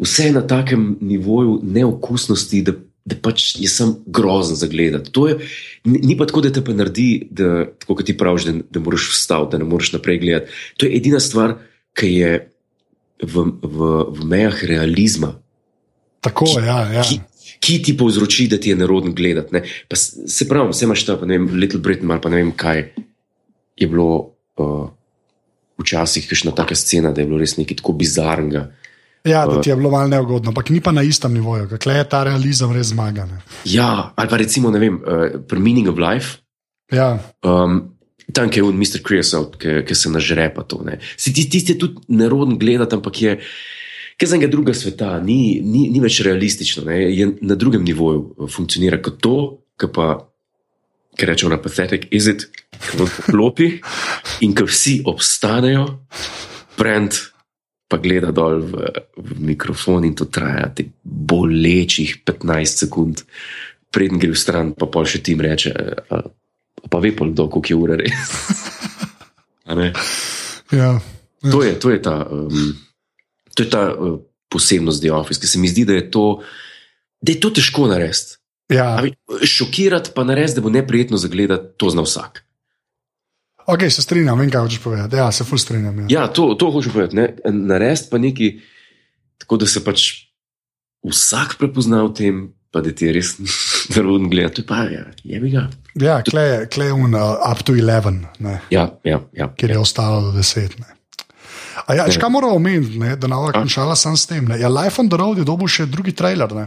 vse 0.01 0.31
je 0.31 0.37
na 0.37 0.45
takem 0.49 0.95
nivoju 1.05 1.61
neokusnosti, 1.63 2.63
da, 2.65 2.77
da 3.05 3.17
pač 3.17 3.55
je 3.59 3.69
sem 3.71 3.95
grozen 4.07 4.57
za 4.57 4.69
gledati. 4.71 5.11
Je, 5.29 5.37
ni, 5.85 6.17
pa 6.19 6.27
tako, 6.29 6.43
da 6.45 6.53
te 6.53 6.63
pa 6.65 6.75
naredi, 6.77 7.29
da, 7.31 7.65
tako 7.81 7.99
kot 8.01 8.07
ti 8.07 8.17
praviš, 8.17 8.49
da, 8.49 8.55
da 8.77 8.83
moraš 8.85 9.09
vstati, 9.15 9.53
da 9.53 9.63
ne 9.63 9.69
moreš 9.69 9.95
naprej 9.97 10.21
gledati. 10.23 10.59
To 10.77 10.87
je 10.87 10.97
edina 10.97 11.21
stvar, 11.21 11.57
ki 11.97 12.13
je 12.13 12.33
v, 13.23 13.47
v, 13.63 13.91
v 14.17 14.29
mejah 14.29 14.65
realizma. 14.65 15.35
Tako 16.21 16.49
je. 16.53 16.67
Ja, 16.67 16.81
ja. 16.93 17.05
Ki, 17.09 17.21
ki 17.61 17.81
ti 17.85 17.97
povzroči, 17.97 18.49
da 18.53 18.61
ti 18.61 18.73
je 18.73 18.77
nerodno 18.77 19.13
gledati. 19.17 19.65
Se 19.97 20.49
pravi, 20.49 20.73
vse 20.75 20.85
imaš 20.89 21.07
ta, 21.09 21.17
ne 21.25 21.39
vem, 21.39 21.49
Little 21.57 21.81
Britain 21.81 22.11
ali 22.11 22.21
pa 22.21 22.33
ne 22.33 22.43
vem, 22.43 22.53
kaj 22.53 22.85
je 23.81 23.89
bilo 23.89 24.37
uh, 24.61 24.89
včasih, 25.81 26.29
kakšna 26.29 26.53
taka 26.57 26.77
scena, 26.77 27.13
da 27.13 27.23
je 27.23 27.31
bilo 27.31 27.41
res 27.41 27.57
nekaj 27.57 27.81
tako 27.81 27.97
bizarnega. 27.97 28.69
Ja, 29.25 29.45
da 29.47 29.59
uh, 29.59 29.63
ti 29.63 29.71
je 29.71 29.77
bilo 29.77 29.91
malo 29.93 30.09
neugodno, 30.09 30.51
ampak 30.51 30.71
ni 30.71 30.81
pa 30.81 30.93
na 30.93 31.03
istem 31.03 31.35
nivoju, 31.37 31.69
kako 31.69 31.91
je 31.91 32.05
ta 32.09 32.23
realizem 32.25 32.73
res 32.73 32.93
zmagan. 32.95 33.35
Ja, 33.65 34.13
ali 34.17 34.29
pa 34.29 34.37
recimo, 34.41 34.71
ne 34.71 34.81
vem, 34.81 35.01
uh, 35.01 35.41
pri 35.49 35.61
Meaning 35.61 35.89
of 35.93 35.99
Life. 36.01 36.39
Ja. 36.93 37.19
Um, 37.45 37.97
Tam 38.31 38.47
je 38.55 38.63
on, 38.63 38.77
Mr. 38.79 39.01
Creosote, 39.03 39.83
ki 39.83 39.95
se 39.95 40.11
nažre 40.11 40.45
pa 40.55 40.63
to. 40.63 40.85
Tisti 41.19 41.49
ti 41.51 41.73
je 41.73 41.79
tudi 41.79 42.15
neroden 42.15 42.61
gledati, 42.63 42.95
ampak 42.95 43.23
je 43.23 43.33
ki 44.21 44.27
je 44.27 44.29
za 44.29 44.37
enega 44.37 44.51
druga 44.53 44.75
sveta, 44.77 45.15
ni, 45.25 45.63
ni, 45.65 45.87
ni 45.89 46.01
več 46.01 46.19
realistično, 46.21 46.85
ne? 46.85 46.99
je 47.09 47.31
na 47.41 47.57
drugem 47.57 47.81
nivoju, 47.89 48.19
eh, 48.21 48.51
funkcionira 48.53 48.99
kot 49.01 49.17
to, 49.25 49.37
kar 49.81 49.89
pa, 49.97 50.09
ki 51.17 51.29
rečemo, 51.31 51.57
pathetic, 51.65 52.05
is 52.13 52.29
it, 52.29 52.45
ki 52.77 53.01
vam 53.01 53.09
poklopi 53.09 53.71
in 54.45 54.53
ki 54.53 54.67
vsi 54.69 54.95
obstanejo, 55.09 55.87
brend 56.77 57.17
pa 57.91 57.99
gleda 57.99 58.31
dol 58.31 58.63
v, 58.63 58.87
v 59.19 59.31
mikrofon 59.51 60.07
in 60.07 60.15
to 60.15 60.31
traja 60.31 60.71
ti 60.71 60.87
bolečih 61.03 62.23
15 62.23 62.87
sekund, 62.87 63.25
preden 63.91 64.23
gre 64.23 64.31
v 64.31 64.39
stran, 64.39 64.71
pa 64.79 64.87
pol 64.87 65.09
še 65.11 65.19
tim 65.27 65.43
reče. 65.43 65.75
Uh, 66.07 66.31
pa 66.87 67.03
ve 67.03 67.11
pa 67.11 67.27
kdo, 67.27 67.51
koliko 67.51 67.75
je 67.75 67.77
ura 67.77 67.99
res. 67.99 68.31
A? 69.71 69.75
Ja. 70.75 70.99
To 71.51 71.63
je, 71.63 71.75
to 71.79 71.91
je 71.91 71.99
ta, 72.03 72.27
um, 72.27 72.75
to 73.55 73.63
je 73.63 73.71
ta 73.71 73.91
uh, 73.91 74.19
posebnost 74.51 75.03
The 75.03 75.13
Office, 75.15 75.41
ki 75.41 75.47
se 75.47 75.59
mi 75.59 75.71
zdi, 75.71 75.87
da 75.87 75.95
je 75.99 76.07
to, 76.11 76.43
da 77.23 77.35
je 77.35 77.41
to 77.43 77.51
težko 77.55 77.87
narediti. 77.91 78.39
Ja. 78.71 78.99
A 78.99 79.47
Šokirati 79.47 80.15
pa 80.15 80.25
narediti, 80.27 80.59
da 80.59 80.67
bo 80.67 80.71
neprijetno 80.71 81.19
zagledati, 81.19 81.75
to 81.79 81.91
zna 81.91 82.07
vsak. 82.07 82.43
Ok, 83.71 83.85
se 83.89 84.03
strinjam, 84.03 84.37
vem, 84.37 84.49
kaj 84.49 84.61
hočeš 84.61 84.81
povedati. 84.81 85.17
Ja, 85.17 85.31
se 85.31 85.45
ful 85.45 85.59
strinjam. 85.59 85.99
Ja. 86.01 86.07
Ja, 86.11 86.27
to, 86.29 86.55
to 86.55 86.71
hočem 86.71 86.93
povedati. 86.93 87.17
ne. 87.17 87.27
Narediti 87.47 88.09
pa 88.11 88.19
nekaj, 88.19 88.51
tako 89.39 89.57
da 89.57 89.67
se 89.67 89.81
pač 89.81 90.07
vsak 91.03 91.57
prepozna 91.57 92.03
v 92.03 92.13
tem, 92.13 92.35
pa 92.71 92.81
da 92.81 92.93
ti 92.93 93.07
je 93.07 93.13
res 93.13 93.35
nerodno 93.93 94.29
gledati. 94.29 94.55
To 94.57 94.63
je 94.63 94.67
pa, 94.67 94.85
ja, 94.87 95.05
je 95.25 95.41
mi 95.41 95.51
ga. 95.51 95.69
Ja, 95.95 96.21
kle, 96.23 96.43
je- 96.69 96.93
un 96.93 97.15
uh, 97.15 97.21
up 97.43 97.63
to 97.63 97.73
11, 97.75 98.11
ne, 98.39 98.61
Ja, 98.71 98.91
ja, 99.05 99.21
ja. 99.33 99.49
kjer 99.51 99.71
je 99.71 99.79
ostalo 99.79 100.21
do 100.23 100.33
10. 100.33 100.79
Ne. 100.79 100.87
A 101.87 101.95
ja, 101.95 102.05
še 102.07 102.21
kaj 102.21 102.31
moramo 102.31 102.55
omeniti, 102.55 102.99
ne, 102.99 103.17
da 103.17 103.27
nova 103.27 103.51
končala 103.53 103.97
sem 103.97 104.15
s 104.15 104.27
tem. 104.27 104.45
Ne. 104.45 104.59
Ja, 104.61 104.69
Life 104.69 105.01
on 105.01 105.09
the 105.09 105.17
Road 105.17 105.39
je 105.39 105.45
dobil 105.45 105.67
še 105.67 105.87
drugi 105.87 106.13
trailer. 106.13 106.53
Ne. 106.53 106.67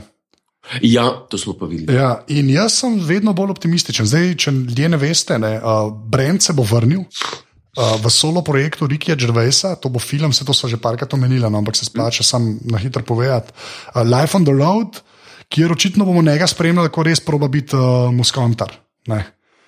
Ja, 0.82 1.06
to 1.30 1.38
smo 1.38 1.54
pa 1.60 1.68
videli. 1.70 1.98
Ja, 1.98 2.24
in 2.28 2.50
jaz 2.50 2.80
sem 2.82 2.96
vedno 3.04 3.34
bolj 3.36 3.54
optimističen. 3.56 4.08
Zdaj, 4.08 4.36
če 4.46 4.54
ljudje 4.56 4.90
ne 4.90 5.00
veste, 5.00 5.40
ne, 5.40 5.58
uh, 5.60 5.90
Brent 5.92 6.44
se 6.44 6.56
bo 6.56 6.66
vrnil. 6.68 7.04
Uh, 7.74 7.96
v 7.98 8.10
solo 8.14 8.44
projektu 8.46 8.88
Rikija 8.88 9.18
Džervesa, 9.18 9.74
to 9.82 9.90
bo 9.90 10.00
film, 10.00 10.34
se 10.34 10.46
to 10.46 10.54
so 10.54 10.70
že 10.70 10.78
parkrat 10.78 11.14
omenili, 11.18 11.42
no, 11.50 11.58
ampak 11.58 11.76
se 11.76 11.88
splača 11.90 12.24
sam 12.24 12.60
na 12.70 12.78
hitro 12.78 13.02
povedati. 13.04 13.54
Uh, 13.96 14.06
Life 14.06 14.38
on 14.38 14.46
the 14.46 14.54
Road, 14.54 15.02
kjer 15.50 15.74
očitno 15.74 16.06
bomo 16.06 16.22
njega 16.22 16.48
spremljali, 16.48 16.94
ko 16.94 17.04
res 17.04 17.20
proba 17.20 17.50
biti 17.50 17.76
uh, 17.76 18.14
muskontar. 18.14 18.78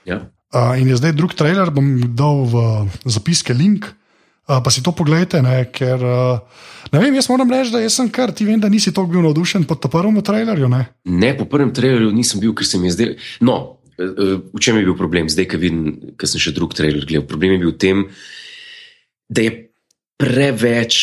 Ja. 0.05 0.21
Uh, 0.53 0.77
in 0.79 0.87
je 0.87 1.01
zdaj 1.01 1.17
drug 1.17 1.33
trailer, 1.33 1.73
bom 1.73 2.15
dal 2.15 2.45
v 2.45 2.65
zapiske 3.09 3.53
link. 3.57 3.89
Uh, 3.89 4.04
pa 4.45 4.69
si 4.69 4.83
to 4.85 4.93
pogledajte, 4.93 5.41
ne, 5.41 5.65
ker 5.73 6.01
uh, 6.05 6.65
ne 6.93 7.01
vem, 7.01 7.15
jaz 7.17 7.29
moram 7.31 7.49
reči, 7.49 7.73
da 7.73 7.81
sem 7.89 8.09
kar 8.13 8.33
ti 8.35 8.45
vem, 8.45 8.59
da 8.61 8.69
nisi 8.69 8.93
tako 8.93 9.15
bil 9.15 9.25
navdušen 9.25 9.65
to 9.65 9.89
prvem 9.89 10.21
trailerju. 10.21 10.69
Ne? 10.69 10.85
Ne, 11.09 11.33
po 11.37 11.47
prvem 11.49 11.73
trailerju 11.73 12.11
nisem 12.13 12.43
bil, 12.43 12.53
ker 12.53 12.67
se 12.67 12.79
mi 12.81 12.91
je 12.91 12.95
zdelo. 12.97 13.15
No, 13.41 13.55
eh, 13.97 14.37
v 14.53 14.61
čem 14.61 14.77
je 14.77 14.85
bil 14.85 14.97
problem, 14.97 15.29
zdaj, 15.31 15.49
ko 15.49 15.61
vidim, 15.61 16.13
ker 16.19 16.29
sem 16.29 16.41
še 16.41 16.53
drug 16.53 16.75
trailer 16.77 17.07
gledal. 17.07 17.25
Problem 17.29 17.55
je 17.55 17.61
bil 17.63 17.73
v 17.73 17.79
tem, 17.81 18.03
da 19.25 19.47
je 19.47 19.55
preveč, 20.21 20.99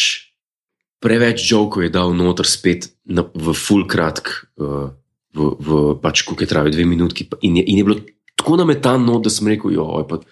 preveč 1.03 1.43
žovkov 1.43 1.89
je 1.89 1.95
dal 1.99 2.15
noter 2.15 2.47
spet 2.47 2.93
na, 3.11 3.27
v 3.27 3.57
full 3.59 3.89
kratk, 3.91 4.31
uh, 4.63 4.95
v, 5.35 5.51
v 5.59 5.83
pač 5.99 6.23
koliko 6.23 6.47
je 6.47 6.53
trajalo, 6.55 6.77
dve 6.79 6.87
minutki. 6.87 7.27
In 7.43 7.59
je, 7.59 7.67
in 7.67 7.83
je 7.83 7.89
bilo 7.91 7.99
tako 8.39 8.63
nametano, 8.63 9.19
da 9.19 9.35
sem 9.35 9.51
rekel, 9.51 9.75
jo, 9.75 9.91
pa 10.07 10.23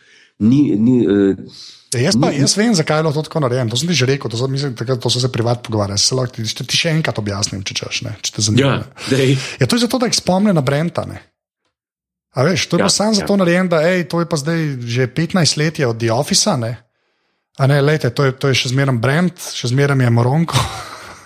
ni. 0.47 0.79
ni 0.79 1.03
uh, 1.03 1.35
jaz, 1.99 2.15
pa, 2.21 2.31
jaz 2.31 2.55
vem, 2.55 2.75
zakaj 2.75 3.01
je 3.01 3.03
bilo 3.03 3.13
to 3.17 3.23
tako 3.27 3.41
narejeno. 3.43 3.71
To 3.73 3.79
sem 3.81 3.91
ti 3.91 3.97
že 3.99 4.07
rekel, 4.07 4.31
to, 4.31 4.39
sem, 4.39 4.53
mislim, 4.53 4.77
takrat, 4.79 5.01
to 5.03 5.11
so 5.11 5.19
se 5.19 5.33
privat 5.33 5.63
pogovarjali. 5.67 5.99
Se 5.99 6.15
lahko 6.15 6.39
ti, 6.39 6.47
ti 6.47 6.77
še 6.79 6.93
enkrat 6.95 7.19
objasnim, 7.19 7.65
če 7.67 7.75
češ, 7.83 8.03
ne, 8.07 8.15
če 8.23 8.37
te 8.37 8.45
zanima. 8.47 8.77
ja, 8.79 9.09
dej, 9.11 9.35
Ja, 9.59 9.67
to 9.67 9.75
je 9.75 9.87
zato, 9.89 9.99
da 9.99 10.07
jih 10.07 10.15
spomne 10.15 10.55
na 10.55 10.63
Brenta. 10.63 11.03
Ne. 11.11 11.19
A 12.39 12.47
veš, 12.47 12.69
to 12.71 12.79
je 12.79 12.85
ja, 12.85 12.87
Ja, 12.87 12.87
pa 12.87 12.95
samo 12.95 13.17
ja. 13.17 13.25
zato 13.25 13.37
narejeno, 13.41 13.73
da 13.75 13.83
ej, 13.83 14.05
to 14.07 14.23
je 14.23 14.29
pa 14.31 14.39
zdaj 14.39 14.61
že 14.87 15.09
15 15.11 15.59
let 15.59 15.81
od 15.83 15.99
The 15.99 16.13
Office. 16.15 16.55
Ne. 16.63 16.77
A 17.59 17.67
ne, 17.67 17.81
lejte, 17.83 18.11
to 18.15 18.25
je, 18.29 18.33
to 18.39 18.49
je 18.49 18.55
še 18.55 18.71
zmeraj 18.71 18.95
Brent, 19.03 19.43
še 19.43 19.73
zmeraj 19.75 19.99
je 19.99 20.11
Moronko. 20.15 20.61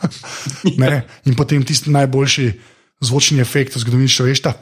ne, 0.82 1.04
in 1.28 1.36
potem 1.36 1.60
tisti 1.60 1.92
najboljši 1.92 2.46
zvočni 3.04 3.44
efekt 3.44 3.76
v 3.76 3.84
zgodovini 3.84 4.08
človeštva. 4.08 4.54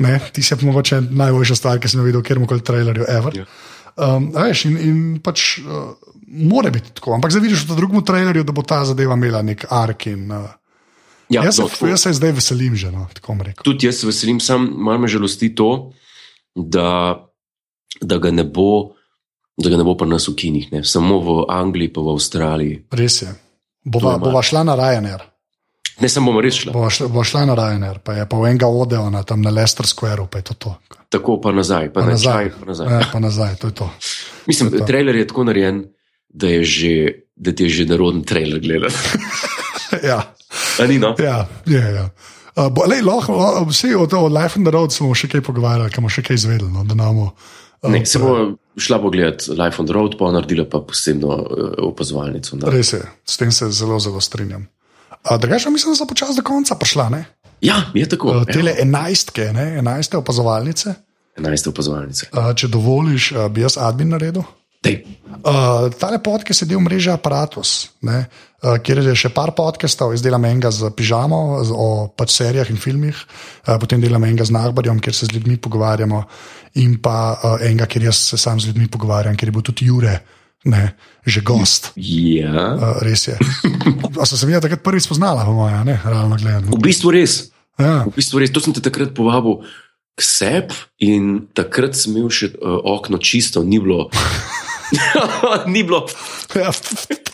Ne, 0.00 0.16
ti 0.34 0.42
si 0.42 0.56
pa 0.56 0.66
mogoče 0.66 0.96
najboljša 1.06 1.54
stvar, 1.54 1.78
ki 1.78 1.86
sem 1.86 2.00
jo 2.00 2.06
videl, 2.08 2.22
kjer 2.26 2.40
koli 2.50 2.64
trailerju, 2.66 3.04
ever. 3.06 3.36
Ja. 3.38 3.44
Um, 4.00 4.30
veš, 4.32 4.64
in, 4.70 4.76
in 4.80 5.00
pač 5.20 5.58
uh, 5.60 5.92
more 6.26 6.70
biti 6.72 6.94
tako. 6.96 7.14
Ampak 7.18 7.34
zdaj 7.34 7.44
vidiš 7.44 7.66
v 7.68 7.76
drugem 7.76 8.04
trailerju, 8.06 8.46
da 8.48 8.54
bo 8.56 8.64
ta 8.64 8.80
zadeva 8.88 9.18
imela 9.18 9.42
nek 9.44 9.66
ark. 9.68 10.06
In, 10.08 10.30
uh, 10.32 10.46
ja, 11.28 11.44
jaz, 11.44 11.58
no, 11.60 11.68
se, 11.68 11.90
jaz 11.90 12.06
se 12.06 12.14
zdaj 12.16 12.32
veselim 12.38 12.78
že, 12.80 12.92
no, 12.94 13.08
tako 13.14 13.36
rekel. 13.44 13.64
tudi 13.66 13.90
jaz 13.90 14.00
se 14.00 14.08
veselim, 14.08 14.40
sam 14.40 14.64
malo 14.72 15.04
me 15.04 15.10
žalosti 15.10 15.52
to, 15.54 15.92
da, 16.54 17.20
da 18.00 18.18
ga 18.18 18.32
ne 18.32 18.44
bo. 18.44 18.96
Da 19.60 19.68
ga 19.68 19.76
ne 19.76 19.84
bo 19.84 19.92
pa 19.92 20.06
nas 20.08 20.24
v 20.24 20.32
kinih, 20.40 20.70
ne? 20.72 20.80
samo 20.88 21.18
v 21.20 21.32
Angliji, 21.52 21.90
pa 21.92 22.00
v 22.00 22.14
Avstraliji. 22.16 22.76
Res 22.96 23.18
je. 23.20 23.34
Bova, 23.84 24.14
bova 24.16 24.40
šla 24.40 24.62
na 24.64 24.72
Ryanair. 24.72 25.26
Ne, 26.00 26.08
samo 26.08 26.30
bomo 26.32 26.40
res 26.40 26.56
šli. 26.62 26.72
Bova 26.72 26.90
šla, 26.90 27.08
bova 27.12 27.24
šla 27.24 27.44
na 27.50 27.54
Ryanair, 27.58 28.00
pa 28.04 28.16
je 28.16 28.26
pa 28.28 28.38
v 28.40 28.50
enega 28.50 28.66
Odeona, 28.66 29.22
tam 29.22 29.42
na 29.44 29.52
Leicester 29.52 29.86
Square, 29.86 30.26
pa 30.30 30.40
je 30.40 30.50
to. 30.50 30.54
to. 30.54 30.74
Tako 31.12 31.40
pa 31.42 31.52
nazaj, 31.52 31.92
pa, 31.92 32.00
Pa 32.00 32.12
nazaj. 32.14 32.50
nazaj. 32.50 32.60
Pa 32.60 32.66
nazaj. 32.66 32.86
Ja, 32.88 33.00
pa 33.12 33.18
nazaj, 33.20 33.54
to 33.60 33.66
je 33.68 33.74
to. 33.74 33.90
Mislim, 34.50 34.70
to 34.70 34.76
je 34.76 34.80
to. 34.80 34.86
trailer 34.86 35.16
je 35.16 35.26
tako 35.26 35.44
narejen, 35.44 35.84
da, 36.28 36.46
je 36.48 36.64
že, 36.64 36.92
da 37.36 37.52
ti 37.52 37.68
je 37.68 37.70
že 37.70 37.86
naroden 37.90 38.22
trailer 38.24 38.60
gledati. 38.60 38.96
ja, 40.10 40.22
A 40.80 40.86
ni 40.86 40.98
no? 40.98 41.14
ja, 41.18 41.46
ja. 41.66 41.86
ja. 41.88 42.08
Uh, 42.56 42.66
bo, 42.72 42.84
lej, 42.88 43.02
lahko, 43.06 43.36
uh, 43.36 43.68
vsi 43.68 43.94
od, 43.94 44.12
od 44.14 44.32
Life 44.32 44.58
on 44.58 44.64
the 44.64 44.72
Road 44.74 44.92
smo 44.92 45.14
še 45.14 45.28
kaj 45.30 45.42
pogovarjali, 45.46 45.92
kam 45.94 46.08
še 46.10 46.24
kaj 46.26 46.34
izvedeli. 46.40 46.70
No, 46.72 46.82
namo, 46.82 47.30
uh, 47.82 47.92
Ne, 47.92 48.02
se 48.06 48.18
bo 48.18 48.56
šla 48.76 48.98
pogledat 49.00 49.46
Life 49.48 49.80
on 49.80 49.86
the 49.86 49.94
Road, 49.94 50.18
pa 50.18 50.32
naredila 50.34 50.66
pa 50.68 50.82
posebno 50.84 51.28
uh, 51.28 51.70
opazovalnico. 51.90 52.58
Na. 52.58 52.72
Res 52.72 52.92
je, 52.92 53.00
s 53.24 53.40
tem 53.40 53.52
se 53.54 53.70
zelo, 53.72 54.00
zelo 54.02 54.20
strinjam. 54.20 54.66
Uh, 55.24 55.36
Drugače, 55.40 55.64
pa 55.64 55.70
mislim, 55.70 55.92
da 55.92 55.96
so 55.96 56.06
počasi 56.06 56.36
do 56.36 56.42
konca 56.42 56.74
prišla. 56.74 57.08
Ne? 57.08 57.24
Ja, 57.60 57.82
je 57.94 58.08
tako. 58.08 58.28
Uh, 58.28 58.44
Ja. 58.48 58.52
tele 58.52 58.74
enajstke, 58.80 59.52
ne? 59.52 59.78
enajste 59.78 60.16
opazovalnice. 60.16 60.94
11 61.36 61.68
opazovalnice. 61.68 62.26
Uh, 62.32 62.54
če 62.56 62.68
dovoliš, 62.68 63.32
uh, 63.32 63.48
bi 63.52 63.60
jaz 63.64 63.76
admin 63.78 64.08
naredil. 64.16 64.42
Dej. 64.80 65.02
Uh, 65.44 65.92
tale 66.00 66.22
podcast 66.24 66.62
je 66.62 66.66
del 66.70 66.80
mreže 66.80 67.12
Apparatus, 67.12 67.90
ne, 68.00 68.22
uh, 68.64 68.78
kjer 68.80 69.02
je 69.04 69.12
še 69.14 69.28
par 69.28 69.52
podcastov, 69.52 70.14
jaz 70.16 70.24
delam 70.24 70.44
enega 70.48 70.70
z 70.72 70.88
pižamo, 70.96 71.60
z, 71.68 71.74
o 71.76 72.08
pač 72.16 72.32
serijah 72.38 72.70
in 72.72 72.80
filmih, 72.80 73.12
uh, 73.12 73.76
potem 73.76 74.00
delam 74.00 74.24
enega 74.24 74.44
z 74.48 74.56
Nagbarjem, 74.56 75.02
kjer 75.04 75.14
se 75.18 75.28
z 75.28 75.36
ljudmi 75.36 75.58
pogovarjamo, 75.60 76.22
in 76.80 76.96
pa 77.04 77.16
uh, 77.36 77.60
enega, 77.60 77.84
kjer 77.92 78.08
jaz 78.08 78.22
se 78.32 78.40
sam 78.40 78.56
z 78.60 78.72
ljudmi 78.72 78.88
pogovarjam, 78.88 79.36
kjer 79.36 79.52
je 79.52 79.56
bil 79.58 79.66
tudi 79.68 79.88
Jure, 79.92 80.16
ne, 80.64 80.94
že 81.24 81.40
gost. 81.40 81.92
Ja. 81.96 82.76
Uh, 82.76 82.98
res 83.04 83.28
je. 83.28 83.36
A 84.20 84.26
so 84.26 84.36
se 84.36 84.46
mi 84.46 84.56
takrat 84.56 84.82
prvič 84.84 85.06
spoznala, 85.08 85.44
po 85.44 85.54
mojem, 85.56 85.86
ne, 85.86 85.96
realno 86.04 86.36
gledano. 86.36 86.72
V 86.72 86.80
bistvu 86.80 87.14
res. 87.14 87.52
Ja, 87.80 88.04
V 88.04 88.12
bistvu 88.12 88.42
res. 88.42 88.52
To 88.52 88.60
sem 88.60 88.76
te 88.76 88.84
takrat 88.84 89.16
povabil 89.16 89.64
k 90.18 90.20
sebi 90.20 90.76
in 91.00 91.48
takrat 91.56 91.96
sem 91.96 92.12
imel 92.12 92.28
še 92.28 92.52
uh, 92.52 92.76
okno 92.84 93.16
čisto, 93.16 93.64
ni 93.64 93.80
bilo. 93.80 94.10
ni 95.72 95.82
bilo. 95.82 96.06
Ja, 96.54 96.72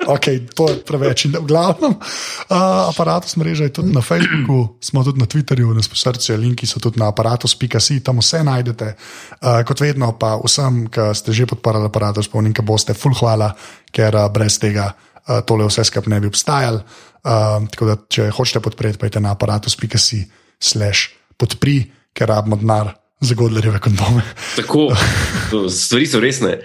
okay, 0.06 0.40
to 0.54 0.68
je 0.68 0.76
preveč. 0.84 1.26
V 1.32 1.44
glavnem, 1.48 1.96
uh, 1.96 2.88
aparatus 2.90 3.36
mreža 3.36 3.68
je 3.68 3.80
tudi 3.80 3.92
na 3.94 4.00
Facebooku, 4.04 4.76
smo 4.80 5.04
tudi 5.04 5.20
na 5.20 5.26
Twitterju, 5.26 5.74
na 5.74 5.82
srcu, 5.82 6.36
linki 6.36 6.66
so 6.66 6.80
tudi 6.80 7.00
na 7.00 7.08
aparatus.si, 7.08 8.00
tam 8.04 8.20
vse 8.20 8.42
najdete. 8.44 8.92
Uh, 9.40 9.62
kot 9.64 9.80
vedno, 9.80 10.12
pa 10.20 10.36
vsem, 10.40 10.86
ki 10.92 11.10
ste 11.16 11.32
že 11.32 11.48
podporili 11.48 11.88
aparatus, 11.88 12.28
spomnim, 12.28 12.52
ki 12.52 12.64
boste, 12.66 12.94
full 12.94 13.16
hvala, 13.16 13.52
ker 13.92 14.14
uh, 14.14 14.28
brez 14.32 14.60
tega 14.60 14.92
uh, 14.92 15.40
tole 15.46 15.66
vse 15.68 15.86
skupaj 15.88 16.12
ne 16.12 16.20
bi 16.20 16.30
obstajalo. 16.30 16.84
Uh, 17.26 17.64
tako 17.72 17.90
da, 17.90 17.96
če 18.06 18.30
hočete 18.30 18.62
podpreti, 18.62 19.00
pejte 19.00 19.20
na 19.20 19.34
aparatus.si, 19.34 20.22
slash 20.60 21.10
podpri, 21.36 21.80
ker 22.16 22.30
rabimo 22.30 22.60
denar 22.60 22.94
za 23.20 23.34
godlerjeve 23.34 23.78
kondome. 23.80 24.22
Tako, 24.56 24.88
stvari 25.82 26.06
so 26.06 26.20
resne. 26.20 26.58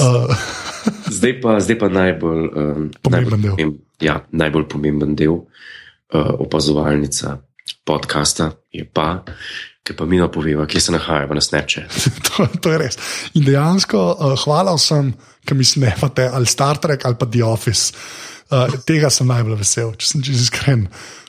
Uh, 0.00 0.36
Zdaj 1.10 1.40
pa, 1.40 1.60
zdaj 1.60 1.78
pa 1.78 1.88
najbolj, 1.88 2.42
um, 2.54 2.90
Pomemben 3.02 3.42
del. 3.42 3.54
pomemb, 3.56 3.78
ja, 4.00 4.20
najbolj 4.30 4.68
pomemben 4.68 5.14
del 5.18 5.32
uh, 5.32 5.46
opazovalnica 6.42 7.38
podcasta 7.86 8.50
je 8.72 8.84
pa, 8.86 9.22
ki 9.86 9.94
pa 9.98 10.06
mi 10.06 10.18
napoveva, 10.18 10.66
kje 10.66 10.80
se 10.80 10.94
nahajamo 10.94 11.34
na 11.34 11.42
Snapchat. 11.42 11.90
to, 12.26 12.46
to 12.60 12.74
je 12.74 12.78
res. 12.82 12.98
In 13.34 13.46
dejansko 13.46 14.02
uh, 14.14 14.34
hvala 14.44 14.74
vsem, 14.78 15.12
ki 15.46 15.54
mi 15.54 15.66
snevate 15.66 16.26
ali 16.26 16.46
Star 16.50 16.78
Trek 16.82 17.06
ali 17.06 17.18
pa 17.18 17.26
The 17.30 17.44
Office. 17.46 17.94
Uh, 18.46 18.70
tega 18.86 19.10
sem 19.10 19.26
najbolj 19.26 19.58
vesel, 19.58 19.94
če 19.98 20.06
sem 20.12 20.22
čez 20.22 20.46
iskren. 20.46 20.86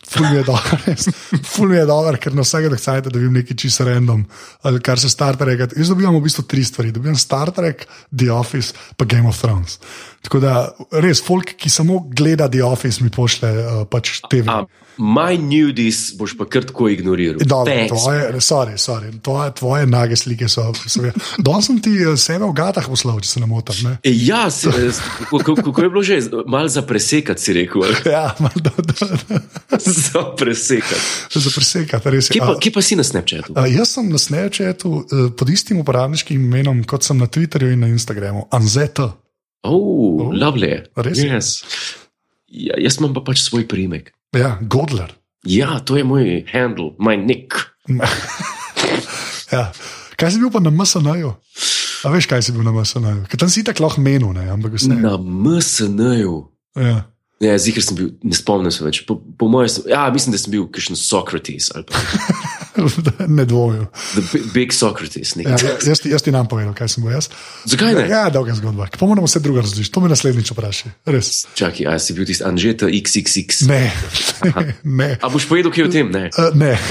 Ful 0.10 0.30
mi 0.30 0.36
je 0.36 0.44
dobro. 0.44 0.78
Ful 1.44 1.68
mi 1.68 1.76
je 1.76 1.86
dobro, 1.86 2.18
ker 2.18 2.36
na 2.36 2.42
vsake 2.46 2.70
dokajte 2.70 3.10
dobim 3.10 3.34
nekaj 3.34 3.58
čisto 3.58 3.86
random, 3.86 4.26
ali 4.62 4.82
kar 4.82 5.00
se 5.00 5.10
Star 5.10 5.36
Trek. 5.36 5.68
Jaz 5.76 5.90
dobivam 5.90 6.16
v 6.16 6.24
bistvu 6.24 6.46
tri 6.48 6.64
stvari. 6.66 6.92
Dobivam 6.96 7.18
Star 7.18 7.52
Trek, 7.52 7.88
The 8.16 8.32
Office, 8.32 8.74
pa 8.96 9.06
Game 9.06 9.28
of 9.28 9.42
Thrones. 9.42 9.80
Tako 10.22 10.40
da 10.40 10.54
res, 10.94 11.22
folk, 11.24 11.54
ki 11.56 11.70
samo 11.70 12.00
gleda 12.10 12.48
The 12.48 12.64
Office, 12.64 13.00
mi 13.00 13.10
pošle 13.10 13.50
uh, 13.54 13.86
pač 13.88 14.18
TV. 14.26 14.44
A, 14.50 14.66
my 14.98 15.38
nudies 15.38 16.16
boš 16.18 16.34
pa 16.34 16.44
kar 16.44 16.66
tako 16.66 16.88
ignoriral. 16.90 17.38
Dobro, 17.40 17.70
tvoje, 17.88 18.42
sorry, 18.42 18.74
sorry, 18.76 19.12
tvoje, 19.22 19.52
tvoje 19.54 19.86
nage 19.86 20.16
slike 20.16 20.50
so. 20.50 20.66
Danes 21.38 21.66
sem 21.66 21.78
ti 21.78 21.94
eh, 21.96 22.18
sebe 22.18 22.44
v 22.44 22.52
gatah 22.52 22.82
poslal, 22.84 23.22
če 23.22 23.30
se 23.30 23.40
ne 23.40 23.46
motim. 23.46 23.78
Ne? 23.86 23.94
E, 24.02 24.12
Ja, 24.12 24.50
se, 24.50 24.68
s- 24.90 25.00
kako, 25.30 25.54
je 25.78 25.90
bilo 25.90 26.04
že, 26.04 26.18
malo 26.46 26.68
za 26.68 26.82
presekati, 26.82 27.42
si 27.42 27.54
rekel. 27.54 27.86
Ja, 28.06 28.34
malo 28.40 28.58
da, 28.58 28.74
da, 28.74 28.98
da, 28.98 29.38
za 29.78 30.24
presekati. 30.34 31.06
za 31.32 31.52
presekati, 31.56 32.10
res 32.10 32.28
je. 32.28 32.34
Kje 32.34 32.42
pa, 32.42 32.58
kje 32.58 32.72
pa 32.74 32.82
si 32.82 32.96
na 32.96 33.06
Snapchatu? 33.06 33.54
a, 33.54 33.68
jaz 33.70 33.94
sem 33.94 34.10
na 34.10 34.18
Snapchatu 34.18 35.06
pod 35.38 35.48
istim 35.48 35.78
uporabniškim 35.78 36.42
imenom, 36.42 36.82
kot 36.84 37.06
sem 37.06 37.16
na 37.16 37.28
Twitterju 37.28 37.72
in 37.72 37.80
na 37.80 37.88
Instagramu, 37.88 38.48
Anzeta. 38.50 39.14
Oh, 39.68 40.32
lovely. 40.34 40.72
res? 40.96 41.20
Yes. 41.20 41.52
Ja, 42.48 42.78
jaz 42.80 42.98
imam 43.02 43.14
pa 43.14 43.22
pač 43.28 43.44
svoj 43.44 43.68
primek. 43.68 44.14
Ja, 44.36 44.56
Godler. 44.62 45.12
Ja, 45.48 45.80
to 45.80 45.98
je 46.00 46.04
moj 46.08 46.44
handle, 46.52 46.94
my 47.00 47.18
nick. 47.20 47.54
Ja. 49.48 49.72
Kaj 50.20 50.34
si 50.36 50.40
bil 50.42 50.52
pa 50.52 50.60
na 50.60 50.68
MSN-ju? 50.76 51.30
A 52.04 52.10
veš, 52.12 52.26
kaj 52.28 52.42
si 52.44 52.52
bil 52.52 52.66
na 52.68 52.74
MSN-ju? 52.76 53.28
Ker 53.32 53.40
tam 53.40 53.48
si 53.52 53.64
tako 53.64 53.86
lahko 53.86 54.04
menil, 54.04 54.34
ne? 54.36 54.44
ampak 54.52 54.76
vse. 54.76 54.92
Na 54.92 55.16
MSN-ju. 55.16 56.34
Ja. 56.76 57.08
Ja, 57.40 57.54
zihar 57.62 57.86
sem 57.86 57.96
bil, 57.96 58.10
ne 58.26 58.34
spomnim 58.36 58.74
se 58.74 58.82
več. 58.84 59.04
Po, 59.08 59.16
po 59.16 59.48
mojem, 59.48 59.86
ja, 59.88 60.08
mislim, 60.12 60.34
da 60.34 60.42
sem 60.42 60.52
bil 60.52 60.66
kakšen 60.74 60.98
Socrates 60.98 61.70
ali 61.76 61.86
pa 61.86 62.02
ne 63.38 63.46
dvomim. 63.46 63.88
The 64.14 64.22
Bi- 64.34 64.44
Big 64.54 64.74
Socrates. 64.74 65.36
Ja, 65.36 65.58
jaz, 65.86 66.02
jaz 66.06 66.22
ti 66.24 66.32
nam 66.32 66.48
povedal, 66.48 66.74
kaj 66.78 66.90
sem 66.96 67.04
bil 67.04 67.16
jaz. 67.16 67.30
Zakaj 67.66 67.96
ne? 67.98 68.06
Ja, 68.10 68.28
dolga 68.34 68.56
zgodba. 68.58 68.88
Pa 68.94 69.06
moramo 69.06 69.28
vse 69.28 69.40
drugo 69.44 69.62
razložiti. 69.62 69.94
To 69.94 70.04
me 70.04 70.10
naslednjič 70.12 70.52
vprašaj. 70.52 70.92
Res. 71.10 71.46
Čakaj, 71.58 71.88
a 71.90 71.98
si 72.00 72.14
bil 72.18 72.28
tisti 72.30 72.46
Anžeta 72.48 72.90
XXX? 72.92 73.68
Ne, 73.72 73.84
ne. 75.02 75.10
A 75.22 75.30
boš 75.32 75.50
povedal 75.50 75.74
kaj 75.74 75.88
o 75.88 75.92
tem? 75.92 76.12
Ne. 76.14 76.30
Uh, 76.38 76.54
ne. 76.58 76.76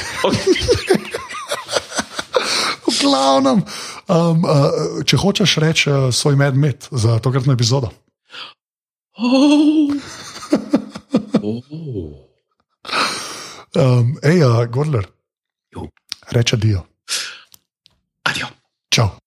V 2.86 2.94
glavnem, 3.02 3.60
um, 4.08 4.44
uh, 4.46 5.02
če 5.06 5.18
hočeš 5.18 5.58
reči 5.62 5.90
uh, 5.90 6.08
svoj 6.14 6.38
medmet 6.38 6.86
za 6.90 7.18
tokratno 7.22 7.54
epizodo. 7.54 7.90
Oh. 9.18 9.90
Oh. 11.42 12.26
Um, 13.76 14.16
ej, 14.22 14.40
uh, 14.42 14.64
Gordler, 14.72 15.06
Jo. 15.74 15.90
a 16.54 16.56
Dio. 16.56 16.86
Adijo. 18.24 18.48
Ciao. 18.90 19.18